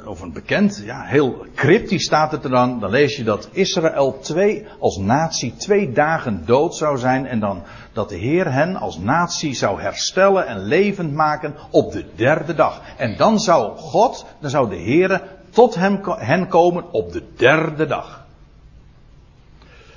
Of 0.06 0.22
een 0.22 0.34
bekend, 0.34 0.82
ja, 0.86 1.04
heel 1.04 1.46
cryptisch 1.56 2.04
staat 2.04 2.32
het 2.32 2.44
er 2.44 2.50
dan. 2.50 2.80
Dan 2.80 2.90
lees 2.90 3.16
je 3.16 3.24
dat 3.24 3.50
Israël 3.52 4.20
twee, 4.20 4.66
als 4.80 4.98
natie 4.98 5.56
twee 5.56 5.92
dagen 5.92 6.46
dood 6.46 6.76
zou 6.76 6.98
zijn. 6.98 7.26
En 7.26 7.40
dan 7.40 7.64
dat 7.94 8.10
de 8.10 8.16
Heer 8.16 8.54
hen 8.54 8.76
als 8.76 8.98
natie 8.98 9.56
zou 9.56 9.82
herstellen 9.82 10.48
en 10.48 10.64
levend 10.64 11.14
maken 11.14 11.56
op 11.70 11.92
de 11.92 12.06
derde 12.16 12.54
dag. 12.54 12.82
En 12.98 13.18
dan 13.18 13.40
zou 13.40 13.78
God, 13.78 14.26
dan 14.40 14.50
zou 14.50 14.70
de 14.70 14.76
Heer 14.76 15.22
tot 15.50 15.76
hem, 15.76 16.00
hen 16.04 16.48
komen 16.48 16.92
op 16.92 17.12
de 17.12 17.24
derde 17.36 17.86
dag. 17.86 18.26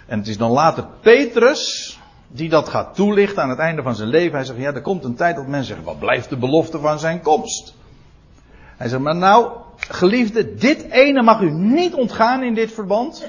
En 0.06 0.18
het 0.18 0.28
is 0.28 0.38
dan 0.38 0.50
later 0.50 0.86
Petrus, 1.00 1.98
die 2.28 2.48
dat 2.48 2.68
gaat 2.68 2.94
toelichten 2.94 3.42
aan 3.42 3.50
het 3.50 3.58
einde 3.58 3.82
van 3.82 3.94
zijn 3.94 4.08
leven. 4.08 4.36
Hij 4.36 4.44
zegt, 4.44 4.58
ja, 4.58 4.72
er 4.72 4.82
komt 4.82 5.04
een 5.04 5.14
tijd 5.14 5.36
dat 5.36 5.46
mensen 5.46 5.66
zeggen, 5.66 5.84
wat 5.84 5.98
blijft 5.98 6.28
de 6.28 6.36
belofte 6.36 6.78
van 6.78 6.98
zijn 6.98 7.22
komst? 7.22 7.74
Hij 8.76 8.88
zegt, 8.88 9.02
maar 9.02 9.16
nou, 9.16 9.52
geliefde, 9.88 10.54
dit 10.54 10.90
ene 10.90 11.22
mag 11.22 11.40
u 11.40 11.50
niet 11.50 11.94
ontgaan 11.94 12.42
in 12.42 12.54
dit 12.54 12.72
verband. 12.72 13.28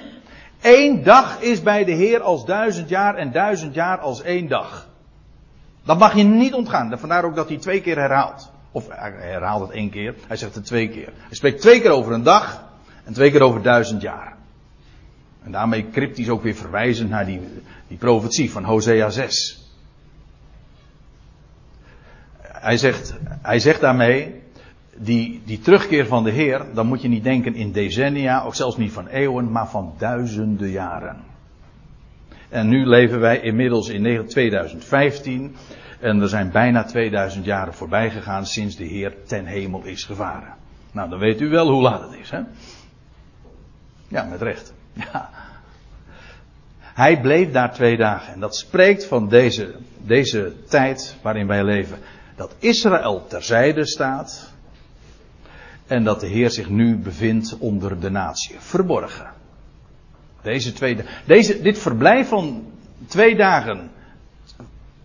Eén 0.61 1.03
dag 1.03 1.41
is 1.41 1.61
bij 1.61 1.83
de 1.83 1.91
Heer 1.91 2.21
als 2.21 2.45
duizend 2.45 2.89
jaar 2.89 3.15
en 3.15 3.31
duizend 3.31 3.73
jaar 3.73 3.97
als 3.97 4.21
één 4.21 4.47
dag. 4.47 4.87
Dat 5.83 5.99
mag 5.99 6.15
je 6.15 6.23
niet 6.23 6.53
ontgaan. 6.53 6.99
Vandaar 6.99 7.25
ook 7.25 7.35
dat 7.35 7.47
hij 7.47 7.57
twee 7.57 7.81
keer 7.81 7.97
herhaalt. 7.97 8.51
Of 8.71 8.87
hij 8.89 9.11
herhaalt 9.11 9.61
het 9.61 9.71
één 9.71 9.89
keer, 9.89 10.15
hij 10.27 10.37
zegt 10.37 10.55
het 10.55 10.65
twee 10.65 10.89
keer. 10.89 11.13
Hij 11.15 11.35
spreekt 11.35 11.61
twee 11.61 11.81
keer 11.81 11.91
over 11.91 12.13
een 12.13 12.23
dag 12.23 12.63
en 13.03 13.13
twee 13.13 13.31
keer 13.31 13.41
over 13.41 13.61
duizend 13.61 14.01
jaar. 14.01 14.35
En 15.43 15.51
daarmee 15.51 15.89
cryptisch 15.89 16.29
ook 16.29 16.43
weer 16.43 16.55
verwijzend 16.55 17.09
naar 17.09 17.25
die, 17.25 17.41
die 17.87 17.97
profetie 17.97 18.51
van 18.51 18.63
Hosea 18.63 19.09
6. 19.09 19.69
Hij 22.41 22.77
zegt, 22.77 23.13
hij 23.41 23.59
zegt 23.59 23.81
daarmee, 23.81 24.40
die, 25.03 25.41
die 25.45 25.59
terugkeer 25.59 26.05
van 26.05 26.23
de 26.23 26.31
Heer, 26.31 26.65
dan 26.73 26.87
moet 26.87 27.01
je 27.01 27.07
niet 27.07 27.23
denken 27.23 27.55
in 27.55 27.71
decennia, 27.71 28.43
ook 28.43 28.55
zelfs 28.55 28.77
niet 28.77 28.91
van 28.91 29.07
eeuwen, 29.07 29.51
maar 29.51 29.67
van 29.67 29.93
duizenden 29.97 30.69
jaren. 30.69 31.17
En 32.49 32.67
nu 32.67 32.85
leven 32.85 33.19
wij 33.19 33.39
inmiddels 33.39 33.89
in 33.89 34.27
2015 34.27 35.55
en 35.99 36.21
er 36.21 36.29
zijn 36.29 36.51
bijna 36.51 36.83
2000 36.83 37.45
jaren 37.45 37.73
voorbij 37.73 38.09
gegaan 38.09 38.45
sinds 38.45 38.75
de 38.75 38.85
Heer 38.85 39.15
ten 39.25 39.45
hemel 39.45 39.83
is 39.83 40.03
gevaren. 40.03 40.53
Nou, 40.91 41.09
dan 41.09 41.19
weet 41.19 41.41
u 41.41 41.49
wel 41.49 41.69
hoe 41.69 41.81
laat 41.81 42.01
het 42.01 42.19
is, 42.19 42.29
hè? 42.29 42.39
Ja, 44.07 44.23
met 44.23 44.41
recht. 44.41 44.73
Ja. 44.93 45.29
Hij 46.79 47.21
bleef 47.21 47.51
daar 47.51 47.73
twee 47.73 47.97
dagen. 47.97 48.33
En 48.33 48.39
dat 48.39 48.55
spreekt 48.55 49.05
van 49.05 49.29
deze, 49.29 49.75
deze 49.97 50.53
tijd 50.69 51.15
waarin 51.21 51.47
wij 51.47 51.63
leven. 51.63 51.97
Dat 52.35 52.55
Israël 52.59 53.25
terzijde 53.27 53.85
staat. 53.85 54.53
En 55.91 56.03
dat 56.03 56.19
de 56.19 56.27
Heer 56.27 56.51
zich 56.51 56.69
nu 56.69 56.97
bevindt 56.97 57.57
onder 57.59 57.99
de 57.99 58.09
natie. 58.09 58.55
Verborgen. 58.59 59.31
Deze 60.41 60.73
twee, 60.73 60.97
deze, 61.25 61.61
dit 61.61 61.79
verblijf 61.79 62.27
van 62.27 62.65
twee 63.07 63.35
dagen 63.35 63.91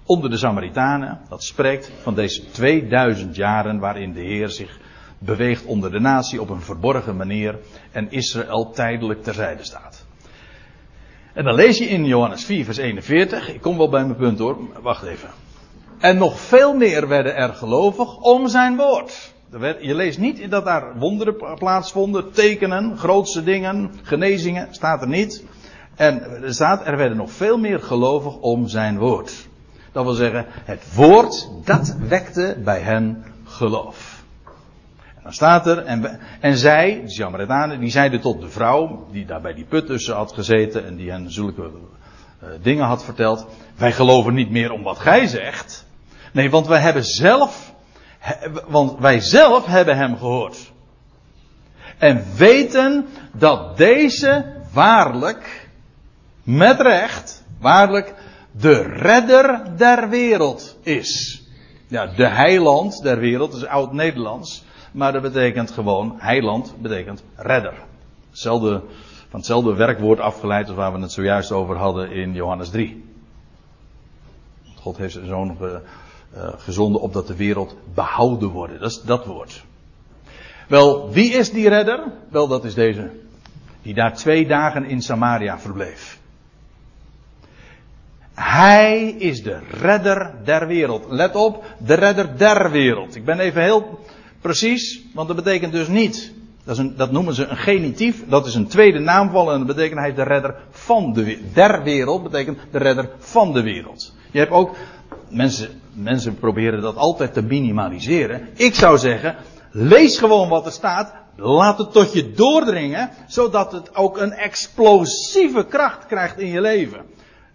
onder 0.04 0.30
de 0.30 0.36
Samaritanen. 0.36 1.20
Dat 1.28 1.44
spreekt 1.44 1.90
van 2.02 2.14
deze 2.14 2.50
2000 2.50 3.36
jaren 3.36 3.78
waarin 3.78 4.12
de 4.12 4.20
Heer 4.20 4.48
zich 4.48 4.78
beweegt 5.18 5.64
onder 5.64 5.90
de 5.90 6.00
natie 6.00 6.40
op 6.40 6.48
een 6.48 6.60
verborgen 6.60 7.16
manier 7.16 7.58
en 7.92 8.10
Israël 8.10 8.70
tijdelijk 8.70 9.22
terzijde 9.22 9.64
staat. 9.64 10.04
En 11.32 11.44
dan 11.44 11.54
lees 11.54 11.78
je 11.78 11.84
in 11.84 12.04
Johannes 12.04 12.44
4, 12.44 12.64
vers 12.64 12.76
41. 12.76 13.54
Ik 13.54 13.60
kom 13.60 13.76
wel 13.76 13.88
bij 13.88 14.04
mijn 14.04 14.16
punt 14.16 14.38
hoor. 14.38 14.58
Wacht 14.82 15.02
even. 15.02 15.28
En 15.98 16.16
nog 16.16 16.40
veel 16.40 16.74
meer 16.74 17.08
werden 17.08 17.36
er 17.36 17.54
gelovig 17.54 18.16
om 18.16 18.48
zijn 18.48 18.76
woord. 18.76 19.34
Je 19.80 19.94
leest 19.94 20.18
niet 20.18 20.50
dat 20.50 20.64
daar 20.64 20.98
wonderen 20.98 21.56
plaatsvonden, 21.58 22.32
tekenen, 22.32 22.98
grootste 22.98 23.44
dingen, 23.44 23.90
genezingen, 24.02 24.68
staat 24.70 25.02
er 25.02 25.08
niet. 25.08 25.44
En 25.94 26.42
er 26.42 26.54
staat, 26.54 26.86
er 26.86 26.96
werden 26.96 27.16
nog 27.16 27.30
veel 27.30 27.58
meer 27.58 27.80
gelovig 27.80 28.36
om 28.36 28.68
zijn 28.68 28.98
woord. 28.98 29.48
Dat 29.92 30.04
wil 30.04 30.14
zeggen, 30.14 30.46
het 30.48 30.94
woord, 30.94 31.50
dat 31.64 31.96
wekte 32.08 32.56
bij 32.64 32.80
hen 32.80 33.24
geloof. 33.44 34.16
Dan 35.22 35.32
staat 35.32 35.66
er, 35.66 35.78
en, 35.78 36.20
en 36.40 36.56
zij, 36.56 37.00
de 37.02 37.10
Samaritanen, 37.10 37.80
die 37.80 37.90
zeiden 37.90 38.20
tot 38.20 38.40
de 38.40 38.48
vrouw, 38.48 39.06
die 39.12 39.26
daar 39.26 39.40
bij 39.40 39.54
die 39.54 39.64
put 39.64 39.86
tussen 39.86 40.14
had 40.14 40.32
gezeten 40.32 40.86
en 40.86 40.96
die 40.96 41.10
hen 41.10 41.32
zulke 41.32 41.62
uh, 41.62 42.48
dingen 42.62 42.84
had 42.84 43.04
verteld, 43.04 43.46
wij 43.76 43.92
geloven 43.92 44.34
niet 44.34 44.50
meer 44.50 44.70
om 44.70 44.82
wat 44.82 44.98
gij 44.98 45.26
zegt. 45.26 45.86
Nee, 46.32 46.50
want 46.50 46.66
wij 46.66 46.80
hebben 46.80 47.04
zelf, 47.04 47.74
want 48.68 48.98
wij 48.98 49.20
zelf 49.20 49.66
hebben 49.66 49.96
hem 49.96 50.16
gehoord. 50.16 50.72
En 51.98 52.24
weten 52.36 53.06
dat 53.32 53.76
deze 53.76 54.44
waarlijk, 54.72 55.68
met 56.42 56.80
recht, 56.80 57.44
waarlijk, 57.60 58.14
de 58.50 58.82
redder 58.82 59.76
der 59.76 60.08
wereld 60.08 60.78
is. 60.82 61.42
Ja, 61.86 62.06
de 62.06 62.26
heiland 62.26 63.02
der 63.02 63.18
wereld, 63.18 63.54
is 63.54 63.64
oud-Nederlands. 63.64 64.64
Maar 64.92 65.12
dat 65.12 65.22
betekent 65.22 65.70
gewoon, 65.70 66.14
heiland 66.18 66.74
betekent 66.78 67.22
redder. 67.36 67.74
Van 68.32 68.82
hetzelfde 69.30 69.74
werkwoord 69.74 70.20
afgeleid 70.20 70.66
als 70.66 70.76
waar 70.76 70.92
we 70.92 70.98
het 70.98 71.12
zojuist 71.12 71.52
over 71.52 71.76
hadden 71.76 72.10
in 72.10 72.32
Johannes 72.32 72.70
3. 72.70 73.04
God 74.74 74.96
heeft 74.96 75.12
zijn 75.12 75.26
zoon 75.26 75.56
uh, 76.36 76.48
gezonden 76.56 77.00
opdat 77.00 77.26
de 77.26 77.36
wereld 77.36 77.76
behouden 77.94 78.48
wordt. 78.48 78.80
Dat 78.80 78.90
is 78.90 79.02
dat 79.02 79.26
woord. 79.26 79.64
Wel, 80.68 81.10
wie 81.10 81.32
is 81.32 81.50
die 81.50 81.68
redder? 81.68 82.12
Wel, 82.28 82.48
dat 82.48 82.64
is 82.64 82.74
deze. 82.74 83.10
Die 83.82 83.94
daar 83.94 84.14
twee 84.14 84.46
dagen 84.46 84.84
in 84.84 85.02
Samaria 85.02 85.58
verbleef. 85.58 86.18
Hij 88.34 89.08
is 89.08 89.42
de 89.42 89.58
redder 89.70 90.34
der 90.44 90.66
wereld. 90.66 91.06
Let 91.08 91.34
op, 91.34 91.64
de 91.78 91.94
redder 91.94 92.38
der 92.38 92.70
wereld. 92.70 93.16
Ik 93.16 93.24
ben 93.24 93.38
even 93.38 93.62
heel 93.62 94.00
precies, 94.40 95.02
want 95.14 95.28
dat 95.28 95.36
betekent 95.36 95.72
dus 95.72 95.88
niet. 95.88 96.32
Dat, 96.64 96.78
een, 96.78 96.96
dat 96.96 97.12
noemen 97.12 97.34
ze 97.34 97.46
een 97.46 97.56
genitief. 97.56 98.28
Dat 98.28 98.46
is 98.46 98.54
een 98.54 98.66
tweede 98.66 98.98
naamval 98.98 99.52
en 99.52 99.58
dat 99.58 99.76
betekent 99.76 100.00
hij 100.00 100.14
de 100.14 100.22
redder 100.22 100.54
van 100.70 101.12
de 101.12 101.24
wereld. 101.24 101.54
Der 101.54 101.82
wereld 101.82 102.22
betekent 102.22 102.58
de 102.70 102.78
redder 102.78 103.10
van 103.18 103.52
de 103.52 103.62
wereld. 103.62 104.14
Je 104.30 104.38
hebt 104.38 104.50
ook, 104.50 104.76
mensen, 105.28 105.80
mensen 105.92 106.38
proberen 106.38 106.80
dat 106.80 106.96
altijd 106.96 107.32
te 107.32 107.42
minimaliseren. 107.42 108.48
Ik 108.54 108.74
zou 108.74 108.98
zeggen, 108.98 109.36
lees 109.70 110.18
gewoon 110.18 110.48
wat 110.48 110.66
er 110.66 110.72
staat. 110.72 111.14
Laat 111.36 111.78
het 111.78 111.92
tot 111.92 112.12
je 112.12 112.30
doordringen, 112.30 113.10
zodat 113.26 113.72
het 113.72 113.94
ook 113.94 114.18
een 114.18 114.32
explosieve 114.32 115.66
kracht 115.66 116.06
krijgt 116.06 116.38
in 116.38 116.48
je 116.48 116.60
leven. 116.60 117.04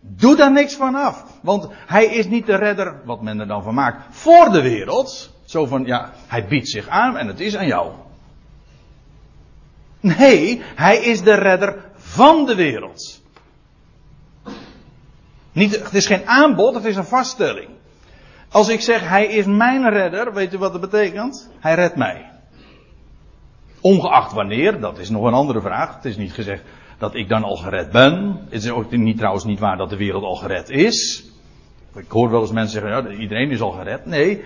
Doe 0.01 0.35
daar 0.35 0.51
niks 0.51 0.75
van 0.75 0.95
af. 0.95 1.25
Want 1.41 1.67
hij 1.71 2.05
is 2.05 2.27
niet 2.27 2.45
de 2.45 2.55
redder, 2.55 3.01
wat 3.05 3.21
men 3.21 3.39
er 3.39 3.47
dan 3.47 3.63
van 3.63 3.73
maakt, 3.73 4.15
voor 4.15 4.49
de 4.51 4.61
wereld. 4.61 5.29
Zo 5.45 5.65
van, 5.65 5.85
ja, 5.85 6.11
hij 6.27 6.47
biedt 6.47 6.69
zich 6.69 6.87
aan 6.87 7.17
en 7.17 7.27
het 7.27 7.39
is 7.39 7.57
aan 7.57 7.67
jou. 7.67 7.91
Nee, 9.99 10.61
hij 10.75 10.97
is 10.97 11.21
de 11.21 11.33
redder 11.33 11.85
van 11.95 12.45
de 12.45 12.55
wereld. 12.55 13.20
Niet, 15.51 15.83
het 15.83 15.93
is 15.93 16.05
geen 16.05 16.27
aanbod, 16.27 16.75
het 16.75 16.85
is 16.85 16.95
een 16.95 17.05
vaststelling. 17.05 17.69
Als 18.49 18.69
ik 18.69 18.81
zeg, 18.81 19.09
hij 19.09 19.25
is 19.25 19.45
mijn 19.45 19.89
redder, 19.89 20.33
weet 20.33 20.53
u 20.53 20.57
wat 20.57 20.71
dat 20.71 20.81
betekent? 20.81 21.49
Hij 21.59 21.75
redt 21.75 21.95
mij. 21.95 22.29
Ongeacht 23.81 24.33
wanneer, 24.33 24.79
dat 24.79 24.97
is 24.97 25.09
nog 25.09 25.23
een 25.23 25.33
andere 25.33 25.61
vraag. 25.61 25.95
Het 25.95 26.05
is 26.05 26.17
niet 26.17 26.33
gezegd 26.33 26.63
dat 26.97 27.15
ik 27.15 27.29
dan 27.29 27.43
al 27.43 27.55
gered 27.55 27.91
ben. 27.91 28.39
Het 28.49 28.63
is 28.63 28.69
ook 28.69 28.91
niet, 28.91 29.17
trouwens 29.17 29.43
niet 29.43 29.59
waar 29.59 29.77
dat 29.77 29.89
de 29.89 29.97
wereld 29.97 30.23
al 30.23 30.35
gered 30.35 30.69
is. 30.69 31.25
Ik 31.95 32.11
hoor 32.11 32.29
wel 32.29 32.41
eens 32.41 32.51
mensen 32.51 32.81
zeggen, 32.81 33.11
ja, 33.11 33.19
iedereen 33.19 33.51
is 33.51 33.61
al 33.61 33.71
gered. 33.71 34.05
Nee, 34.05 34.43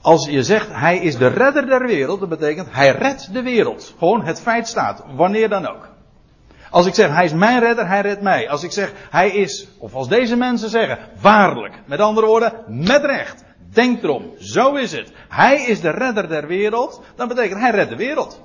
als 0.00 0.28
je 0.28 0.42
zegt 0.42 0.68
hij 0.72 0.98
is 0.98 1.16
de 1.16 1.26
redder 1.26 1.66
der 1.66 1.86
wereld, 1.86 2.20
dat 2.20 2.28
betekent 2.28 2.68
hij 2.70 2.90
redt 2.90 3.32
de 3.32 3.42
wereld. 3.42 3.94
Gewoon 3.98 4.24
het 4.24 4.40
feit 4.40 4.68
staat, 4.68 5.04
wanneer 5.14 5.48
dan 5.48 5.66
ook. 5.66 5.88
Als 6.70 6.86
ik 6.86 6.94
zeg 6.94 7.14
hij 7.14 7.24
is 7.24 7.32
mijn 7.32 7.60
redder, 7.60 7.88
hij 7.88 8.00
redt 8.00 8.20
mij. 8.20 8.48
Als 8.48 8.62
ik 8.62 8.72
zeg 8.72 8.92
hij 9.10 9.30
is, 9.30 9.68
of 9.78 9.94
als 9.94 10.08
deze 10.08 10.36
mensen 10.36 10.68
zeggen, 10.68 10.98
waarlijk, 11.20 11.74
met 11.86 12.00
andere 12.00 12.26
woorden, 12.26 12.52
met 12.66 13.04
recht. 13.04 13.44
Denk 13.72 14.02
erom, 14.02 14.32
zo 14.38 14.74
is 14.74 14.92
het. 14.92 15.12
Hij 15.28 15.64
is 15.64 15.80
de 15.80 15.90
redder 15.90 16.28
der 16.28 16.46
wereld, 16.46 17.02
dan 17.16 17.28
betekent 17.28 17.60
hij 17.60 17.70
redt 17.70 17.90
de 17.90 17.96
wereld. 17.96 18.40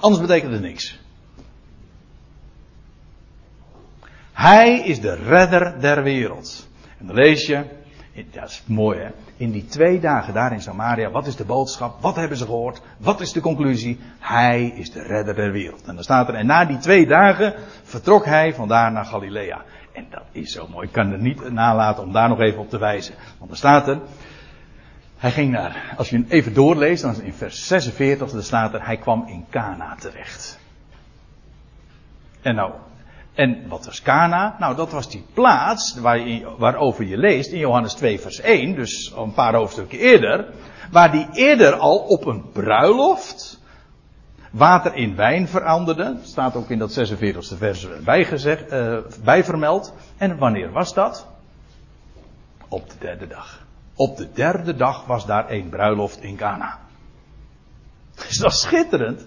Anders 0.00 0.22
betekent 0.22 0.52
het 0.52 0.60
niks. 0.60 0.98
Hij 4.32 4.78
is 4.78 5.00
de 5.00 5.14
redder 5.14 5.80
der 5.80 6.02
wereld. 6.02 6.68
En 6.98 7.06
dan 7.06 7.14
lees 7.14 7.46
je, 7.46 7.64
dat 8.14 8.48
is 8.48 8.62
mooi 8.66 8.98
hè, 8.98 9.08
in 9.36 9.50
die 9.50 9.66
twee 9.66 10.00
dagen 10.00 10.34
daar 10.34 10.52
in 10.52 10.62
Samaria, 10.62 11.10
wat 11.10 11.26
is 11.26 11.36
de 11.36 11.44
boodschap? 11.44 12.00
Wat 12.00 12.16
hebben 12.16 12.38
ze 12.38 12.44
gehoord? 12.44 12.80
Wat 12.98 13.20
is 13.20 13.32
de 13.32 13.40
conclusie? 13.40 14.00
Hij 14.18 14.66
is 14.66 14.90
de 14.92 15.02
redder 15.02 15.34
der 15.34 15.52
wereld. 15.52 15.82
En 15.84 15.94
dan 15.94 16.04
staat 16.04 16.28
er, 16.28 16.34
en 16.34 16.46
na 16.46 16.64
die 16.64 16.78
twee 16.78 17.06
dagen 17.06 17.54
vertrok 17.82 18.24
hij 18.24 18.54
vandaar 18.54 18.92
naar 18.92 19.04
Galilea. 19.04 19.64
En 19.92 20.06
dat 20.10 20.24
is 20.32 20.52
zo 20.52 20.68
mooi, 20.68 20.86
ik 20.86 20.92
kan 20.92 21.12
er 21.12 21.18
niet 21.18 21.50
nalaten 21.50 22.02
om 22.02 22.12
daar 22.12 22.28
nog 22.28 22.40
even 22.40 22.60
op 22.60 22.70
te 22.70 22.78
wijzen. 22.78 23.14
Want 23.38 23.50
er 23.50 23.56
staat 23.56 23.88
er, 23.88 24.00
hij 25.16 25.30
ging 25.30 25.52
naar, 25.52 25.94
als 25.96 26.10
je 26.10 26.16
hem 26.16 26.26
even 26.28 26.54
doorleest, 26.54 27.02
dan 27.02 27.22
in 27.22 27.32
vers 27.32 27.66
46, 27.66 28.30
dan 28.30 28.42
staat 28.42 28.74
er, 28.74 28.86
hij 28.86 28.96
kwam 28.96 29.24
in 29.26 29.44
Cana 29.50 29.94
terecht. 29.94 30.58
En 32.42 32.54
nou, 32.54 32.72
en 33.34 33.68
wat 33.68 33.84
was 33.84 34.02
Cana? 34.02 34.56
Nou, 34.58 34.76
dat 34.76 34.90
was 34.90 35.10
die 35.10 35.24
plaats 35.32 35.94
waar 35.94 36.18
je, 36.18 36.54
waarover 36.58 37.04
je 37.04 37.16
leest 37.16 37.50
in 37.50 37.58
Johannes 37.58 37.94
2 37.94 38.20
vers 38.20 38.40
1, 38.40 38.74
dus 38.74 39.12
een 39.16 39.32
paar 39.32 39.54
hoofdstukken 39.54 39.98
eerder, 39.98 40.46
waar 40.90 41.12
die 41.12 41.28
eerder 41.32 41.74
al 41.74 41.96
op 41.96 42.26
een 42.26 42.50
bruiloft 42.52 43.62
water 44.50 44.94
in 44.94 45.16
wijn 45.16 45.48
veranderde. 45.48 46.16
Staat 46.22 46.54
ook 46.54 46.70
in 46.70 46.78
dat 46.78 46.98
46e 46.98 47.58
vers 47.58 47.86
bijgezegd, 48.04 48.72
uh, 48.72 48.98
bijvermeld. 49.24 49.94
En 50.16 50.38
wanneer 50.38 50.72
was 50.72 50.94
dat? 50.94 51.26
Op 52.68 52.90
de 52.90 52.96
derde 52.98 53.26
dag. 53.26 53.66
Op 53.94 54.16
de 54.16 54.28
derde 54.32 54.74
dag 54.74 55.06
was 55.06 55.26
daar 55.26 55.50
een 55.50 55.68
bruiloft 55.68 56.22
in 56.22 56.36
Cana. 56.36 56.78
Dus 58.28 58.38
dat 58.38 58.52
is 58.52 58.60
schitterend. 58.60 59.26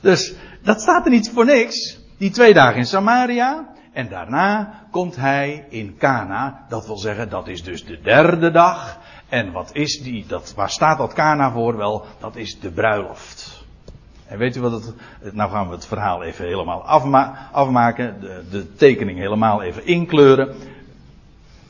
Dus 0.00 0.34
dat 0.62 0.80
staat 0.80 1.04
er 1.04 1.10
niet 1.10 1.30
voor 1.30 1.44
niks. 1.44 1.99
Die 2.20 2.30
twee 2.30 2.54
dagen 2.54 2.76
in 2.76 2.86
Samaria. 2.86 3.68
En 3.92 4.08
daarna 4.08 4.72
komt 4.90 5.16
hij 5.16 5.66
in 5.68 5.96
Cana. 5.98 6.66
Dat 6.68 6.86
wil 6.86 6.96
zeggen, 6.96 7.28
dat 7.28 7.48
is 7.48 7.62
dus 7.62 7.84
de 7.84 8.00
derde 8.00 8.50
dag. 8.50 8.98
En 9.28 9.52
wat 9.52 9.70
is 9.72 10.02
die, 10.02 10.24
dat, 10.26 10.52
waar 10.56 10.70
staat 10.70 10.98
dat 10.98 11.12
Cana 11.12 11.52
voor? 11.52 11.76
Wel, 11.76 12.04
dat 12.18 12.36
is 12.36 12.60
de 12.60 12.70
bruiloft. 12.70 13.64
En 14.26 14.38
weet 14.38 14.56
u 14.56 14.60
wat 14.60 14.72
het, 14.72 14.94
nou 15.34 15.50
gaan 15.50 15.68
we 15.68 15.74
het 15.74 15.86
verhaal 15.86 16.22
even 16.22 16.46
helemaal 16.46 16.82
afma 16.82 17.48
afmaken. 17.52 18.20
De, 18.20 18.44
de 18.50 18.74
tekening 18.74 19.18
helemaal 19.18 19.62
even 19.62 19.86
inkleuren. 19.86 20.54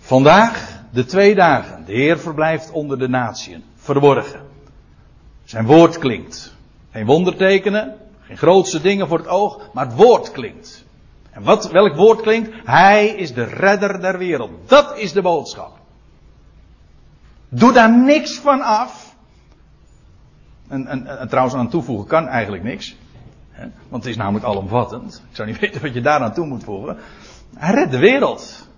Vandaag, 0.01 0.83
de 0.91 1.05
twee 1.05 1.35
dagen. 1.35 1.85
De 1.85 1.93
Heer 1.93 2.19
verblijft 2.19 2.71
onder 2.71 2.99
de 2.99 3.09
natieën. 3.09 3.65
Verborgen. 3.77 4.41
Zijn 5.45 5.67
woord 5.67 5.99
klinkt. 5.99 6.55
Geen 6.91 7.07
wondertekenen. 7.07 7.95
Geen 8.31 8.39
grootste 8.39 8.81
dingen 8.81 9.09
voor 9.09 9.19
het 9.19 9.27
oog, 9.27 9.61
maar 9.73 9.87
het 9.87 9.95
woord 9.95 10.31
klinkt. 10.31 10.85
En 11.31 11.43
wat, 11.43 11.71
welk 11.71 11.97
woord 11.97 12.21
klinkt? 12.21 12.51
Hij 12.65 13.09
is 13.09 13.35
de 13.35 13.45
redder 13.45 14.01
der 14.01 14.19
wereld. 14.19 14.51
Dat 14.67 14.99
is 14.99 15.13
de 15.13 15.23
boodschap. 15.23 15.79
Doe 17.49 17.73
daar 17.73 17.91
niks 17.99 18.39
van 18.39 18.61
af. 18.61 19.15
En, 20.69 20.87
en, 20.87 21.19
en 21.19 21.29
trouwens 21.29 21.57
aan 21.57 21.69
toevoegen 21.69 22.07
kan 22.07 22.29
eigenlijk 22.29 22.63
niks. 22.63 22.97
Hè? 23.51 23.67
Want 23.89 24.03
het 24.03 24.13
is 24.13 24.19
namelijk 24.19 24.45
alomvattend. 24.45 25.23
Ik 25.31 25.37
zou 25.37 25.49
niet 25.49 25.59
weten 25.65 25.83
wat 25.83 25.95
je 25.95 26.01
daaraan 26.01 26.33
toe 26.33 26.47
moet 26.47 26.65
voegen. 26.65 26.99
Hij 27.57 27.75
redt 27.75 27.91
de 27.91 27.99
wereld. 27.99 28.69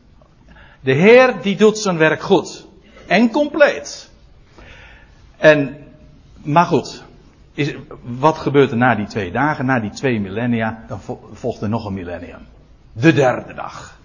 De 0.80 0.92
Heer 0.92 1.42
die 1.42 1.57
doet 1.57 1.78
zijn 1.78 1.96
werk 1.96 2.22
goed. 2.22 2.66
En 3.07 3.30
compleet. 3.30 4.11
En, 5.36 5.76
maar 6.42 6.66
goed 6.66 7.05
is, 7.55 7.74
wat 8.18 8.36
gebeurt 8.36 8.70
er 8.70 8.76
na 8.76 8.94
die 8.94 9.07
twee 9.07 9.30
dagen, 9.30 9.66
na 9.66 9.80
die 9.80 9.90
twee 9.90 10.20
millennia? 10.20 10.84
Dan 10.88 11.00
volgt 11.32 11.61
er 11.62 11.68
nog 11.68 11.84
een 11.84 11.94
millennium. 11.94 12.46
De 12.92 13.12
derde 13.12 13.55
dag. 13.55 13.98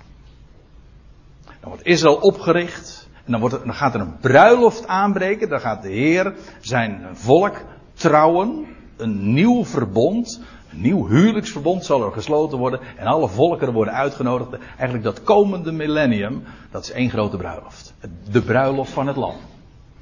Dan 1.46 1.70
wordt 1.70 1.86
Israël 1.86 2.16
opgericht. 2.16 3.10
En 3.26 3.32
dan, 3.32 3.42
wordt 3.42 3.60
dan 3.66 3.74
gaat 3.74 3.94
er 3.94 4.00
een 4.00 4.18
bruiloft 4.18 4.88
aanbreken. 4.88 5.50
Dan 5.50 5.60
gaat 5.60 5.82
de 5.82 5.90
Heer 5.90 6.34
zijn 6.62 7.08
volk 7.14 7.62
trouwen. 7.94 8.66
Een 8.98 9.34
nieuw 9.34 9.66
verbond. 9.66 10.42
Een 10.72 10.82
nieuw 10.82 11.08
huwelijksverbond 11.08 11.86
zal 11.86 12.06
er 12.06 12.12
gesloten 12.12 12.58
worden. 12.58 12.80
En 12.96 13.06
alle 13.06 13.28
volkeren 13.28 13.74
worden 13.74 13.94
uitgenodigd. 13.94 14.64
Eigenlijk 14.78 15.04
dat 15.04 15.24
komende 15.24 15.72
millennium. 15.72 16.44
Dat 16.72 16.84
is 16.84 16.92
één 16.92 17.10
grote 17.10 17.38
bruiloft. 17.38 17.94
De 18.32 18.42
bruiloft 18.42 18.92
van 18.92 19.08
het 19.08 19.16
land. 19.16 19.40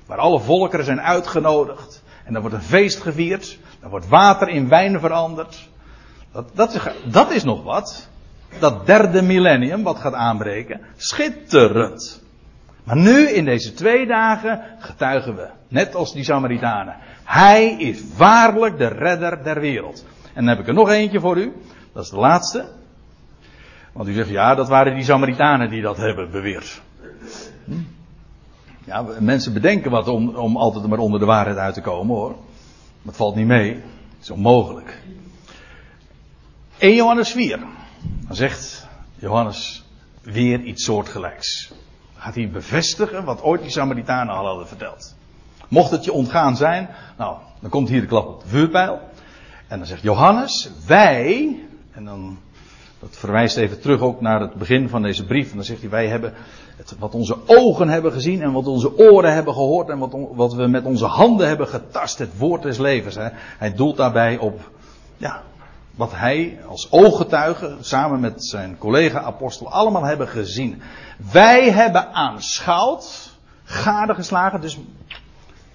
Waar 0.06 0.18
alle 0.18 0.40
volkeren 0.40 0.86
zijn 0.86 1.02
uitgenodigd. 1.02 2.04
En 2.26 2.34
dan 2.34 2.42
wordt 2.42 2.56
een 2.56 2.64
feest 2.64 3.02
gevierd. 3.02 3.60
Dan 3.82 3.90
wordt 3.90 4.08
water 4.08 4.50
in 4.50 4.68
wijn 4.68 5.00
veranderd. 5.00 5.70
Dat, 6.32 6.56
dat, 7.06 7.32
is, 7.32 7.44
nog 7.44 7.64
wat. 7.64 8.10
Dat 8.60 8.86
derde 8.86 9.22
millennium 9.22 9.84
wat 9.84 10.00
gaat 10.00 10.14
aanbreken. 10.14 10.82
Schitterend. 10.96 12.24
Maar 12.84 12.98
nu 12.98 13.30
in 13.30 13.46
deze 13.46 13.74
twee 13.74 14.08
dagen 14.08 14.62
getuigen 14.80 15.36
we. 15.36 15.48
Net 15.68 15.96
als 15.96 16.14
die 16.14 16.24
Samaritanen. 16.24 16.96
Hij 17.24 17.76
is 17.78 18.04
waarlijk 18.18 18.78
de 18.78 18.88
redder 18.88 19.44
der 19.44 19.60
wereld. 19.60 20.06
En 20.34 20.46
dan 20.46 20.48
heb 20.48 20.60
ik 20.60 20.68
er 20.68 20.74
nog 20.74 20.90
eentje 20.90 21.20
voor 21.20 21.38
u. 21.38 21.54
Dat 21.94 22.04
is 22.04 22.10
de 22.10 22.18
laatste. 22.18 22.66
Want 23.94 24.08
u 24.08 24.14
zegt 24.14 24.30
ja, 24.30 24.56
dat 24.56 24.68
waren 24.68 24.96
die 24.96 25.04
Samaritanen 25.04 25.70
die 25.70 25.82
dat 25.82 25.98
hebben 25.98 26.32
beweerd. 26.32 26.82
Hm? 27.66 27.74
Ja, 28.86 29.06
mensen 29.20 29.54
bedenken 29.54 29.92
wat 29.92 30.08
om, 30.08 30.36
om 30.36 30.58
altijd 30.58 30.88
maar 30.88 31.00
onder 31.00 31.20
de 31.20 31.26
waarheid 31.26 31.58
uit 31.58 31.74
te 31.74 31.82
komen 31.82 32.16
hoor. 32.16 32.36
Het 33.06 33.16
valt 33.16 33.36
niet 33.36 33.48
mee. 33.48 33.74
Het 33.74 34.22
is 34.22 34.30
onmogelijk. 34.30 35.02
1 36.78 36.96
Johannes 36.96 37.32
4. 37.32 37.60
Dan 38.28 38.36
zegt 38.36 38.88
Johannes 39.16 39.84
weer 40.22 40.62
iets 40.62 40.84
soortgelijks. 40.84 41.72
Gaat 42.16 42.36
hij 42.36 42.50
bevestigen 42.50 43.24
wat 43.24 43.42
ooit 43.42 43.62
die 43.62 43.72
Samaritanen 43.72 44.36
al 44.36 44.46
hadden 44.46 44.68
verteld. 44.68 45.16
Mocht 45.68 45.92
het 45.92 46.04
je 46.04 46.12
ontgaan 46.12 46.58
zijn, 46.58 46.90
nou, 47.18 47.38
dan 47.60 47.70
komt 47.70 47.90
hier 47.90 48.02
de 48.02 48.08
klap 48.08 48.28
op 48.28 48.42
de 48.42 48.48
vuurpijl. 48.48 49.00
En 49.68 49.78
dan 49.78 49.88
zegt 49.88 50.02
Johannes, 50.02 50.72
wij, 50.88 51.60
En 51.92 52.06
dan, 52.06 52.38
dat 53.00 53.18
verwijst 53.18 53.58
even 53.58 53.82
terug 53.82 54.02
ook 54.02 54.22
naar 54.22 54.42
het 54.42 54.54
begin 54.54 54.90
van 54.90 55.02
deze 55.02 55.26
brief. 55.26 55.50
En 55.50 55.56
dan 55.56 55.66
zegt 55.66 55.82
hij, 55.82 55.90
wij 55.90 56.08
hebben 56.08 56.34
het, 56.76 56.96
wat 57.00 57.16
onze 57.16 57.38
ogen 57.46 57.90
hebben 57.90 58.12
gezien 58.12 58.42
en 58.42 58.52
wat 58.52 58.68
onze 58.68 58.98
oren 58.98 59.34
hebben 59.34 59.54
gehoord 59.54 59.90
en 59.90 59.98
wat, 59.98 60.16
wat 60.32 60.54
we 60.54 60.68
met 60.68 60.86
onze 60.86 61.06
handen 61.06 61.48
hebben 61.48 61.68
getast, 61.68 62.20
het 62.20 62.38
woord 62.38 62.62
des 62.62 62.78
levens. 62.78 63.16
Hè. 63.16 63.28
Hij 63.58 63.74
doelt 63.74 63.98
daarbij 63.98 64.38
op, 64.38 64.72
ja, 65.18 65.42
wat 65.96 66.12
hij 66.16 66.60
als 66.68 66.92
ooggetuige 66.92 67.78
samen 67.80 68.20
met 68.20 68.46
zijn 68.46 68.78
collega-apostel 68.78 69.72
allemaal 69.72 70.04
hebben 70.04 70.28
gezien. 70.28 70.82
Wij 71.32 71.72
hebben 71.72 72.14
aanschouwd, 72.14 73.32
gadegeslagen, 73.64 74.62
dus 74.62 74.80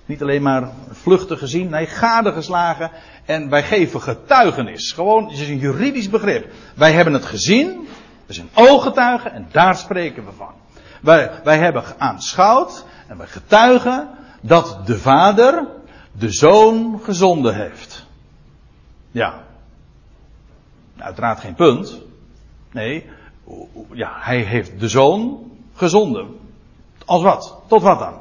niet 0.06 0.22
alleen 0.22 0.42
maar 0.42 0.70
vluchtig 0.90 1.38
gezien, 1.38 1.70
nee, 1.70 1.86
gadegeslagen. 1.86 2.90
En 3.24 3.48
wij 3.48 3.62
geven 3.62 4.00
getuigenis. 4.00 4.92
Gewoon, 4.92 5.24
het 5.24 5.38
is 5.38 5.48
een 5.48 5.58
juridisch 5.58 6.10
begrip. 6.10 6.52
Wij 6.74 6.92
hebben 6.92 7.12
het 7.12 7.24
gezien, 7.24 7.88
we 8.26 8.32
zijn 8.32 8.48
ooggetuigen 8.54 9.32
en 9.32 9.48
daar 9.50 9.76
spreken 9.76 10.24
we 10.24 10.32
van. 10.36 10.52
Wij, 11.00 11.30
wij 11.44 11.58
hebben 11.58 11.84
aanschouwd 11.98 12.84
en 13.08 13.16
wij 13.16 13.26
getuigen 13.26 14.08
dat 14.40 14.86
de 14.86 14.98
Vader 14.98 15.66
de 16.12 16.30
Zoon 16.30 17.00
gezonden 17.02 17.54
heeft. 17.54 18.06
Ja, 19.10 19.42
Uiteraard 21.00 21.40
geen 21.40 21.54
punt. 21.54 22.00
Nee, 22.72 23.06
ja, 23.92 24.10
hij 24.14 24.40
heeft 24.40 24.80
de 24.80 24.88
zoon 24.88 25.50
gezonden. 25.74 26.38
Als 27.04 27.22
wat? 27.22 27.62
Tot 27.66 27.82
wat 27.82 27.98
dan? 27.98 28.14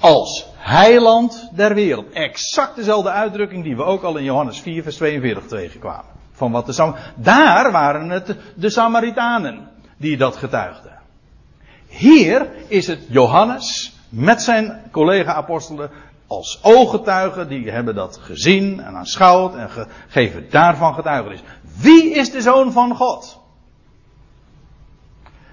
Als 0.00 0.46
heiland 0.56 1.50
der 1.54 1.74
wereld. 1.74 2.12
Exact 2.12 2.76
dezelfde 2.76 3.10
uitdrukking 3.10 3.64
die 3.64 3.76
we 3.76 3.82
ook 3.82 4.02
al 4.02 4.16
in 4.16 4.24
Johannes 4.24 4.60
4, 4.60 4.82
vers 4.82 4.96
42 4.96 5.46
tegenkwamen. 5.46 6.12
Van 6.32 6.52
wat 6.52 6.66
de 6.66 6.72
Sam 6.72 6.94
Daar 7.14 7.72
waren 7.72 8.10
het 8.10 8.36
de 8.54 8.70
Samaritanen 8.70 9.68
die 9.96 10.16
dat 10.16 10.36
getuigden. 10.36 10.92
Hier 11.96 12.46
is 12.68 12.86
het 12.86 13.00
Johannes 13.08 13.96
met 14.08 14.42
zijn 14.42 14.82
collega-apostelen 14.90 15.90
als 16.26 16.58
ooggetuigen, 16.62 17.48
die 17.48 17.70
hebben 17.70 17.94
dat 17.94 18.16
gezien 18.16 18.80
en 18.80 18.94
aanschouwd 18.94 19.54
en 19.54 19.68
geven 20.08 20.46
daarvan 20.50 20.94
getuigenis. 20.94 21.42
Wie 21.80 22.14
is 22.14 22.30
de 22.30 22.40
zoon 22.40 22.72
van 22.72 22.96
God? 22.96 23.42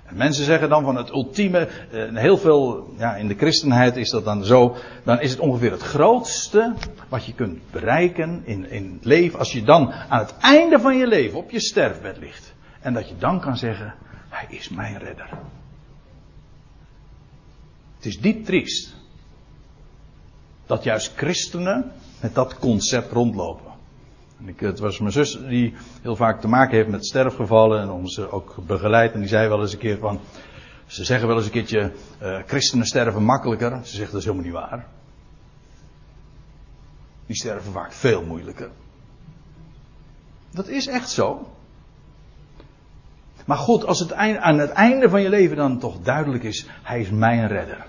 En 0.06 0.18
mensen 0.18 0.46
zeggen 0.46 0.70
dan 0.70 0.84
van 0.84 0.96
het 0.96 1.10
ultieme, 1.10 1.68
eh, 1.92 2.16
heel 2.16 2.38
veel, 2.38 2.94
ja, 2.98 3.16
in 3.16 3.28
de 3.28 3.36
christenheid 3.36 3.98
is 3.98 4.10
dat 4.10 4.26
dan 4.26 4.44
zo, 4.44 4.76
dan 5.04 5.20
is 5.20 5.32
het 5.32 5.40
ongeveer 5.40 5.72
het 5.72 5.82
grootste 5.82 6.74
wat 7.10 7.26
je 7.26 7.34
kunt 7.34 7.72
bereiken 7.72 8.42
in, 8.46 8.70
in 8.70 8.94
het 8.94 9.06
leven, 9.06 9.40
als 9.40 9.52
je 9.52 9.64
dan 9.64 9.92
aan 9.92 10.20
het 10.20 10.34
einde 10.38 10.80
van 10.80 10.98
je 10.98 11.08
leven 11.08 11.38
op 11.38 11.52
je 11.52 11.60
sterfbed 11.60 12.18
ligt. 12.18 12.54
En 12.80 12.94
dat 12.94 13.10
je 13.10 13.16
dan 13.18 13.40
kan 13.40 13.58
zeggen, 13.58 13.94
hij 14.30 14.46
is 14.50 14.70
mijn 14.70 14.98
redder. 14.98 15.30
Het 18.02 18.10
is 18.10 18.20
diep 18.20 18.46
triest 18.46 18.96
dat 20.66 20.84
juist 20.84 21.14
christenen 21.16 21.92
met 22.22 22.36
dat 22.36 22.60
concept 22.60 23.12
rondlopen. 23.12 23.72
Ik, 24.46 24.60
het 24.60 24.80
was 24.80 25.00
mijn 25.00 25.12
zus 25.12 25.40
die 25.48 25.74
heel 26.02 26.16
vaak 26.16 26.42
te 26.42 26.48
maken 26.48 26.76
heeft 26.76 26.90
met 26.90 27.06
sterfgevallen 27.06 27.82
en 27.82 27.90
ons 27.90 28.20
ook 28.20 28.56
begeleid. 28.68 29.14
En 29.14 29.20
die 29.20 29.30
zei 29.30 29.48
wel 29.48 29.62
eens 29.62 29.74
een 29.74 29.80
keer 29.80 29.98
van, 29.98 30.20
ze 30.86 31.04
zeggen 31.04 31.28
wel 31.28 31.38
eens 31.38 31.46
een 31.46 31.52
keertje, 31.52 31.92
uh, 32.22 32.40
christenen 32.46 32.86
sterven 32.86 33.24
makkelijker. 33.24 33.86
Ze 33.86 33.96
zegt 33.96 34.12
dat 34.12 34.20
is 34.20 34.26
helemaal 34.26 34.46
niet 34.46 34.56
waar. 34.56 34.88
Die 37.26 37.36
sterven 37.36 37.72
vaak 37.72 37.94
veel 37.94 38.24
moeilijker. 38.24 38.70
Dat 40.52 40.68
is 40.68 40.88
echt 40.88 41.10
zo. 41.10 41.50
Maar 43.52 43.60
goed, 43.60 43.86
als 43.86 44.00
het 44.00 44.14
aan 44.14 44.60
het 44.60 44.72
einde 44.72 45.10
van 45.10 45.22
je 45.22 45.30
leven 45.30 45.58
dan 45.58 45.80
toch 45.80 46.02
duidelijk 46.04 46.44
is, 46.44 46.66
hij 46.84 47.00
is 47.00 47.10
mijn 47.10 47.48
redder. 47.48 47.86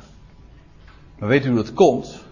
Maar 1.18 1.28
weet 1.28 1.44
u 1.44 1.48
hoe 1.48 1.56
dat 1.56 1.72
komt? 1.72 2.24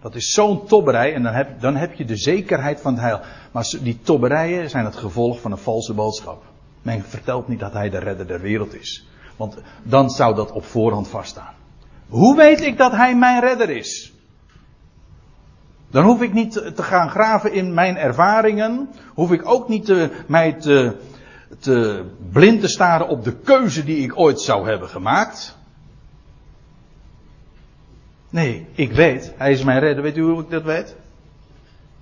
Dat 0.00 0.14
is 0.14 0.32
zo'n 0.32 0.66
tobberij 0.66 1.14
en 1.14 1.22
dan 1.22 1.32
heb, 1.32 1.60
dan 1.60 1.76
heb 1.76 1.94
je 1.94 2.04
de 2.04 2.16
zekerheid 2.16 2.80
van 2.80 2.92
het 2.92 3.02
heil. 3.02 3.20
Maar 3.52 3.74
die 3.82 3.98
tobberijen 4.02 4.70
zijn 4.70 4.84
het 4.84 4.96
gevolg 4.96 5.40
van 5.40 5.52
een 5.52 5.58
valse 5.58 5.94
boodschap. 5.94 6.42
Men 6.82 7.02
vertelt 7.02 7.48
niet 7.48 7.60
dat 7.60 7.72
hij 7.72 7.90
de 7.90 7.98
redder 7.98 8.26
der 8.26 8.40
wereld 8.40 8.74
is. 8.74 9.06
Want 9.36 9.56
dan 9.82 10.10
zou 10.10 10.34
dat 10.34 10.52
op 10.52 10.64
voorhand 10.64 11.08
vaststaan. 11.08 11.54
Hoe 12.08 12.36
weet 12.36 12.60
ik 12.60 12.78
dat 12.78 12.92
hij 12.92 13.16
mijn 13.16 13.40
redder 13.40 13.70
is? 13.70 14.12
Dan 15.90 16.04
hoef 16.04 16.22
ik 16.22 16.32
niet 16.32 16.52
te 16.52 16.82
gaan 16.82 17.10
graven 17.10 17.52
in 17.52 17.74
mijn 17.74 17.96
ervaringen. 17.96 18.88
Hoef 19.14 19.32
ik 19.32 19.48
ook 19.48 19.68
niet 19.68 19.84
te, 19.84 20.10
mij 20.26 20.52
te, 20.52 20.96
te 21.58 22.04
blind 22.32 22.60
te 22.60 22.68
staren 22.68 23.08
op 23.08 23.24
de 23.24 23.36
keuze 23.36 23.84
die 23.84 24.02
ik 24.02 24.18
ooit 24.18 24.40
zou 24.40 24.68
hebben 24.68 24.88
gemaakt. 24.88 25.56
Nee, 28.30 28.66
ik 28.74 28.92
weet, 28.92 29.32
hij 29.36 29.52
is 29.52 29.64
mijn 29.64 29.80
redder. 29.80 30.02
Weet 30.02 30.16
u 30.16 30.22
hoe 30.22 30.42
ik 30.42 30.50
dat 30.50 30.62
weet? 30.62 30.96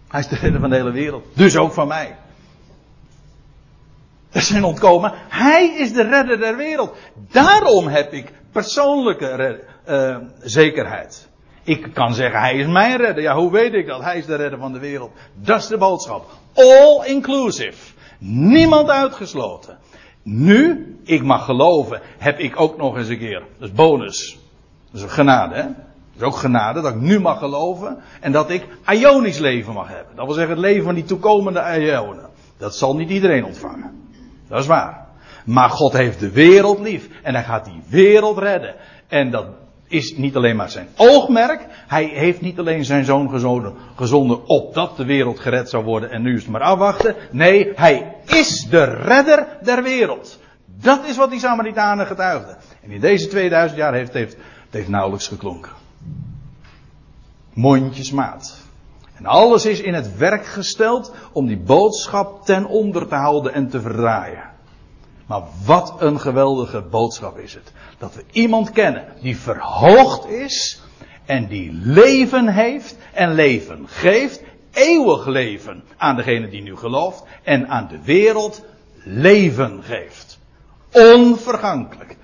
Hij 0.09 0.21
is 0.21 0.29
de 0.29 0.37
redder 0.37 0.61
van 0.61 0.71
de 0.71 0.77
hele 0.77 0.91
wereld. 0.91 1.25
Dus 1.33 1.57
ook 1.57 1.73
van 1.73 1.89
mij. 1.89 2.17
Er 4.31 4.41
zijn 4.41 4.65
ontkomen. 4.65 5.13
Hij 5.29 5.75
is 5.79 5.93
de 5.93 6.03
redder 6.03 6.39
der 6.39 6.57
wereld. 6.57 6.97
Daarom 7.15 7.87
heb 7.87 8.13
ik 8.13 8.33
persoonlijke 8.53 9.61
uh, 9.89 10.17
zekerheid. 10.41 11.29
Ik 11.63 11.89
kan 11.95 12.15
zeggen, 12.15 12.41
hij 12.41 12.55
is 12.55 12.67
mijn 12.67 12.97
redder. 12.97 13.23
Ja, 13.23 13.35
hoe 13.35 13.51
weet 13.51 13.75
ik 13.75 13.87
dat? 13.87 14.03
Hij 14.03 14.19
is 14.19 14.27
de 14.27 14.37
redder 14.37 14.59
van 14.59 14.73
de 14.73 14.79
wereld. 14.79 15.13
Dat 15.35 15.61
is 15.61 15.67
de 15.67 15.79
boodschap. 15.79 16.31
All 16.55 17.05
inclusive. 17.05 17.93
Niemand 18.23 18.89
uitgesloten. 18.89 19.79
Nu, 20.23 20.97
ik 21.05 21.23
mag 21.23 21.45
geloven, 21.45 22.01
heb 22.19 22.39
ik 22.39 22.61
ook 22.61 22.77
nog 22.77 22.97
eens 22.97 23.09
een 23.09 23.19
keer. 23.19 23.43
Dat 23.59 23.69
is 23.69 23.75
bonus. 23.75 24.39
Dat 24.91 25.03
is 25.03 25.13
genade, 25.13 25.55
hè? 25.55 25.67
is 26.21 26.27
ook 26.27 26.37
genade 26.37 26.81
dat 26.81 26.95
ik 26.95 27.01
nu 27.01 27.21
mag 27.21 27.39
geloven 27.39 27.99
en 28.21 28.33
dat 28.33 28.51
ik 28.51 28.67
Ionisch 28.89 29.39
leven 29.39 29.73
mag 29.73 29.89
hebben. 29.89 30.17
Dat 30.17 30.25
wil 30.25 30.35
zeggen 30.35 30.53
het 30.53 30.65
leven 30.65 30.85
van 30.85 30.95
die 30.95 31.05
toekomende 31.05 31.79
Ionen. 31.79 32.29
Dat 32.59 32.77
zal 32.77 32.97
niet 32.97 33.11
iedereen 33.11 33.45
ontvangen. 33.45 34.09
Dat 34.49 34.61
is 34.61 34.67
waar. 34.67 35.07
Maar 35.45 35.71
God 35.71 35.93
heeft 35.93 36.21
de 36.21 36.31
wereld 36.31 36.79
lief 36.79 37.09
en 37.23 37.35
hij 37.35 37.45
gaat 37.45 37.65
die 37.65 37.83
wereld 37.89 38.39
redden. 38.39 38.75
En 39.09 39.31
dat 39.31 39.47
is 39.91 40.17
niet 40.17 40.37
alleen 40.37 40.57
maar 40.57 40.71
zijn 40.71 40.89
oogmerk. 40.97 41.67
Hij 41.87 42.05
heeft 42.05 42.41
niet 42.41 42.59
alleen 42.59 42.85
zijn 42.85 43.05
zoon 43.05 43.31
gezonden, 43.31 43.75
gezonden 43.97 44.47
opdat 44.47 44.97
de 44.97 45.05
wereld 45.05 45.41
gered 45.41 45.71
zou 45.71 45.85
worden 45.85 46.11
en 46.11 46.23
nu 46.23 46.35
is 46.35 46.43
het 46.43 46.51
maar 46.51 46.61
afwachten. 46.61 47.17
Nee, 47.31 47.73
hij 47.75 48.15
is 48.27 48.67
de 48.71 48.85
redder 48.85 49.47
der 49.63 49.83
wereld. 49.83 50.39
Dat 50.65 51.05
is 51.07 51.17
wat 51.17 51.31
die 51.31 51.41
Samaritanen 51.41 52.07
getuigden. 52.07 52.57
En 52.83 52.91
in 52.91 53.01
deze 53.01 53.29
2000 53.29 53.79
jaar 53.79 53.95
heeft 53.95 54.13
het 54.13 54.37
heeft, 54.71 54.89
nauwelijks 54.89 55.29
geklonken 55.29 55.73
mondjesmaat. 57.61 58.59
En 59.15 59.27
alles 59.27 59.67
is 59.67 59.81
in 59.81 59.95
het 59.95 60.17
werk 60.17 60.47
gesteld 60.47 61.15
om 61.33 61.47
die 61.47 61.59
boodschap 61.59 62.45
ten 62.45 62.67
onder 62.67 63.09
te 63.09 63.15
houden 63.15 63.53
en 63.53 63.69
te 63.69 63.81
verdraaien. 63.81 64.50
Maar 65.31 65.43
wat 65.65 65.95
een 65.99 66.21
geweldige 66.21 66.81
boodschap 66.81 67.39
is 67.39 67.55
het. 67.55 67.73
Dat 67.99 68.15
we 68.15 68.25
iemand 68.33 68.71
kennen 68.71 69.05
die 69.21 69.37
verhoogd 69.37 70.29
is 70.29 70.81
en 71.25 71.47
die 71.47 71.73
leven 71.73 72.49
heeft 72.49 72.97
en 73.13 73.35
leven 73.35 73.89
geeft, 73.89 74.43
eeuwig 74.71 75.27
leven 75.27 75.83
aan 75.97 76.17
degene 76.17 76.49
die 76.49 76.63
nu 76.63 76.77
gelooft 76.77 77.23
en 77.43 77.69
aan 77.69 77.89
de 77.89 77.99
wereld 78.05 78.65
leven 79.05 79.83
geeft. 79.83 80.39
Onvergankelijk. 80.93 82.17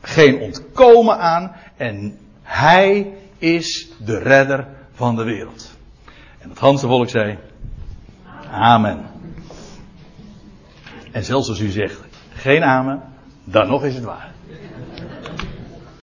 Geen 0.00 0.40
ontkomen 0.40 1.18
aan 1.18 1.56
en 1.76 2.18
hij 2.42 3.12
is 3.38 3.88
de 4.04 4.18
redder 4.18 4.68
van 4.94 5.16
de 5.16 5.24
wereld. 5.24 5.70
En 6.38 6.48
het 6.48 6.58
ganse 6.58 6.86
volk 6.86 7.08
zei: 7.08 7.38
Amen. 8.50 9.06
En 11.12 11.24
zelfs 11.24 11.48
als 11.48 11.60
u 11.60 11.70
zegt 11.70 12.03
geen 12.44 12.64
amen, 12.64 13.02
dan 13.44 13.68
nog 13.68 13.84
is 13.84 13.94
het 13.94 14.04
waar. 14.04 14.33